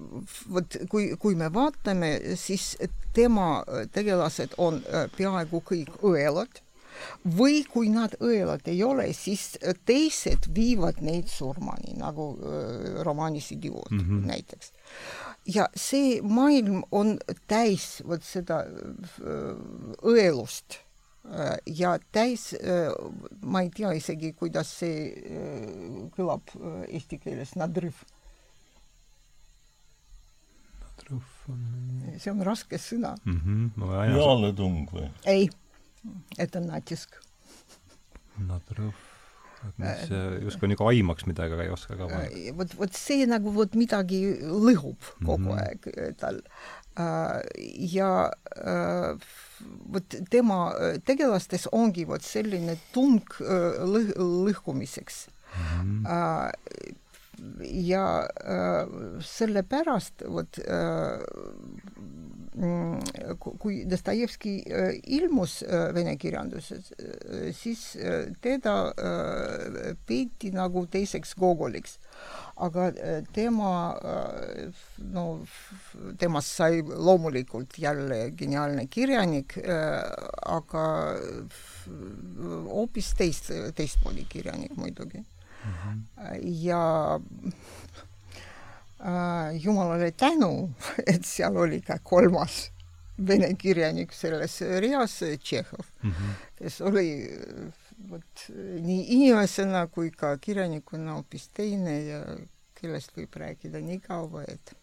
[0.50, 2.74] vot kui, kui me vaatame, siis
[3.14, 3.64] tema
[3.94, 4.80] tegelased on
[5.16, 6.63] peaaegu kõik õelad
[7.38, 12.30] või kui nad õelad ei ole, siis teised viivad neid surmani, nagu
[13.04, 14.26] romaanis Idioot mm -hmm.
[14.26, 14.72] näiteks.
[15.46, 18.64] ja see maailm on täis vot seda
[20.02, 20.84] õelust
[21.24, 22.92] Äh, ja täis, äh,
[23.40, 26.52] ma ei tea isegi, kuidas see äh, kõlab
[26.84, 28.02] eesti keeles, nadrõv.
[30.82, 31.62] nadrõv on
[32.20, 33.40] see on raske sõna mm.
[33.40, 34.12] -hmm.
[34.18, 35.08] jaaletung või?
[35.24, 35.48] ei,
[36.60, 37.18] natisk.
[38.38, 38.94] nadrõv
[39.64, 40.14] et mis
[40.44, 42.54] justkui nagu aimaks midagi, aga ei oska ka panna.
[42.58, 45.60] vot, vot see nagu vot midagi lõhub kogu mm -hmm.
[45.62, 45.80] aeg
[46.20, 46.40] tal.
[47.94, 48.10] ja
[49.94, 55.26] vot tema äh, tegelastes ongi vot selline tung äh, lõh lõhkumiseks
[55.56, 56.04] mm.
[56.04, 56.94] -hmm.
[57.88, 58.04] ja
[59.20, 62.23] sellepärast vot mm,
[62.54, 64.52] kui Dostojevski
[65.16, 65.56] ilmus
[65.96, 66.92] vene kirjanduses,
[67.58, 67.80] siis
[68.44, 68.74] teda
[70.06, 71.98] peeti nagu teiseks Gogoliks
[72.56, 75.44] aga äh, tema, äh, no
[76.18, 80.02] temast sai loomulikult jälle geniaalne kirjanik, äh,
[80.46, 80.84] aga
[82.70, 85.72] hoopis teist, teistmoodi kirjanik muidugi mm.
[85.72, 86.02] -hmm.
[86.62, 88.13] ja äh,
[89.60, 90.70] jumalale tänu,
[91.12, 92.70] et seal oli ka kolmas
[93.16, 96.30] vene kirjanik selles reas, Tšehhov mm, -hmm.
[96.58, 97.08] kes oli
[98.10, 98.46] vot
[98.80, 102.20] nii inimesena kui ka kirjanikuna hoopis teine ja
[102.74, 104.76] kellest võib rääkida nii kaua, et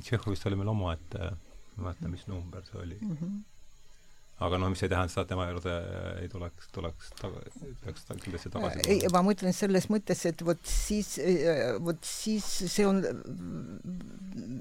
[0.00, 1.32] Tšehhovist oli meil omaette, ma
[1.76, 3.16] ei mäleta, mis number see oli mm.
[3.16, 3.57] -hmm
[4.44, 5.74] aga noh, mis ei tähenda seda, et tema juurde
[6.22, 7.12] ei tuleks, tuleks
[7.82, 11.16] peaks ta kindlasti tagasi ei, ma mõtlen selles mõttes, et vot siis,
[11.82, 13.02] vot siis see on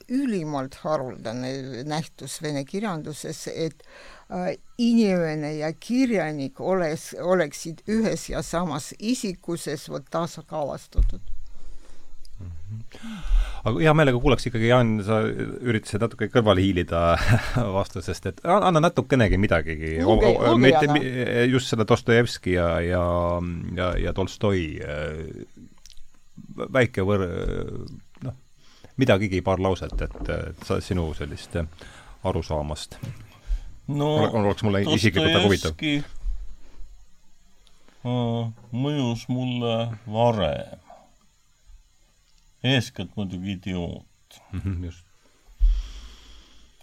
[0.09, 3.85] ülimalt haruldane nähtus vene kirjanduses, et
[4.29, 11.36] Äh, inimene ja kirjanik oleks, oleksid ühes ja samas isikuses vot tasakaalustatud
[13.67, 17.01] aga hea meelega kuulaks ikkagi, Jaan, sa üritasid natuke kõrvale hiilida
[17.77, 19.97] vastusest, et anna natukenegi midagigi.
[20.61, 20.99] mitte
[21.51, 23.05] just seda Dostojevski ja, ja,
[23.77, 25.23] ja, ja Tolstoi äh,
[26.73, 27.27] väike võr-,
[28.25, 28.35] noh,
[28.97, 31.57] midagigi, paar lauset, et, et sa, sinu sellist
[32.27, 32.99] arusaamast
[33.87, 34.09] no
[34.41, 35.73] oleks mulle isiklikult väga huvitav.
[38.71, 39.77] mõjus mulle
[40.11, 40.86] varem.
[42.75, 44.39] Eeskätt muidugi idioot.
[44.53, 45.05] -hmm, just.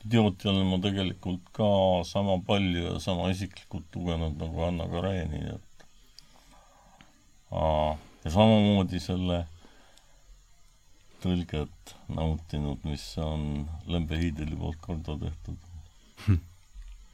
[0.05, 1.69] idiooti olen ma tegelikult ka
[2.05, 5.87] sama palju ja sama isiklikult lugenud nagu Anna Karenini, et
[7.51, 9.45] aa, ja samamoodi selle
[11.25, 15.57] tõlget nautinud, mis on Lembe Hiideli poolt korda tehtud
[16.27, 16.41] hm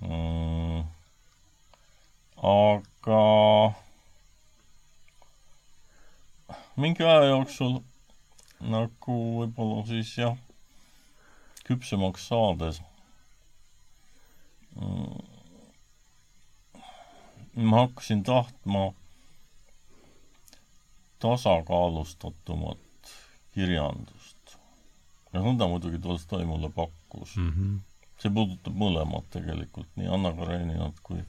[0.00, 0.84] mm,.
[2.42, 3.20] aga
[6.80, 7.80] mingi aja jooksul
[8.60, 10.36] nagu võib-olla siis jah,
[11.64, 12.80] küpsemaks saades
[14.76, 15.20] mm,
[17.70, 18.90] ma hakkasin tahtma
[21.20, 23.14] tasakaalustatumat
[23.54, 24.56] kirjandust.
[25.32, 27.54] ja nõnda muidugi Tolstoi mulle pakkus mm.
[27.54, 27.78] -hmm
[28.20, 31.22] see puudutab mõlemat tegelikult, nii Anna Kareninat kui,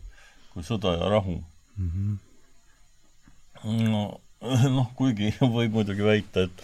[0.51, 1.37] kui Sõda ja rahu
[1.77, 1.89] mm.
[1.91, 2.17] -hmm.
[3.87, 4.01] no
[4.77, 6.63] noh, kuigi võib muidugi väita, et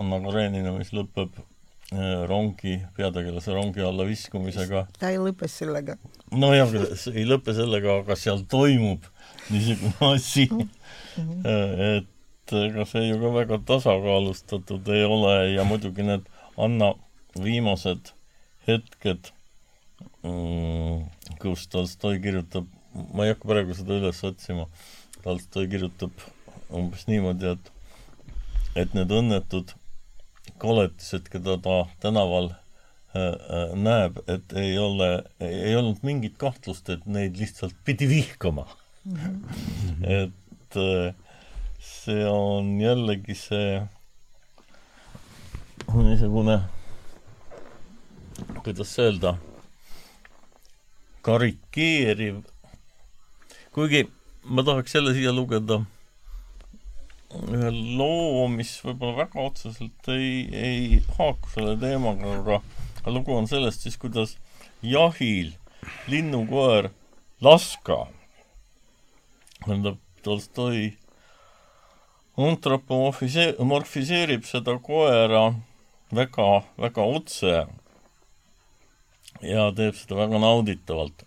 [0.00, 4.86] Anna Karenina, mis lõpeb eh, rongi, peategelase rongi alla viskumisega.
[4.98, 5.98] ta ei lõpe sellega.
[6.32, 6.76] nojah,
[7.14, 9.08] ei lõpe sellega, aga seal toimub
[9.50, 10.70] niisugune asi mm,
[11.18, 11.98] -hmm.
[11.98, 16.24] et ega see ju ka väga tasakaalustatud ei ole ja muidugi need
[16.58, 16.94] Anna
[17.38, 18.10] viimased
[18.66, 19.30] hetked
[20.24, 21.06] Mm,
[21.40, 22.66] kus Tolstoi kirjutab,
[23.14, 24.66] ma ei hakka praegu seda üles otsima,
[25.24, 26.24] Tolstoi kirjutab
[26.76, 27.70] umbes niimoodi, et
[28.82, 29.72] et need õnnetud
[30.60, 35.10] koletised, keda ta tänaval äh, äh, näeb, et ei ole,
[35.40, 38.66] ei olnud mingit kahtlust, et neid lihtsalt pidi vihkama
[39.04, 39.16] mm.
[39.16, 40.10] -hmm.
[40.20, 41.14] et äh,
[41.80, 43.80] see on jällegi see
[45.90, 46.60] niisugune,
[48.64, 49.34] kuidas öelda,
[51.22, 52.42] karikeeriv,
[53.74, 54.04] kuigi
[54.44, 55.80] ma tahaks jälle siia lugeda
[57.30, 62.60] ühe loo, mis võib-olla väga otseselt ei, ei haaku selle teemaga,
[63.00, 64.36] aga lugu on sellest siis, kuidas
[64.82, 65.54] jahil
[66.10, 66.90] linnukoer
[67.40, 68.06] Laska,
[69.62, 70.90] tähendab, Tolstoi
[72.36, 75.46] antropomorfiseerib seda koera
[76.12, 77.54] väga, väga otse
[79.40, 81.24] ja teeb seda väga nauditavalt.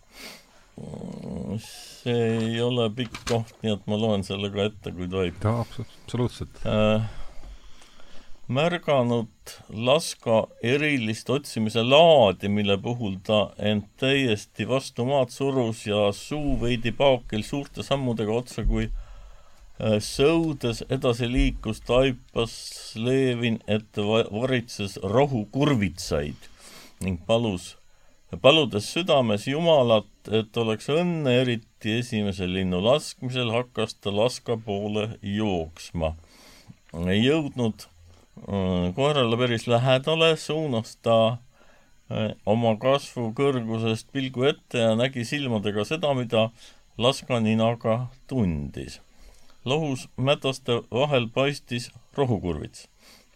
[1.61, 5.37] See ei ole pikk koht, nii et ma loen selle ka ette, kui tohib.
[5.45, 7.05] absoluutselt äh,.
[8.53, 16.57] märganud Laska erilist otsimise laadi, mille puhul ta end täiesti vastu maad surus ja suu
[16.61, 18.89] veidi paokil suurte sammudega otsa kui
[19.81, 22.53] Äh, sõudes edasi liikus, taipas
[22.95, 26.45] Levin, et varitses rohukurvitsaid
[27.01, 27.73] ning palus,
[28.41, 36.13] paludes südames Jumalat, et oleks õnne, eriti esimese linnu laskmisel, hakkas ta laska poole jooksma.
[37.07, 41.17] ei jõudnud äh, koerale päris lähedale, suunas ta
[42.09, 46.49] äh, oma kasvu kõrgusest pilgu ette ja nägi silmadega seda, mida
[46.97, 49.01] laska ninaga tundis
[49.65, 52.87] lohus mätaste vahel paistis rohukurvits.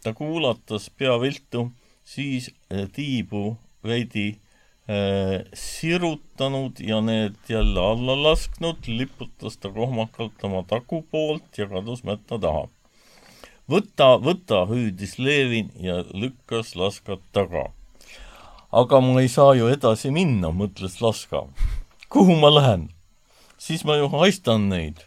[0.03, 1.71] ta kuulatas pea viltu,
[2.03, 4.46] siis eh, tiibu veidi äh,
[5.53, 12.67] sirutanud ja need jälle alla lasknud, liputas ta kohmakalt oma takupoolt ja kadus mätta taha.
[13.67, 17.71] võta, võta, hüüdis Levin ja lükkas Laskat taga.
[18.71, 21.47] aga ma ei saa ju edasi minna, mõtles Laska.
[22.09, 22.89] kuhu ma lähen?
[23.57, 25.03] siis ma ju haistan neid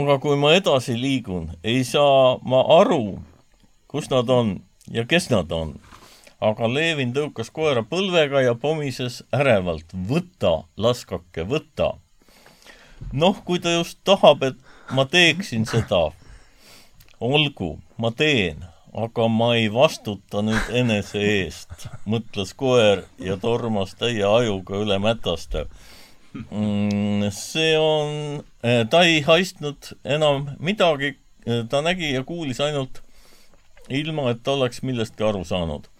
[0.00, 3.18] aga kui ma edasi liigun, ei saa ma aru,
[3.90, 4.54] kus nad on
[4.88, 5.74] ja kes nad on.
[6.42, 9.94] Aga Levin tõukas koera põlvega ja pomises ärevalt.
[10.08, 11.94] võta, laskake, võta.
[13.12, 14.58] noh, kui ta just tahab, et
[14.90, 16.10] ma teeksin seda,
[17.20, 24.26] olgu, ma teen, aga ma ei vastuta nüüd enese eest, mõtles koer ja tormas täie
[24.26, 25.66] ajuga üle mätaste
[26.32, 31.16] Mm, see on, eh, ta ei haistnud enam midagi,
[31.68, 33.02] ta nägi ja kuulis ainult
[33.92, 35.90] ilma, et ta oleks millestki aru saanud.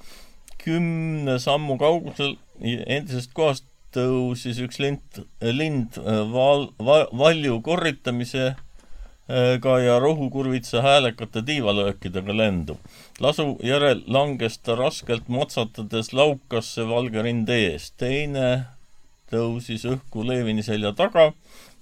[0.63, 9.99] Kümne sammu kaugusel endisest kohast tõusis üks lind, lind eh, val-, va-, valju korritamisega ja
[10.03, 12.77] rohukurvitsa häälekate tiivalöökidega lendu.
[13.21, 17.91] lasu järel langes ta raskelt motsatades laukasse valge rinde ees.
[17.97, 18.65] teine
[19.33, 21.33] tõusis õhku Levini selja taga,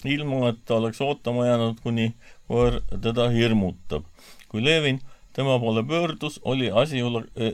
[0.04, 2.14] ilma et ta oleks ootama jäänud, kuni
[2.48, 4.04] koer teda hirmutab.
[4.48, 5.00] kui Levin
[5.40, 7.00] tema poole pöördus, oli asi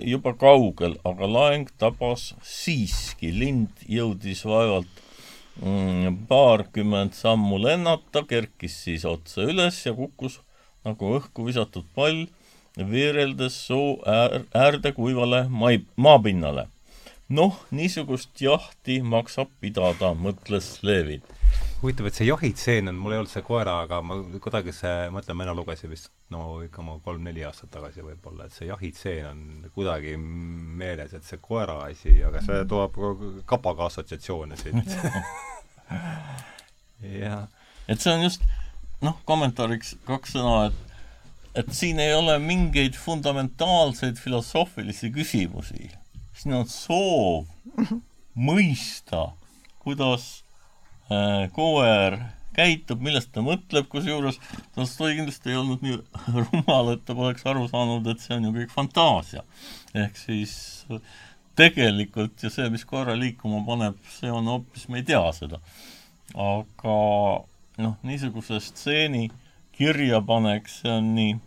[0.03, 3.31] juba kaugel, aga laeng tabas siiski.
[3.31, 5.03] lind jõudis vaevalt
[5.63, 10.41] mm, paarkümmend sammu lennata, kerkis siis otse üles ja kukkus
[10.85, 12.27] nagu õhku visatud pall,
[12.77, 16.67] veereldes soo äär, äärde kuivale mai, maapinnale
[17.29, 21.23] noh, niisugust jahti maksab pidada, mõtles Levin.
[21.87, 25.23] Huvitav, et see jahitseen on, mul ei olnud see koera, aga ma kuidagi see, ma
[25.23, 29.69] ütlen, mina lugesin vist no ikka ma kolm-neli aastat tagasi võib-olla, et see jahitseen on
[29.77, 32.71] kuidagi meeles, et see koera asi, aga see mm.
[32.73, 34.97] toob kapaga assotsiatsioone siit
[37.23, 37.47] jah.
[37.87, 38.45] et see on just
[39.05, 40.83] noh, kommentaariks kaks sõna, et
[41.57, 45.87] et siin ei ole mingeid fundamentaalseid filosoofilisi küsimusi
[46.37, 47.47] siin on soov
[48.49, 49.31] mõista,
[49.83, 50.46] kuidas
[51.55, 52.19] koer
[52.57, 54.39] käitub, millest ta mõtleb, kusjuures
[54.75, 55.99] Tolstoi kindlasti ei olnud nii
[56.47, 59.45] rumal, et ta poleks aru saanud, et see on ju kõik fantaasia.
[59.95, 60.55] ehk siis
[61.57, 65.61] tegelikult ju see, mis koera liikuma paneb, see on hoopis, me ei tea seda.
[66.35, 66.97] aga
[67.85, 69.29] noh, niisuguse stseeni
[69.77, 71.39] kirjapanek, see on nii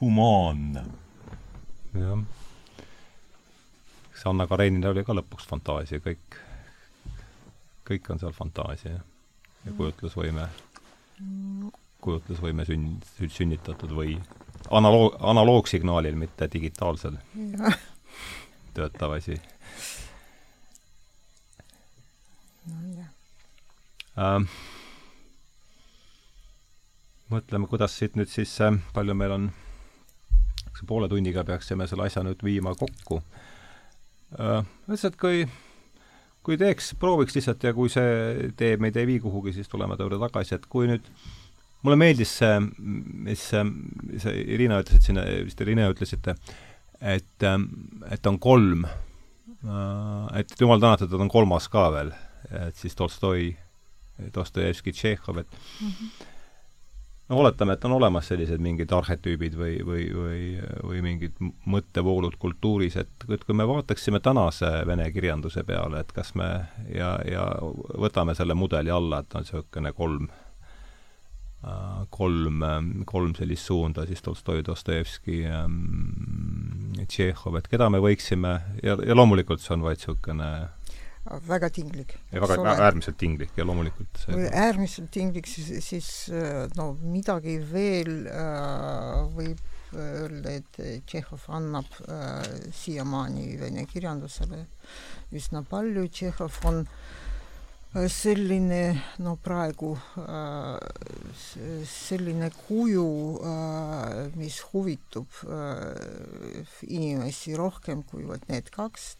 [0.00, 0.86] humaanne.
[1.94, 2.22] jah
[4.24, 6.36] Anna Karenina oli ka lõpuks fantaasia, kõik,
[7.88, 8.98] kõik on seal fantaasia
[9.64, 10.46] ja kujutlusvõime,
[12.02, 14.16] kujutlusvõime sünn-, sünnitatud või
[14.70, 17.18] analoog, analoogssignaalil, mitte digitaalsel
[18.76, 19.38] töötav asi.
[24.12, 24.44] Ähm,
[27.32, 29.46] mõtleme, kuidas siit nüüd siis, äh, palju meil on,
[30.68, 33.22] kas poole tunniga peaksime selle asja nüüd viima kokku?
[34.36, 35.46] Äh, lihtsalt kui,
[36.42, 40.06] kui teeks, prooviks lihtsalt ja kui see tee meid ei vii kuhugi, siis tuleme ta
[40.06, 41.06] juurde tagasi, et kui nüüd
[41.82, 42.58] mulle meeldis see,
[43.28, 46.34] mis see, Irina ütles, et sinna, vist Irina ütlesite,
[47.00, 47.46] et,
[48.14, 48.86] et on kolm,
[50.38, 52.12] et jumal tänatud, et on kolmas ka veel,
[52.50, 53.52] et siis Tolstoi,
[54.34, 56.31] Dostojevski, Tšehhov, et mm -hmm
[57.32, 60.42] no oletame, et on olemas sellised mingid arhetüübid või, või, või,
[60.84, 61.38] või mingid
[61.72, 66.50] mõttevoolud kultuuris, et, et kui me vaataksime tänase vene kirjanduse peale, et kas me
[66.92, 67.48] ja, ja
[68.04, 70.28] võtame selle mudeli alla, et on niisugune kolm
[72.10, 72.62] kolm,
[73.06, 75.44] kolm sellist suunda, siis Tolstoi, Dostojevski,
[77.06, 80.48] Tšehhov, et keda me võiksime, ja, ja loomulikult see on vaid niisugune
[81.46, 82.16] väga tinglik.
[82.32, 89.22] väga äärmiselt tinglik ja loomulikult see äärmiselt tinglik, siis, siis äh, no midagi veel äh,
[89.36, 89.62] võib
[89.94, 92.44] öelda, et Tšehhov annab äh,
[92.74, 94.64] siiamaani vene kirjandusele
[95.36, 98.82] üsna palju, Tšehhov on äh, selline,
[99.24, 99.92] no praegu
[100.22, 100.78] äh,
[101.88, 103.08] selline kuju,
[104.38, 105.42] mis huvitub
[106.88, 109.16] inimesi rohkem kui vot need kaks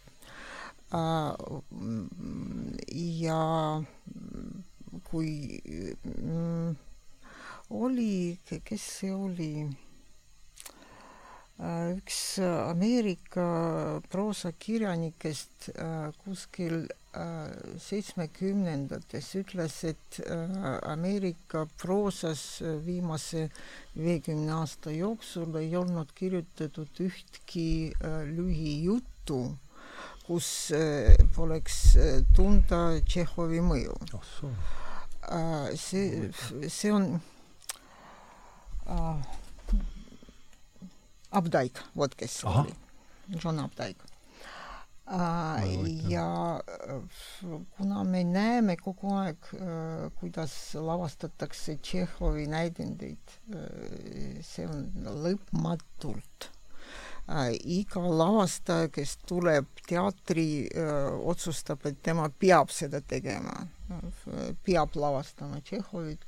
[3.23, 3.83] ja
[5.09, 5.31] kui
[6.05, 6.75] mm,
[7.73, 9.53] oli, kes see oli,
[11.63, 15.69] üks Ameerika proosakirjanikest
[16.23, 16.85] kuskil
[17.77, 20.19] seitsmekümnendates ütles, et
[20.89, 23.49] Ameerika proosas viimase
[23.95, 27.93] viiekümne aasta jooksul ei olnud kirjutatud ühtki
[28.33, 29.43] lühijuttu
[30.27, 33.97] kus eh, poleks eh, tunda Tšehhovi mõju.
[34.13, 35.69] Oh,.
[35.79, 36.31] see,
[36.67, 37.05] see on
[38.91, 39.21] uh,
[41.31, 42.75] Updike, vot kes see oli,
[43.39, 44.11] John Updike
[46.11, 46.27] ja
[47.77, 53.37] kuna me näeme kogu aeg uh,, kuidas lavastatakse Tšehhovi näidendeid
[54.47, 54.85] see on
[55.23, 56.62] lõpmatult äh,
[57.63, 63.67] iga lavastaja, kes tuleb teatri äh,, otsustab, et tema peab seda tegema,
[64.63, 66.25] peab lavastama Tšehhovit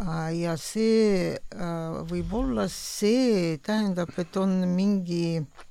[0.00, 0.34] äh,.
[0.40, 5.67] ja see äh, võib-olla see tähendab, et on mingi äh,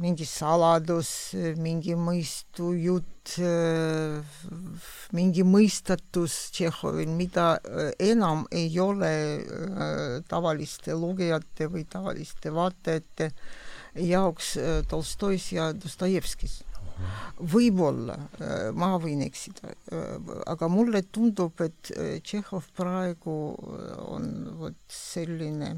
[0.00, 1.10] mingi saladus,
[1.60, 3.34] mingi mõistujutt,
[5.16, 13.32] mingi mõistatus Tšehhovil, mida äh, enam ei ole äh, tavaliste lugejate või tavaliste vaatajate
[14.08, 16.62] jaoks äh, Tolstois ja Dostojevskis.
[17.52, 18.14] võib-olla,
[18.78, 19.72] ma võin eksida,
[20.46, 21.90] aga mulle tundub, et
[22.22, 23.34] Tšehhov praegu
[24.12, 24.28] on
[24.60, 25.72] vot selline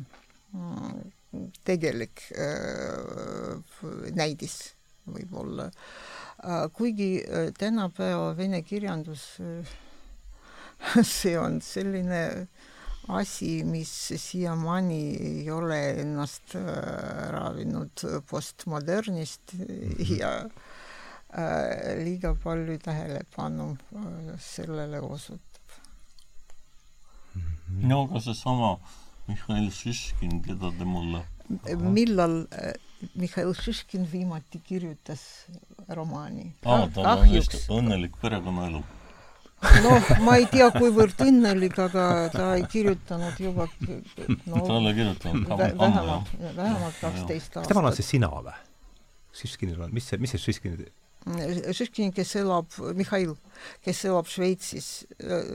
[0.52, 0.98] mm,
[1.64, 2.22] tegelik
[4.14, 4.58] näidis
[5.04, 5.70] võib-olla
[6.76, 7.08] kuigi
[7.58, 9.24] tänapäeva vene kirjandus
[11.16, 12.22] see on selline
[13.08, 16.56] asi, mis siiamaani ei ole ennast
[17.36, 20.16] ravinud postmodernist mhm.
[20.18, 20.32] ja
[22.04, 25.40] liiga palju tähelepanu äh, sellele osutab.
[27.66, 31.24] no aga seesama äh, Mihhail Šiškin, keda te mulle
[31.78, 32.72] millal äh,
[33.14, 35.46] Mihhail Šiškin viimati kirjutas
[35.88, 36.54] romaani?
[36.64, 38.82] aa, tal on vist õnnelik perekonnaelu.
[39.84, 44.94] noh, ma ei tea, kuivõrd õnnelik, aga ta ei kirjutanud juba no, ta ei ole
[44.96, 47.62] kirjutanud vähemalt, vähemalt kaksteist aastat.
[47.64, 48.56] kas tema on see sina või?
[49.34, 50.76] Šiškinil on, mis see, mis see Šiškin
[51.24, 53.32] Šiškin, kes elab, Mihhail,
[53.84, 54.88] kes elab Šveitsis.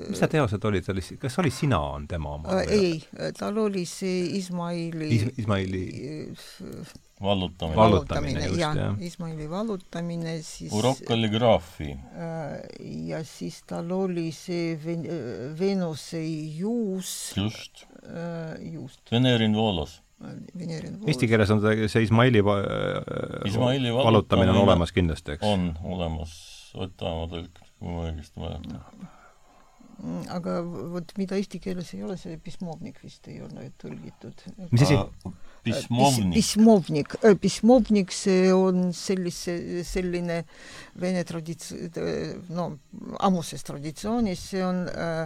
[0.09, 2.63] mis ta teosed olid, oli, kas oli Sina on tema oma?
[2.65, 2.97] ei,
[3.37, 5.83] tal oli see Ismaili Is, Ismaili
[7.21, 8.97] vallutamine, vallutamine, just, jah, jah..
[8.99, 11.91] Ismaili vallutamine, siis urokkalligraafi.
[13.11, 15.05] ja siis tal oli see Ven-,
[15.59, 16.23] Venuse
[16.57, 17.33] juus.
[17.37, 17.85] just.
[18.73, 19.01] just.
[19.11, 19.55] Venerin
[20.19, 22.41] Voolos Eesti keeles on see Ismaili,
[23.47, 25.45] Ismaili valutamine on olemas kindlasti, eks?
[25.47, 26.33] on olemas,
[26.75, 28.81] Ott Aamo tõlk, kui ma õigesti mäletan.
[29.99, 34.43] Mm, aga vot mida eesti keeles ei ole, see pismovnik vist ei ole tõlgitud.
[34.71, 34.99] mis asi?
[35.63, 36.35] Pismovnik.
[36.37, 40.41] Pismovnik, pismovnik, see on sellise, selline
[40.99, 41.73] vene tradits-,
[42.55, 42.69] no
[43.19, 45.25] ammuses traditsioonis, see on äh,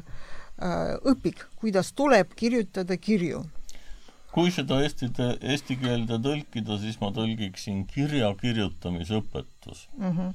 [0.57, 3.43] äh, õpik, kuidas tuleb kirjutada kirju
[4.33, 5.11] kui seda eesti,
[5.41, 10.17] eesti keelde tõlkida, siis ma tõlgiksin kirja kirjutamisõpetus mm.
[10.17, 10.33] -hmm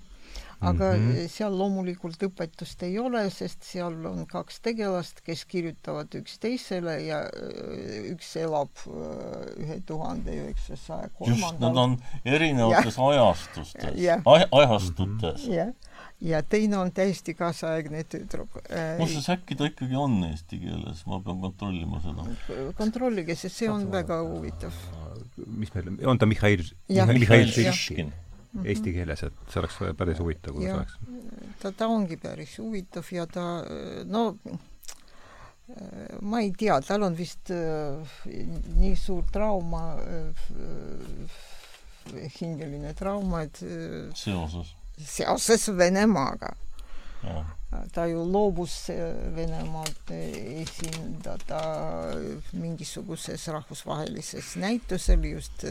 [0.60, 1.28] aga mm -hmm.
[1.30, 8.10] seal loomulikult õpetust ei ole, sest seal on kaks tegelast, kes kirjutavad üksteisele ja äh,
[8.12, 11.50] üks elab äh, ühe tuhande üheksasaja kolmandal.
[11.50, 13.94] just, nad on erinevates ajastustes,
[14.50, 15.46] ajastutes.
[15.46, 15.70] jah,
[16.20, 18.58] ja teine on täiesti kaasaegne tüdruk.
[18.98, 22.24] muuseas, äkki ta ikkagi on eesti keeles, ma pean kontrollima seda.
[22.78, 24.74] kontrollige, sest see on väga huvitav.
[25.46, 28.10] mis meil, on ta Mihhail, Mihhail Šiškin?
[28.64, 30.98] eesti keeles, et see oleks päris huvitav, kui see oleks.
[31.62, 33.46] ta, ta ongi päris huvitav ja ta,
[34.08, 34.32] no
[36.24, 38.18] ma ei tea, tal on vist äh,
[38.80, 40.48] nii suur trauma äh,,
[42.40, 46.54] hingeline trauma, et äh, seoses seoses Venemaaga.
[47.92, 48.88] ta ju loobus
[49.36, 50.10] Venemaad
[50.62, 51.60] esindada
[52.52, 55.64] mingisuguses rahvusvahelises näitusel just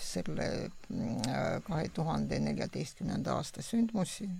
[0.00, 0.70] selle
[1.66, 4.30] kahe tuhande neljateistkümnenda aasta sündmusi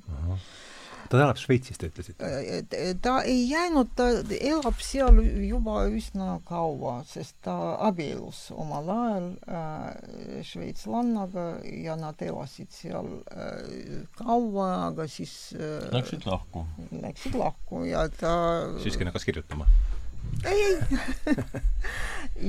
[1.09, 2.27] ta elab Šveitsis, te ütlesite?
[2.27, 7.57] Äh, ta ei jäänud, ta elab seal juba üsna kaua, sest ta
[7.89, 16.27] abiellus omal ajal äh, šveitslannaga ja nad elasid seal äh, kaua, aga siis äh, Läksid
[16.29, 16.67] lahku?
[17.03, 18.35] Läksid lahku ja ta
[18.83, 19.69] Šiškin hakkas kirjutama?
[20.45, 20.79] Ei,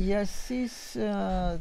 [0.08, 1.60] ja siis äh,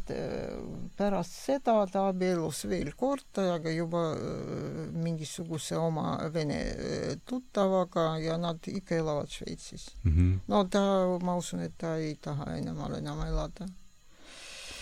[0.97, 8.38] pärast seda ta abiellus veel kord, aga juba äh, mingisuguse oma vene äh, tuttavaga ja
[8.38, 10.12] nad ikka elavad Šveitsis mm.
[10.12, 10.38] -hmm.
[10.48, 10.80] no ta,
[11.22, 13.68] ma usun, et ta ei taha enam enam elada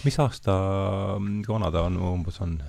[0.04, 0.54] mis aasta
[1.48, 2.62] vana ta on, umbes on?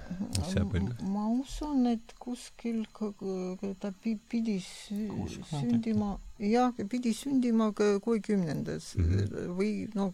[1.02, 2.86] ma usun, et kuskil
[3.80, 9.52] ta pidi sündima, jah, pidi sündima kuuekümnendas mm -hmm.
[9.58, 10.12] või no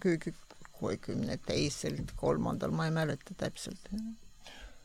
[0.80, 3.90] kuuekümne teisel, kolmandal, ma ei mäleta täpselt.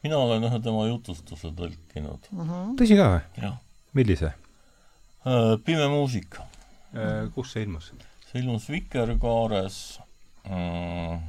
[0.02, 2.38] mina olen ühe tema jutustuse tõlkinud uh.
[2.38, 2.76] -huh.
[2.76, 3.52] tõsi ka või?
[3.92, 4.32] millise?
[5.26, 6.46] Äh, pime muusika.
[6.94, 7.92] Äh, kus see ilmus?
[8.30, 10.00] see ilmus Vikerkaares
[10.46, 11.20] äh,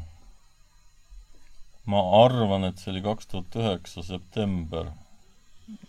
[1.86, 4.92] ma arvan, et see oli kaks tuhat üheksa september,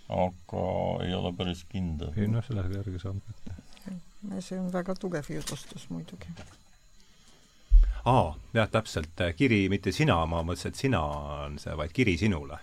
[0.09, 0.65] aga
[1.05, 2.13] ei ole päris kindel.
[2.17, 3.62] ei noh, selle järgi saab kätte.
[4.41, 6.27] See on väga tugev jutustus muidugi.
[8.05, 11.03] aa, jah, täpselt, kiri mitte sina, ma mõtlesin, et sina
[11.47, 12.59] on see, vaid kiri sinule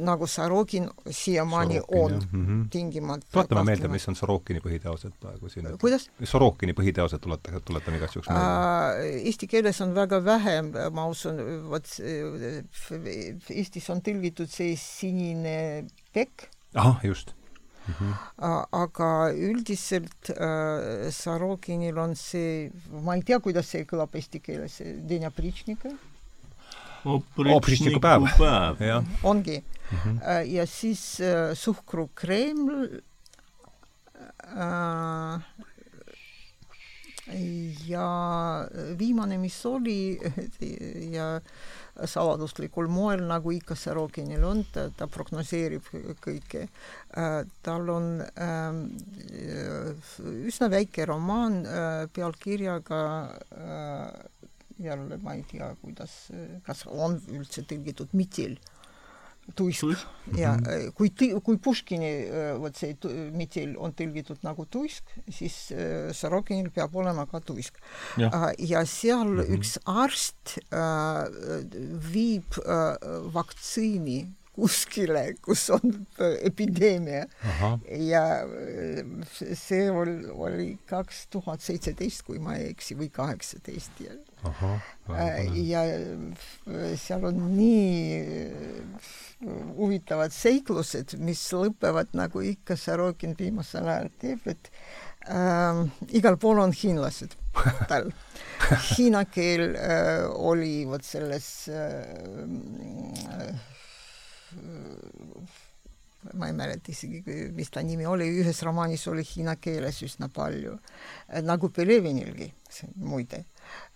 [0.00, 2.68] nagu Sorokin siiamaani on mm -hmm.
[2.70, 3.26] tingimata.
[3.32, 5.66] tuletame meelde, mis on Sorokini põhiteosed praegu siin.
[5.80, 6.10] kuidas?
[6.24, 9.22] Sorokini põhiteosed tuleta, tuletame igaks juhuks meelde.
[9.24, 11.40] Eesti keeles on väga vähe, ma usun,
[11.70, 11.86] vot
[13.50, 16.48] Eestis on tõlgitud see Sinine tekk.
[16.74, 17.38] ahah, just
[17.88, 18.66] Mm -hmm.
[18.72, 22.70] aga üldiselt äh, Sorokinil on see,
[23.02, 25.30] ma ei tea, kuidas see kõlab eesti keeles, Denia
[27.02, 29.04] Pričnika opričniku päev, päev..
[29.22, 29.98] ongi mm.
[30.04, 30.42] -hmm.
[30.46, 32.56] ja siis äh, suhkrukreem
[34.56, 35.40] äh,.
[37.86, 38.68] ja
[38.98, 40.18] viimane, mis oli
[41.16, 41.40] ja
[42.04, 45.82] saladuslikul moel, nagu ikka Sorokinil on, ta, ta prognoseerib
[46.20, 46.68] kõike
[47.16, 47.44] äh,.
[47.62, 48.72] tal on äh,
[50.46, 53.02] üsna väike romaan äh, pealkirjaga
[53.52, 54.47] äh,
[54.78, 56.16] jälle ma ei tea, kuidas,
[56.66, 58.58] kas on üldse tõlgitud mitil
[59.56, 59.84] tuisk
[60.36, 60.92] ja mm -hmm.
[60.94, 61.10] kui,
[61.42, 62.10] kui Puškini
[62.60, 62.96] vot see
[63.32, 65.72] mitil on tõlgitud nagu tuisk, siis
[66.12, 67.78] Sorokinil peab olema ka tuisk.
[68.58, 69.54] ja seal mm -hmm.
[69.58, 71.24] üks arst äh,
[72.12, 72.96] viib äh,
[73.34, 74.26] vaktsiini
[74.58, 76.06] kuskile, kus on
[76.42, 77.26] epideemia.
[78.10, 78.22] ja
[79.54, 84.18] see oli, oli kaks tuhat seitseteist, kui ma ei eksi, või kaheksateist ja
[85.64, 85.82] ja
[86.96, 88.22] seal on nii
[89.78, 94.70] huvitavad seiklused, mis lõpevad nagu ikka Sorokin viimasel ajal teeb, et
[95.30, 95.84] äh,
[96.18, 97.32] igal pool on hiinlased
[97.90, 98.10] tal.
[98.92, 103.54] Hiina keel äh, oli vot selles äh,
[106.34, 107.22] ma ei mäleta isegi,
[107.54, 110.74] mis ta nimi oli, ühes romaanis oli hiina keeles üsna palju,
[111.46, 112.48] nagu Pelevinilgi,
[113.04, 113.44] muide.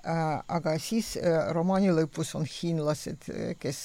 [0.05, 1.17] aga siis
[1.57, 3.27] romaani lõpus on hiinlased,
[3.59, 3.81] kes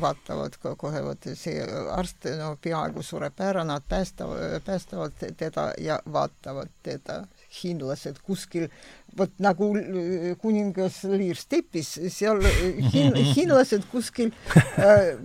[0.00, 1.60] vaatavad kohe, vot see
[1.92, 8.68] arst no peaaegu sureb ära, nad päästavad, päästavad teda ja vaatavad teda hiinlased kuskil,
[9.16, 12.58] vot nagu äh, kuningas Liir stepis, seal äh,
[12.92, 14.32] hin, hiinlased kuskil
[14.76, 15.16] äh,,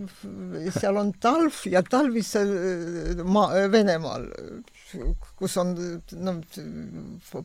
[0.76, 2.34] seal on talv ja talvis
[3.26, 4.30] maa, Venemaal,
[5.40, 5.76] kus on
[6.24, 6.38] no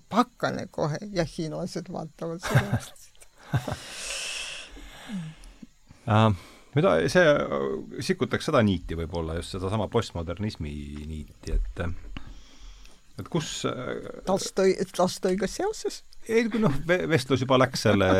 [0.09, 2.79] pakkane kohe ja hiinlased vaatavad seda
[3.59, 3.75] uh
[6.77, 7.25] mida see,
[8.05, 10.73] sikutakse seda niiti võib-olla, just sedasama postmodernismi
[11.09, 11.83] niiti, et
[13.19, 13.95] et kus äh,
[14.27, 16.03] Tolstoi, Tolstoiga seoses?
[16.28, 18.11] ei, kui noh, vestlus juba läks selle,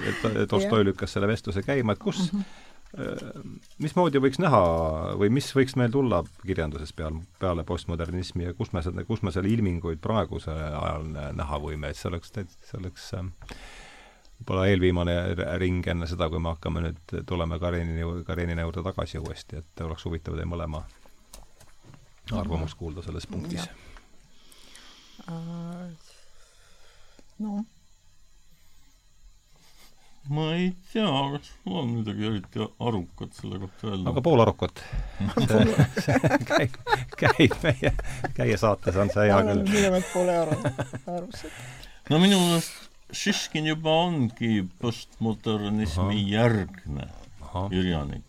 [0.50, 3.56] Tolstoi lükkas selle vestluse käima, et kus mm, -hmm.
[3.84, 4.62] mismoodi võiks näha
[5.20, 9.34] või mis võiks meil tulla kirjanduses peal, peale postmodernismi ja kus me seda, kus me
[9.34, 13.28] selle ilminguid praegusel ajal näha võime, et see oleks, see oleks äh,
[14.38, 15.18] võib-olla eelviimane
[15.58, 20.06] ring enne seda, kui me hakkame nüüd, tuleme Karenini, Karenina juurde tagasi uuesti, et oleks
[20.08, 20.84] huvitav teie mõlema
[22.32, 23.87] arvamust kuulda selles punktis ja
[27.38, 27.64] noh.
[30.28, 34.10] ma ei tea, kas mul on midagi eriti arukat selle kohta öelda.
[34.12, 34.82] aga poolarukat
[36.50, 36.76] käib,
[37.22, 37.94] käib meie,
[38.36, 39.64] käie saates on see hea küll.
[39.64, 40.60] minu meelest pole aru,
[41.16, 41.66] aru saada.
[42.12, 46.26] no minu meelest Šiškin juba ongi postmodernismi Aha.
[46.28, 47.06] järgne
[47.70, 48.24] kirjanik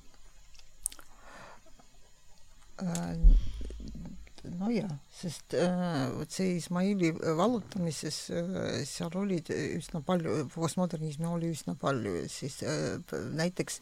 [4.58, 11.76] nojah, sest äh, vot see Ismaili vallutamises äh, seal olid üsna palju, postmodernismi oli üsna
[11.80, 13.00] palju, siis äh,
[13.38, 13.80] näiteks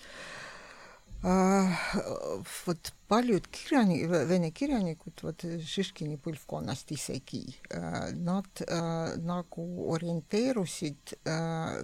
[1.26, 1.82] äh,
[2.66, 11.82] vot paljud kirjani-, vene kirjanikud, vot Šiškini põlvkonnast isegi äh,, nad äh, nagu orienteerusid äh,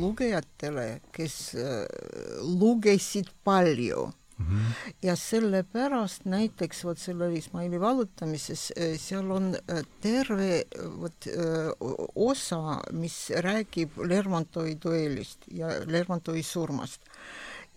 [0.00, 1.84] lugejatele, kes äh,
[2.44, 4.08] lugesid palju
[4.38, 4.92] Mm -hmm.
[5.02, 10.64] ja sellepärast näiteks vot sellel Ismaili vallutamises äh, seal on äh, terve
[11.00, 11.34] vot äh,
[12.14, 17.00] osa, mis räägib Lermontovi duellist ja Lermontovi surmast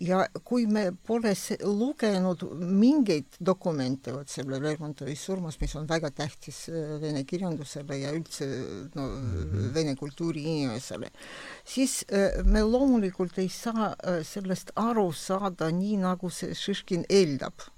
[0.02, 6.64] ja kui me pole lugenud mingeid dokumente vot selle Lermontovi surmast, mis on väga tähtis
[6.72, 8.48] äh, vene kirjandusele ja üldse
[8.94, 9.74] no -hmm.
[9.74, 11.10] vene kultuuri inimesele,
[11.64, 17.71] siis äh, me loomulikult ei saa äh, sellest aru saada nii, nagu see Šiškin eeldab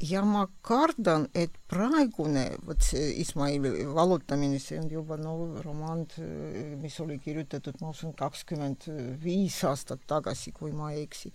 [0.00, 6.04] ja ma kardan, et praegune vot see Ismaili vallutamine, see on juba no romaan,
[6.82, 8.88] mis oli kirjutatud, ma usun, kakskümmend
[9.22, 11.32] viis aastat tagasi, kui ma ei eksi.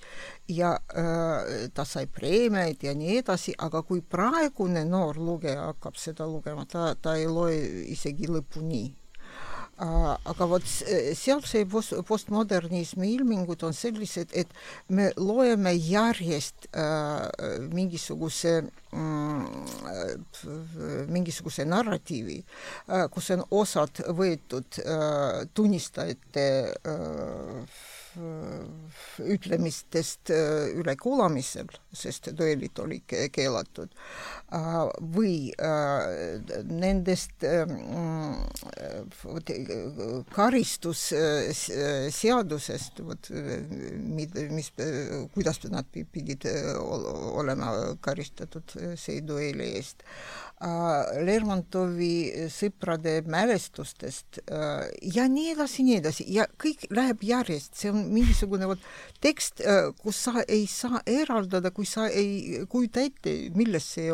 [0.49, 6.27] ja äh, ta sai preemiaid ja nii edasi, aga kui praegune noor lugeja hakkab seda
[6.29, 7.57] lugema, ta, ta ei loe
[7.95, 9.00] isegi lõpuni
[9.81, 14.51] aga vot seal see post, postmodernismi ilmingud on sellised, et
[14.93, 17.25] me loeme järjest äh,
[17.73, 18.59] mingisuguse
[18.91, 19.47] mm,
[21.09, 27.81] mingisuguse narratiivi äh,, kus on osad võetud äh, tunnistajate äh,
[29.21, 33.01] ütlemistest äh, ülekuulamisel, sest duellid olid
[33.31, 33.89] keelatud,
[34.51, 37.45] äh, või äh, nendest
[40.35, 44.71] karistusseadusest, vot mis,
[45.33, 46.45] kuidas nad pidid
[46.81, 48.67] olema karistatud
[48.99, 50.03] see duelli eest.
[50.61, 54.83] Äh, Lermontovi sõprade mälestustest äh,
[55.15, 56.25] ja nii edasi, nii edasi.
[56.29, 58.89] Ja kõik läheb järjest, see on mingisugune vot
[59.23, 64.11] tekst, äh, kus sa ei saa eraldada, kui sa ei kujuta ette, millest see,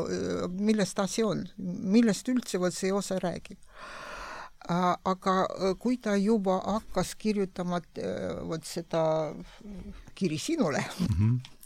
[0.59, 3.59] millest asi on, millest üldse vot see osa räägib.
[4.67, 5.33] Aga
[5.79, 7.77] kui ta juba hakkas kirjutama
[8.49, 9.03] vot seda
[10.17, 11.56] kiri sinule mm, -hmm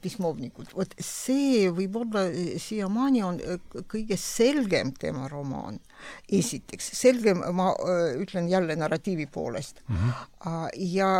[0.00, 2.26] pismovnikud, vot see võib-olla
[2.62, 3.40] siiamaani on
[3.90, 5.80] kõige selgem tema romaan
[6.32, 7.70] esiteks, selge, ma
[8.20, 9.96] ütlen jälle narratiivi poolest mm.
[9.96, 10.68] -hmm.
[10.94, 11.10] ja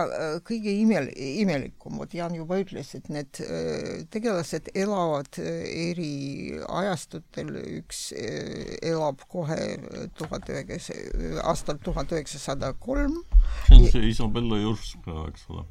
[0.46, 3.42] kõige imel-, imelikum, vot Jaan juba ütles, et need
[4.10, 8.10] tegelased elavad eri ajastutel, üks
[8.82, 9.60] elab kohe
[10.18, 10.94] tuhat üheksa,
[11.44, 13.22] aastal tuhat üheksasada kolm.
[13.66, 15.66] see on see Isabella Jurska, eks ole?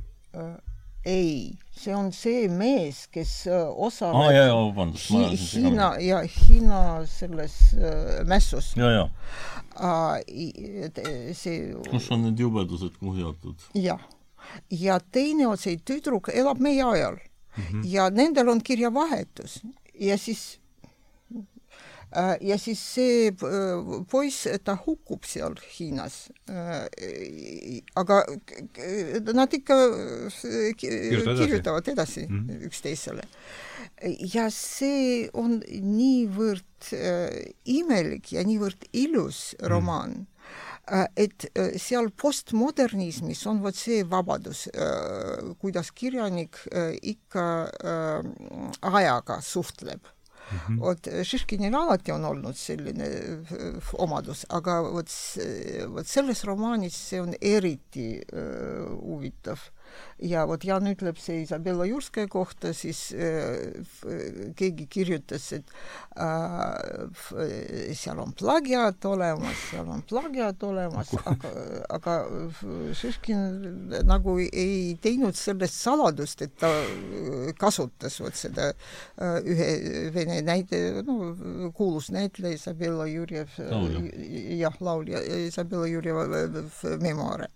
[1.05, 7.57] Ei, see on see mees, kes osaleb ah, jah, vabandust, Hi Hiina ja Hiina selles
[7.73, 8.73] äh, mässus.
[8.77, 9.09] ja, ja
[9.79, 10.17] uh,.
[11.33, 13.69] see kus on need jubedused kuhjatud?
[13.73, 14.01] jah,
[14.69, 17.83] ja teine on see tüdruk elab meie ajal mm -hmm.
[17.85, 19.61] ja nendel on kirjavahetus
[19.99, 20.68] ja siis Äh,
[22.41, 26.29] ja siis see äh, poiss, ta hukkub seal Hiinas.
[26.49, 26.87] Äh,
[27.99, 28.23] aga
[29.33, 29.77] nad ikka
[30.77, 32.65] kirjutavad edasi mm -hmm.
[32.65, 33.23] üksteisele.
[34.33, 36.91] ja see on niivõrd
[37.65, 39.69] imelik ja niivõrd ilus mhm.
[39.69, 40.15] romaan mm.
[40.15, 40.25] -hmm
[41.15, 41.45] et
[41.77, 44.69] seal postmodernismis on vot see vabadus,
[45.59, 46.57] kuidas kirjanik
[47.01, 47.69] ikka
[48.81, 50.01] ajaga suhtleb
[50.51, 50.59] mm.
[50.67, 50.79] -hmm.
[50.79, 55.11] vot Šiškinil alati on olnud selline äh, omadus, aga vot,
[55.87, 59.69] vot selles romaanis see on eriti äh, huvitav
[60.23, 63.79] ja vot Jan ütleb see Isabella Jurskaja kohta, siis äh,
[64.59, 65.71] keegi kirjutas, et
[66.19, 71.53] äh, seal on plagiaat olemas, seal on plagiaat olemas, aga,
[71.95, 72.17] aga
[72.99, 76.71] Šiškin nagu ei teinud sellest saladust, et ta
[77.59, 79.69] kasutas vot seda äh, ühe
[80.15, 83.55] vene näite, no kuulus näitleja Isabella Jurjev,
[84.59, 86.27] jah, laulja Isabella Jurjeva
[86.99, 87.49] memuaare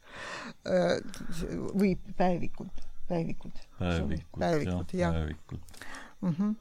[0.64, 1.94] või
[2.24, 3.64] päevikud, päevikud.
[3.80, 5.60] päevikud, päevikud, jah, päevikud
[6.22, 6.36] mm.
[6.38, 6.54] -hmm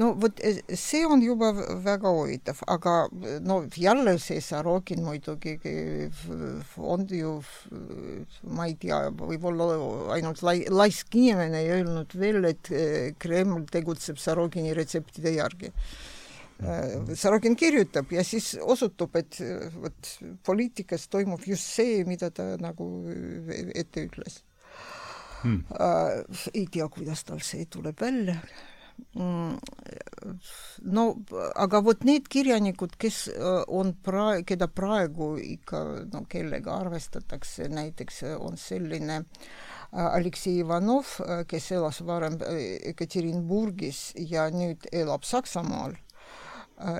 [0.00, 0.40] no vot
[0.78, 1.50] see on juba
[1.84, 2.94] väga huvitav, aga
[3.46, 5.54] no jälle see Sorokin muidugi
[6.78, 7.34] on ju,
[8.56, 9.68] ma ei tea, võib-olla
[10.16, 12.72] ainult lai-, laisk inimene ei öelnud veel, et
[13.22, 15.70] Kreml tegutseb Sorokini retseptide järgi.
[17.18, 19.38] Sorokin kirjutab ja siis osutub, et
[19.74, 20.10] vot
[20.46, 22.88] poliitikas toimub just see, mida ta nagu
[23.74, 24.42] ette ütles
[25.44, 25.64] hmm..
[25.80, 28.38] Äh, ei tea, kuidas tal see tuleb välja.
[29.18, 29.56] Mm,
[30.94, 31.04] no
[31.58, 35.80] aga vot need kirjanikud, kes äh, on pra-, keda praegu ikka
[36.12, 41.16] no kellega arvestatakse, näiteks on selline äh, Aleksei Ivanov,
[41.50, 42.38] kes elas varem
[42.94, 45.98] Ekaterinburgis ja nüüd elab Saksamaal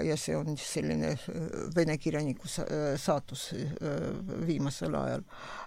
[0.06, 1.16] ja see on selline
[1.74, 3.48] vene kirjaniku saatus
[4.46, 5.24] viimasel ajal.
[5.24, 5.63] Äh,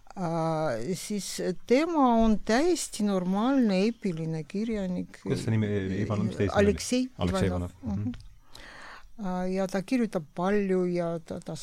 [0.97, 5.19] siis tema on täiesti normaalne eepiline kirjanik.
[5.21, 5.69] kuidas see nimi,
[6.01, 8.03] Ivanov, mis teist Aleksei Aleksei Ivanov mm.
[8.03, 9.47] -hmm.
[9.53, 11.53] ja ta kirjutab palju ja ta, ta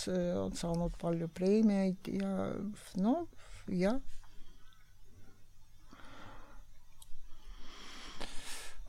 [0.44, 2.50] on saanud palju preemiaid ja
[2.96, 3.26] no
[3.68, 4.00] jah.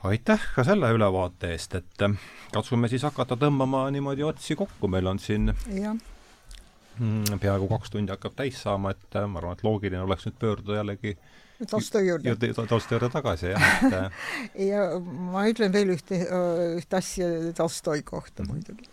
[0.04, 2.18] aitäh ka selle ülevaate eest, et äh,
[2.54, 6.00] katsume siis hakata tõmbama niimoodi otsi kokku, meil on siin Mm,
[7.42, 10.82] peaaegu kaks tundi hakkab täis saama, et äh, ma arvan, et loogiline oleks nüüd pöörduda
[10.82, 11.18] jällegi
[11.70, 12.34] Tolstoi juurde.
[12.68, 14.12] Tolstoi juurde tagasi, jah, et äh,
[14.72, 16.18] ja ma ütlen veel ühte,
[16.76, 18.54] ühte asja Tolstoi kohta mm -hmm.
[18.54, 18.86] muidugi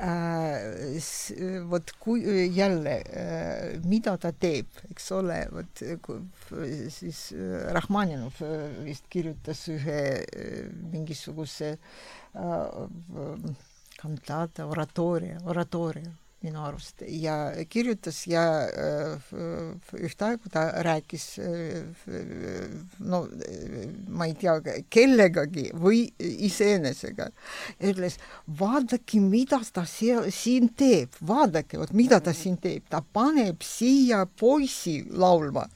[0.00, 1.70] äh,.
[1.70, 5.82] vot kui jälle äh,, mida ta teeb, eks ole, vot
[6.88, 8.34] siis äh, Rahmaninov
[8.84, 10.24] vist kirjutas ühe
[10.92, 11.78] mingisuguse äh,
[13.98, 16.12] kantaata, oratoria, oratoria
[16.44, 17.36] minu arust ja
[17.70, 19.28] kirjutas ja äh,
[19.96, 22.04] ühte aega ta rääkis äh,
[23.00, 23.24] no
[24.08, 24.58] ma ei tea,
[24.92, 27.30] kellegagi või iseenesega.
[27.80, 28.18] ütles,
[28.60, 34.24] vaadake, mida ta seal, siin teeb, vaadake, vot mida ta siin teeb, ta paneb siia
[34.26, 35.66] poisi laulma.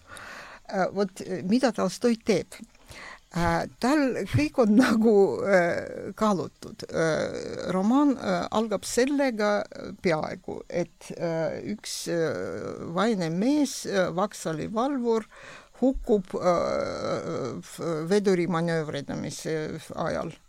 [0.69, 2.61] Äh, vot mida Tolstoi teeb
[3.81, 4.03] tal
[4.33, 5.15] kõik on nagu
[5.45, 6.87] äh, kaalutud.
[6.89, 8.17] Äh, romaan
[8.51, 9.63] algab sellega
[10.03, 11.13] peaaegu, et
[11.69, 12.09] üks
[12.95, 13.83] vaene mees,
[14.15, 15.27] Vaksali valvur,
[15.79, 16.35] hukkub
[18.11, 19.55] veduri manöövridamise
[19.95, 20.48] ajal Äh,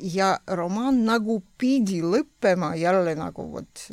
[0.00, 3.86] ja romaan nagu pidi lõppema jälle nagu vot,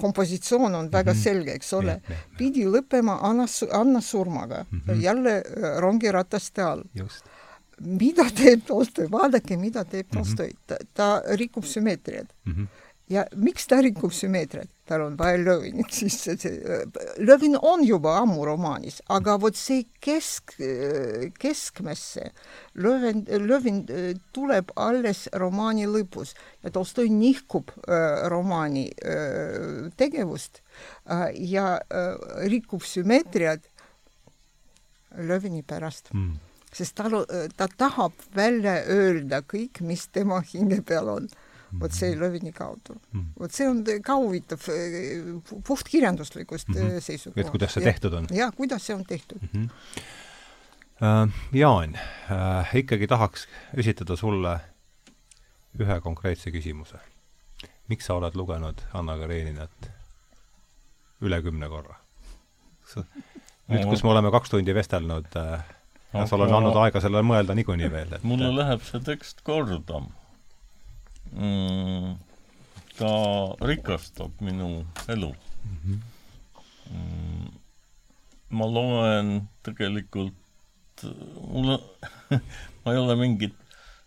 [0.00, 1.22] kompositsioon on väga mm -hmm.
[1.22, 2.00] selge, eks ole,
[2.38, 5.02] pidi lõppema Anna, Anna surmaga mm, -hmm.
[5.02, 6.84] jälle äh, rongirataste all.
[7.80, 10.16] mida teeb Tolstoi, vaadake, mida teeb mhm.
[10.16, 10.66] Tolstoi mm, -hmm.
[10.66, 12.52] ta, ta rikub sümmeetriat mm.
[12.52, 12.66] -hmm
[13.10, 14.70] ja miks ta rikub sümmeetriat?
[14.90, 16.80] tal on vaja Löövinit sisse, see,
[17.22, 20.56] Löövin on juba ammu romaanis, aga vot see kesk,
[21.38, 22.32] keskmesse,
[22.74, 23.84] Löövin, Löövin
[24.34, 26.34] tuleb alles romaani lõpus
[26.64, 30.62] ja Tolstoi nihkub äh, romaani äh, tegevust
[31.06, 32.14] äh, ja äh,
[32.50, 33.70] rikub sümmeetriat
[35.18, 36.10] Löövini pärast.
[36.14, 36.38] Mm
[36.70, 37.08] sest ta,
[37.56, 41.26] ta tahab välja öelda kõik, mis tema hinge peal on
[41.80, 43.26] vot see Lövini kaudu mm..
[43.40, 44.66] vot see on ka huvitav
[45.66, 47.00] puhtkirjanduslikust mm -hmm.
[47.00, 47.46] seisukohast.
[47.46, 48.26] et kuidas see tehtud on?
[48.34, 49.68] jah, kuidas see on tehtud mm.
[49.68, 49.70] -hmm.
[51.52, 51.98] Jaan
[52.74, 54.60] ikkagi tahaks esitada sulle
[55.78, 56.98] ühe konkreetse küsimuse.
[57.88, 59.90] miks sa oled lugenud Anna Kareninat
[61.20, 61.94] üle kümne korra?
[63.68, 65.26] nüüd, kus me oleme kaks tundi vestelnud
[66.12, 70.02] ja sul on andnud aega sellele mõelda niikuinii veel, et mulle läheb see tekst korda
[71.32, 72.14] mm,
[72.98, 73.12] ta
[73.70, 75.76] rikastab minu elu mm.
[75.82, 75.98] -hmm.
[76.90, 77.50] Mm,
[78.50, 81.04] ma loen tegelikult,
[81.52, 81.78] mul
[82.82, 83.54] ma ei ole mingit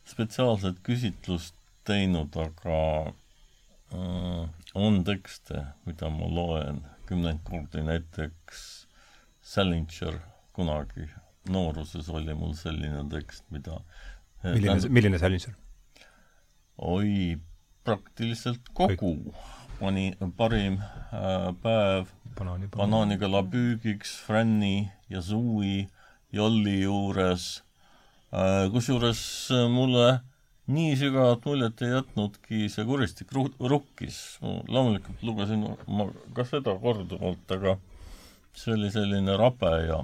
[0.06, 1.56] spetsiaalset küsitlust
[1.88, 2.80] teinud, aga
[3.94, 8.64] mm, on tekste, mida ma loen kümneid kordi, näiteks
[9.44, 10.20] Salinger
[10.56, 11.08] kunagi
[11.52, 13.80] nooruses oli mul selline tekst, mida
[14.44, 15.56] milline, milline Salinger?
[16.84, 17.38] Oi,
[17.84, 19.16] praktiliselt kogu
[19.80, 20.82] pani parim
[21.16, 25.88] äh, päev Banaani, banaanikala püügiks Franni ja Zoo'i
[26.34, 27.64] Jolli juures
[28.34, 28.68] äh,.
[28.74, 29.22] kusjuures
[29.56, 30.20] äh, mulle
[30.68, 34.40] nii sügavat muljet ei jätnudki see kuristik rukkis.
[34.42, 37.78] loomulikult lugesin ma ka seda korduvalt, aga
[38.56, 40.02] see oli selline rabe ja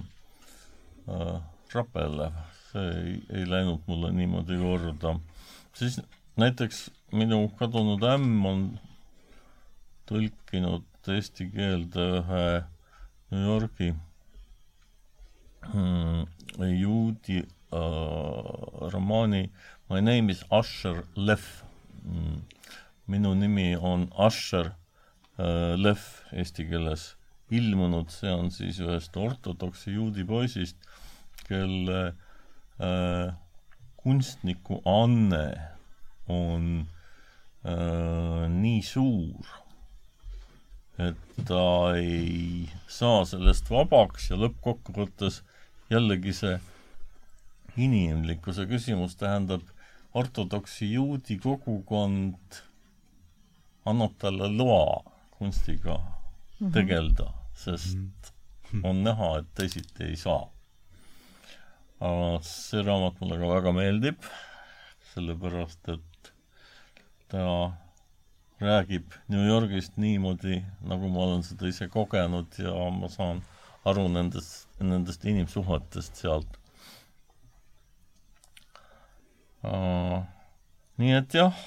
[1.11, 1.41] äh,
[1.73, 2.39] rapelev,
[2.72, 5.19] see ei, ei läinud mulle niimoodi korda.
[5.73, 5.99] siis
[6.40, 6.78] näiteks
[7.11, 8.60] minu kadunud ämm on
[10.07, 12.44] tõlkinud eesti keelde ühe
[13.34, 13.90] New Yorgi
[15.66, 16.22] hmm,
[16.80, 17.49] juudi äh,
[18.94, 19.49] romaani.
[19.90, 21.44] My name is Asher Lev
[22.03, 22.44] hmm..
[23.07, 27.10] minu nimi on Asher äh, Lev eesti keeles
[27.52, 30.78] ilmunud, see on siis ühest ortodoksi juudi poisist,
[31.49, 32.14] kelle
[32.80, 33.34] äh,
[33.99, 35.44] kunstniku anne
[36.30, 36.88] on
[37.65, 39.53] äh, nii suur,
[40.99, 45.41] et ta ei saa sellest vabaks ja lõppkokkuvõttes
[45.89, 46.57] jällegi see
[47.80, 49.64] inimlikkuse küsimus tähendab,
[50.14, 52.60] ortodoksi juudi kogukond
[53.89, 55.03] annab talle loa
[55.38, 56.73] kunstiga mm -hmm.
[56.73, 58.11] tegeleda, sest mm
[58.72, 58.89] -hmm.
[58.89, 60.49] on näha, et teisiti ei saa.
[62.41, 64.23] see raamat mulle ka väga meeldib,
[65.14, 66.09] sellepärast et
[67.30, 67.73] ta
[68.60, 73.43] räägib New Yorgist niimoodi, nagu ma olen seda ise kogenud ja ma saan
[73.88, 76.57] aru nendest, nendest inimsuhetest sealt
[79.64, 80.19] uh,.
[80.99, 81.61] nii et jah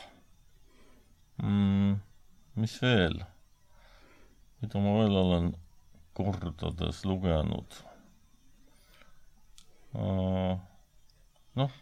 [1.39, 1.95] mm,,
[2.61, 3.17] mis veel,
[4.61, 5.49] mida ma veel olen
[6.19, 7.81] kordades lugenud
[9.95, 10.59] uh,.
[11.63, 11.81] noh,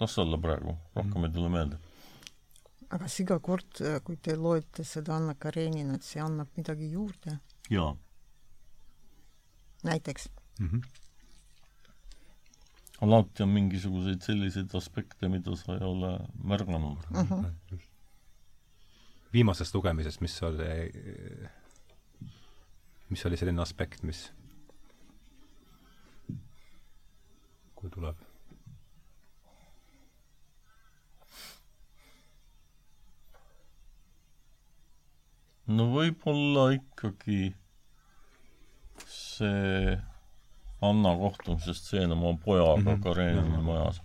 [0.00, 1.85] las olla praegu, rohkem ei tule meelde
[2.90, 7.38] aga kas iga kord, äh, kui te loete seda Anna Kareninat, see annab midagi juurde?
[7.70, 7.96] jaa.
[9.84, 10.68] näiteks mm?
[10.68, 10.82] -hmm.
[13.00, 16.12] alati on mingisuguseid selliseid aspekte, mida sa ei ole
[16.44, 17.16] märganud mm.
[17.16, 17.80] -hmm.
[19.32, 20.92] viimasest lugemisest, mis oli,
[23.08, 24.32] mis oli selline aspekt, mis,
[27.74, 28.25] kui tuleb
[35.66, 37.54] no võib-olla ikkagi
[39.10, 39.96] see
[40.86, 43.02] Anna kohtumise stseen oma pojaga mm -hmm.
[43.02, 44.00] Karenini majas.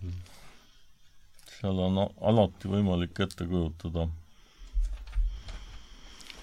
[1.60, 4.08] seal on alati võimalik ette kujutada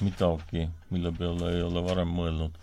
[0.02, 2.58] midagi, mille peale ei ole varem mõelnud.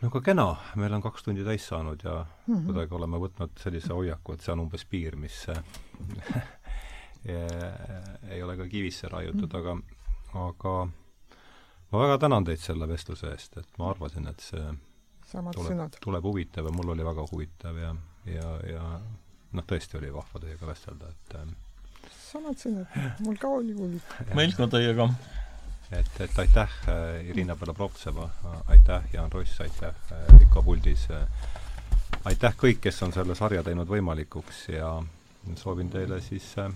[0.00, 0.46] no aga kena,
[0.76, 2.64] meil on kaks tundi täis saanud ja mm -hmm.
[2.66, 5.46] kuidagi oleme võtnud sellise hoiaku, et see on umbes piir, mis
[7.26, 9.74] ei ole ka kivisse raiutud, aga,
[10.38, 10.74] aga
[11.90, 14.66] ma väga tänan teid selle vestluse eest, et ma arvasin, et see
[15.28, 15.96] Samad tuleb, sõnad.
[16.00, 17.94] tuleb huvitav ja mul oli väga huvitav ja,
[18.32, 18.84] ja, ja
[19.52, 21.52] noh, tõesti oli vahva teiega vestelda, et ähm,
[22.16, 22.96] samad sõnad,
[23.26, 24.32] mul ka oli huvitav.
[24.38, 25.08] meil ka teiega.
[25.90, 28.28] et, et aitäh äh,, Irina Belobrovtseva,
[28.68, 31.28] aitäh, Jaan Ross, aitäh äh,, Riko Puldis äh,,
[32.28, 34.96] aitäh kõik, kes on selle sarja teinud võimalikuks ja
[35.56, 36.72] soovin teile siis äh,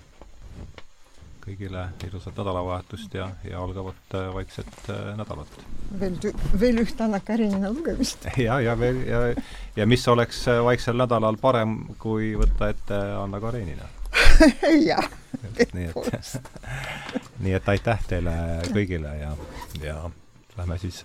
[1.42, 5.56] kõigile ilusat nädalavahetust ja, ja algavat äh, vaikset äh, nädalat.
[6.00, 6.18] veel,
[6.60, 8.28] veel ühte Anna Karenina lugemist.
[8.46, 9.22] ja, ja veel ja,
[9.76, 13.90] ja mis oleks äh, vaiksel nädalal parem, kui võtta ette Anna Karenina
[14.90, 15.08] jah,
[15.74, 16.36] nii et,
[17.42, 18.36] nii et aitäh teile
[18.70, 19.34] kõigile ja,
[19.82, 19.98] ja
[20.58, 21.02] lähme siis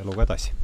[0.00, 0.54] eluga edasi.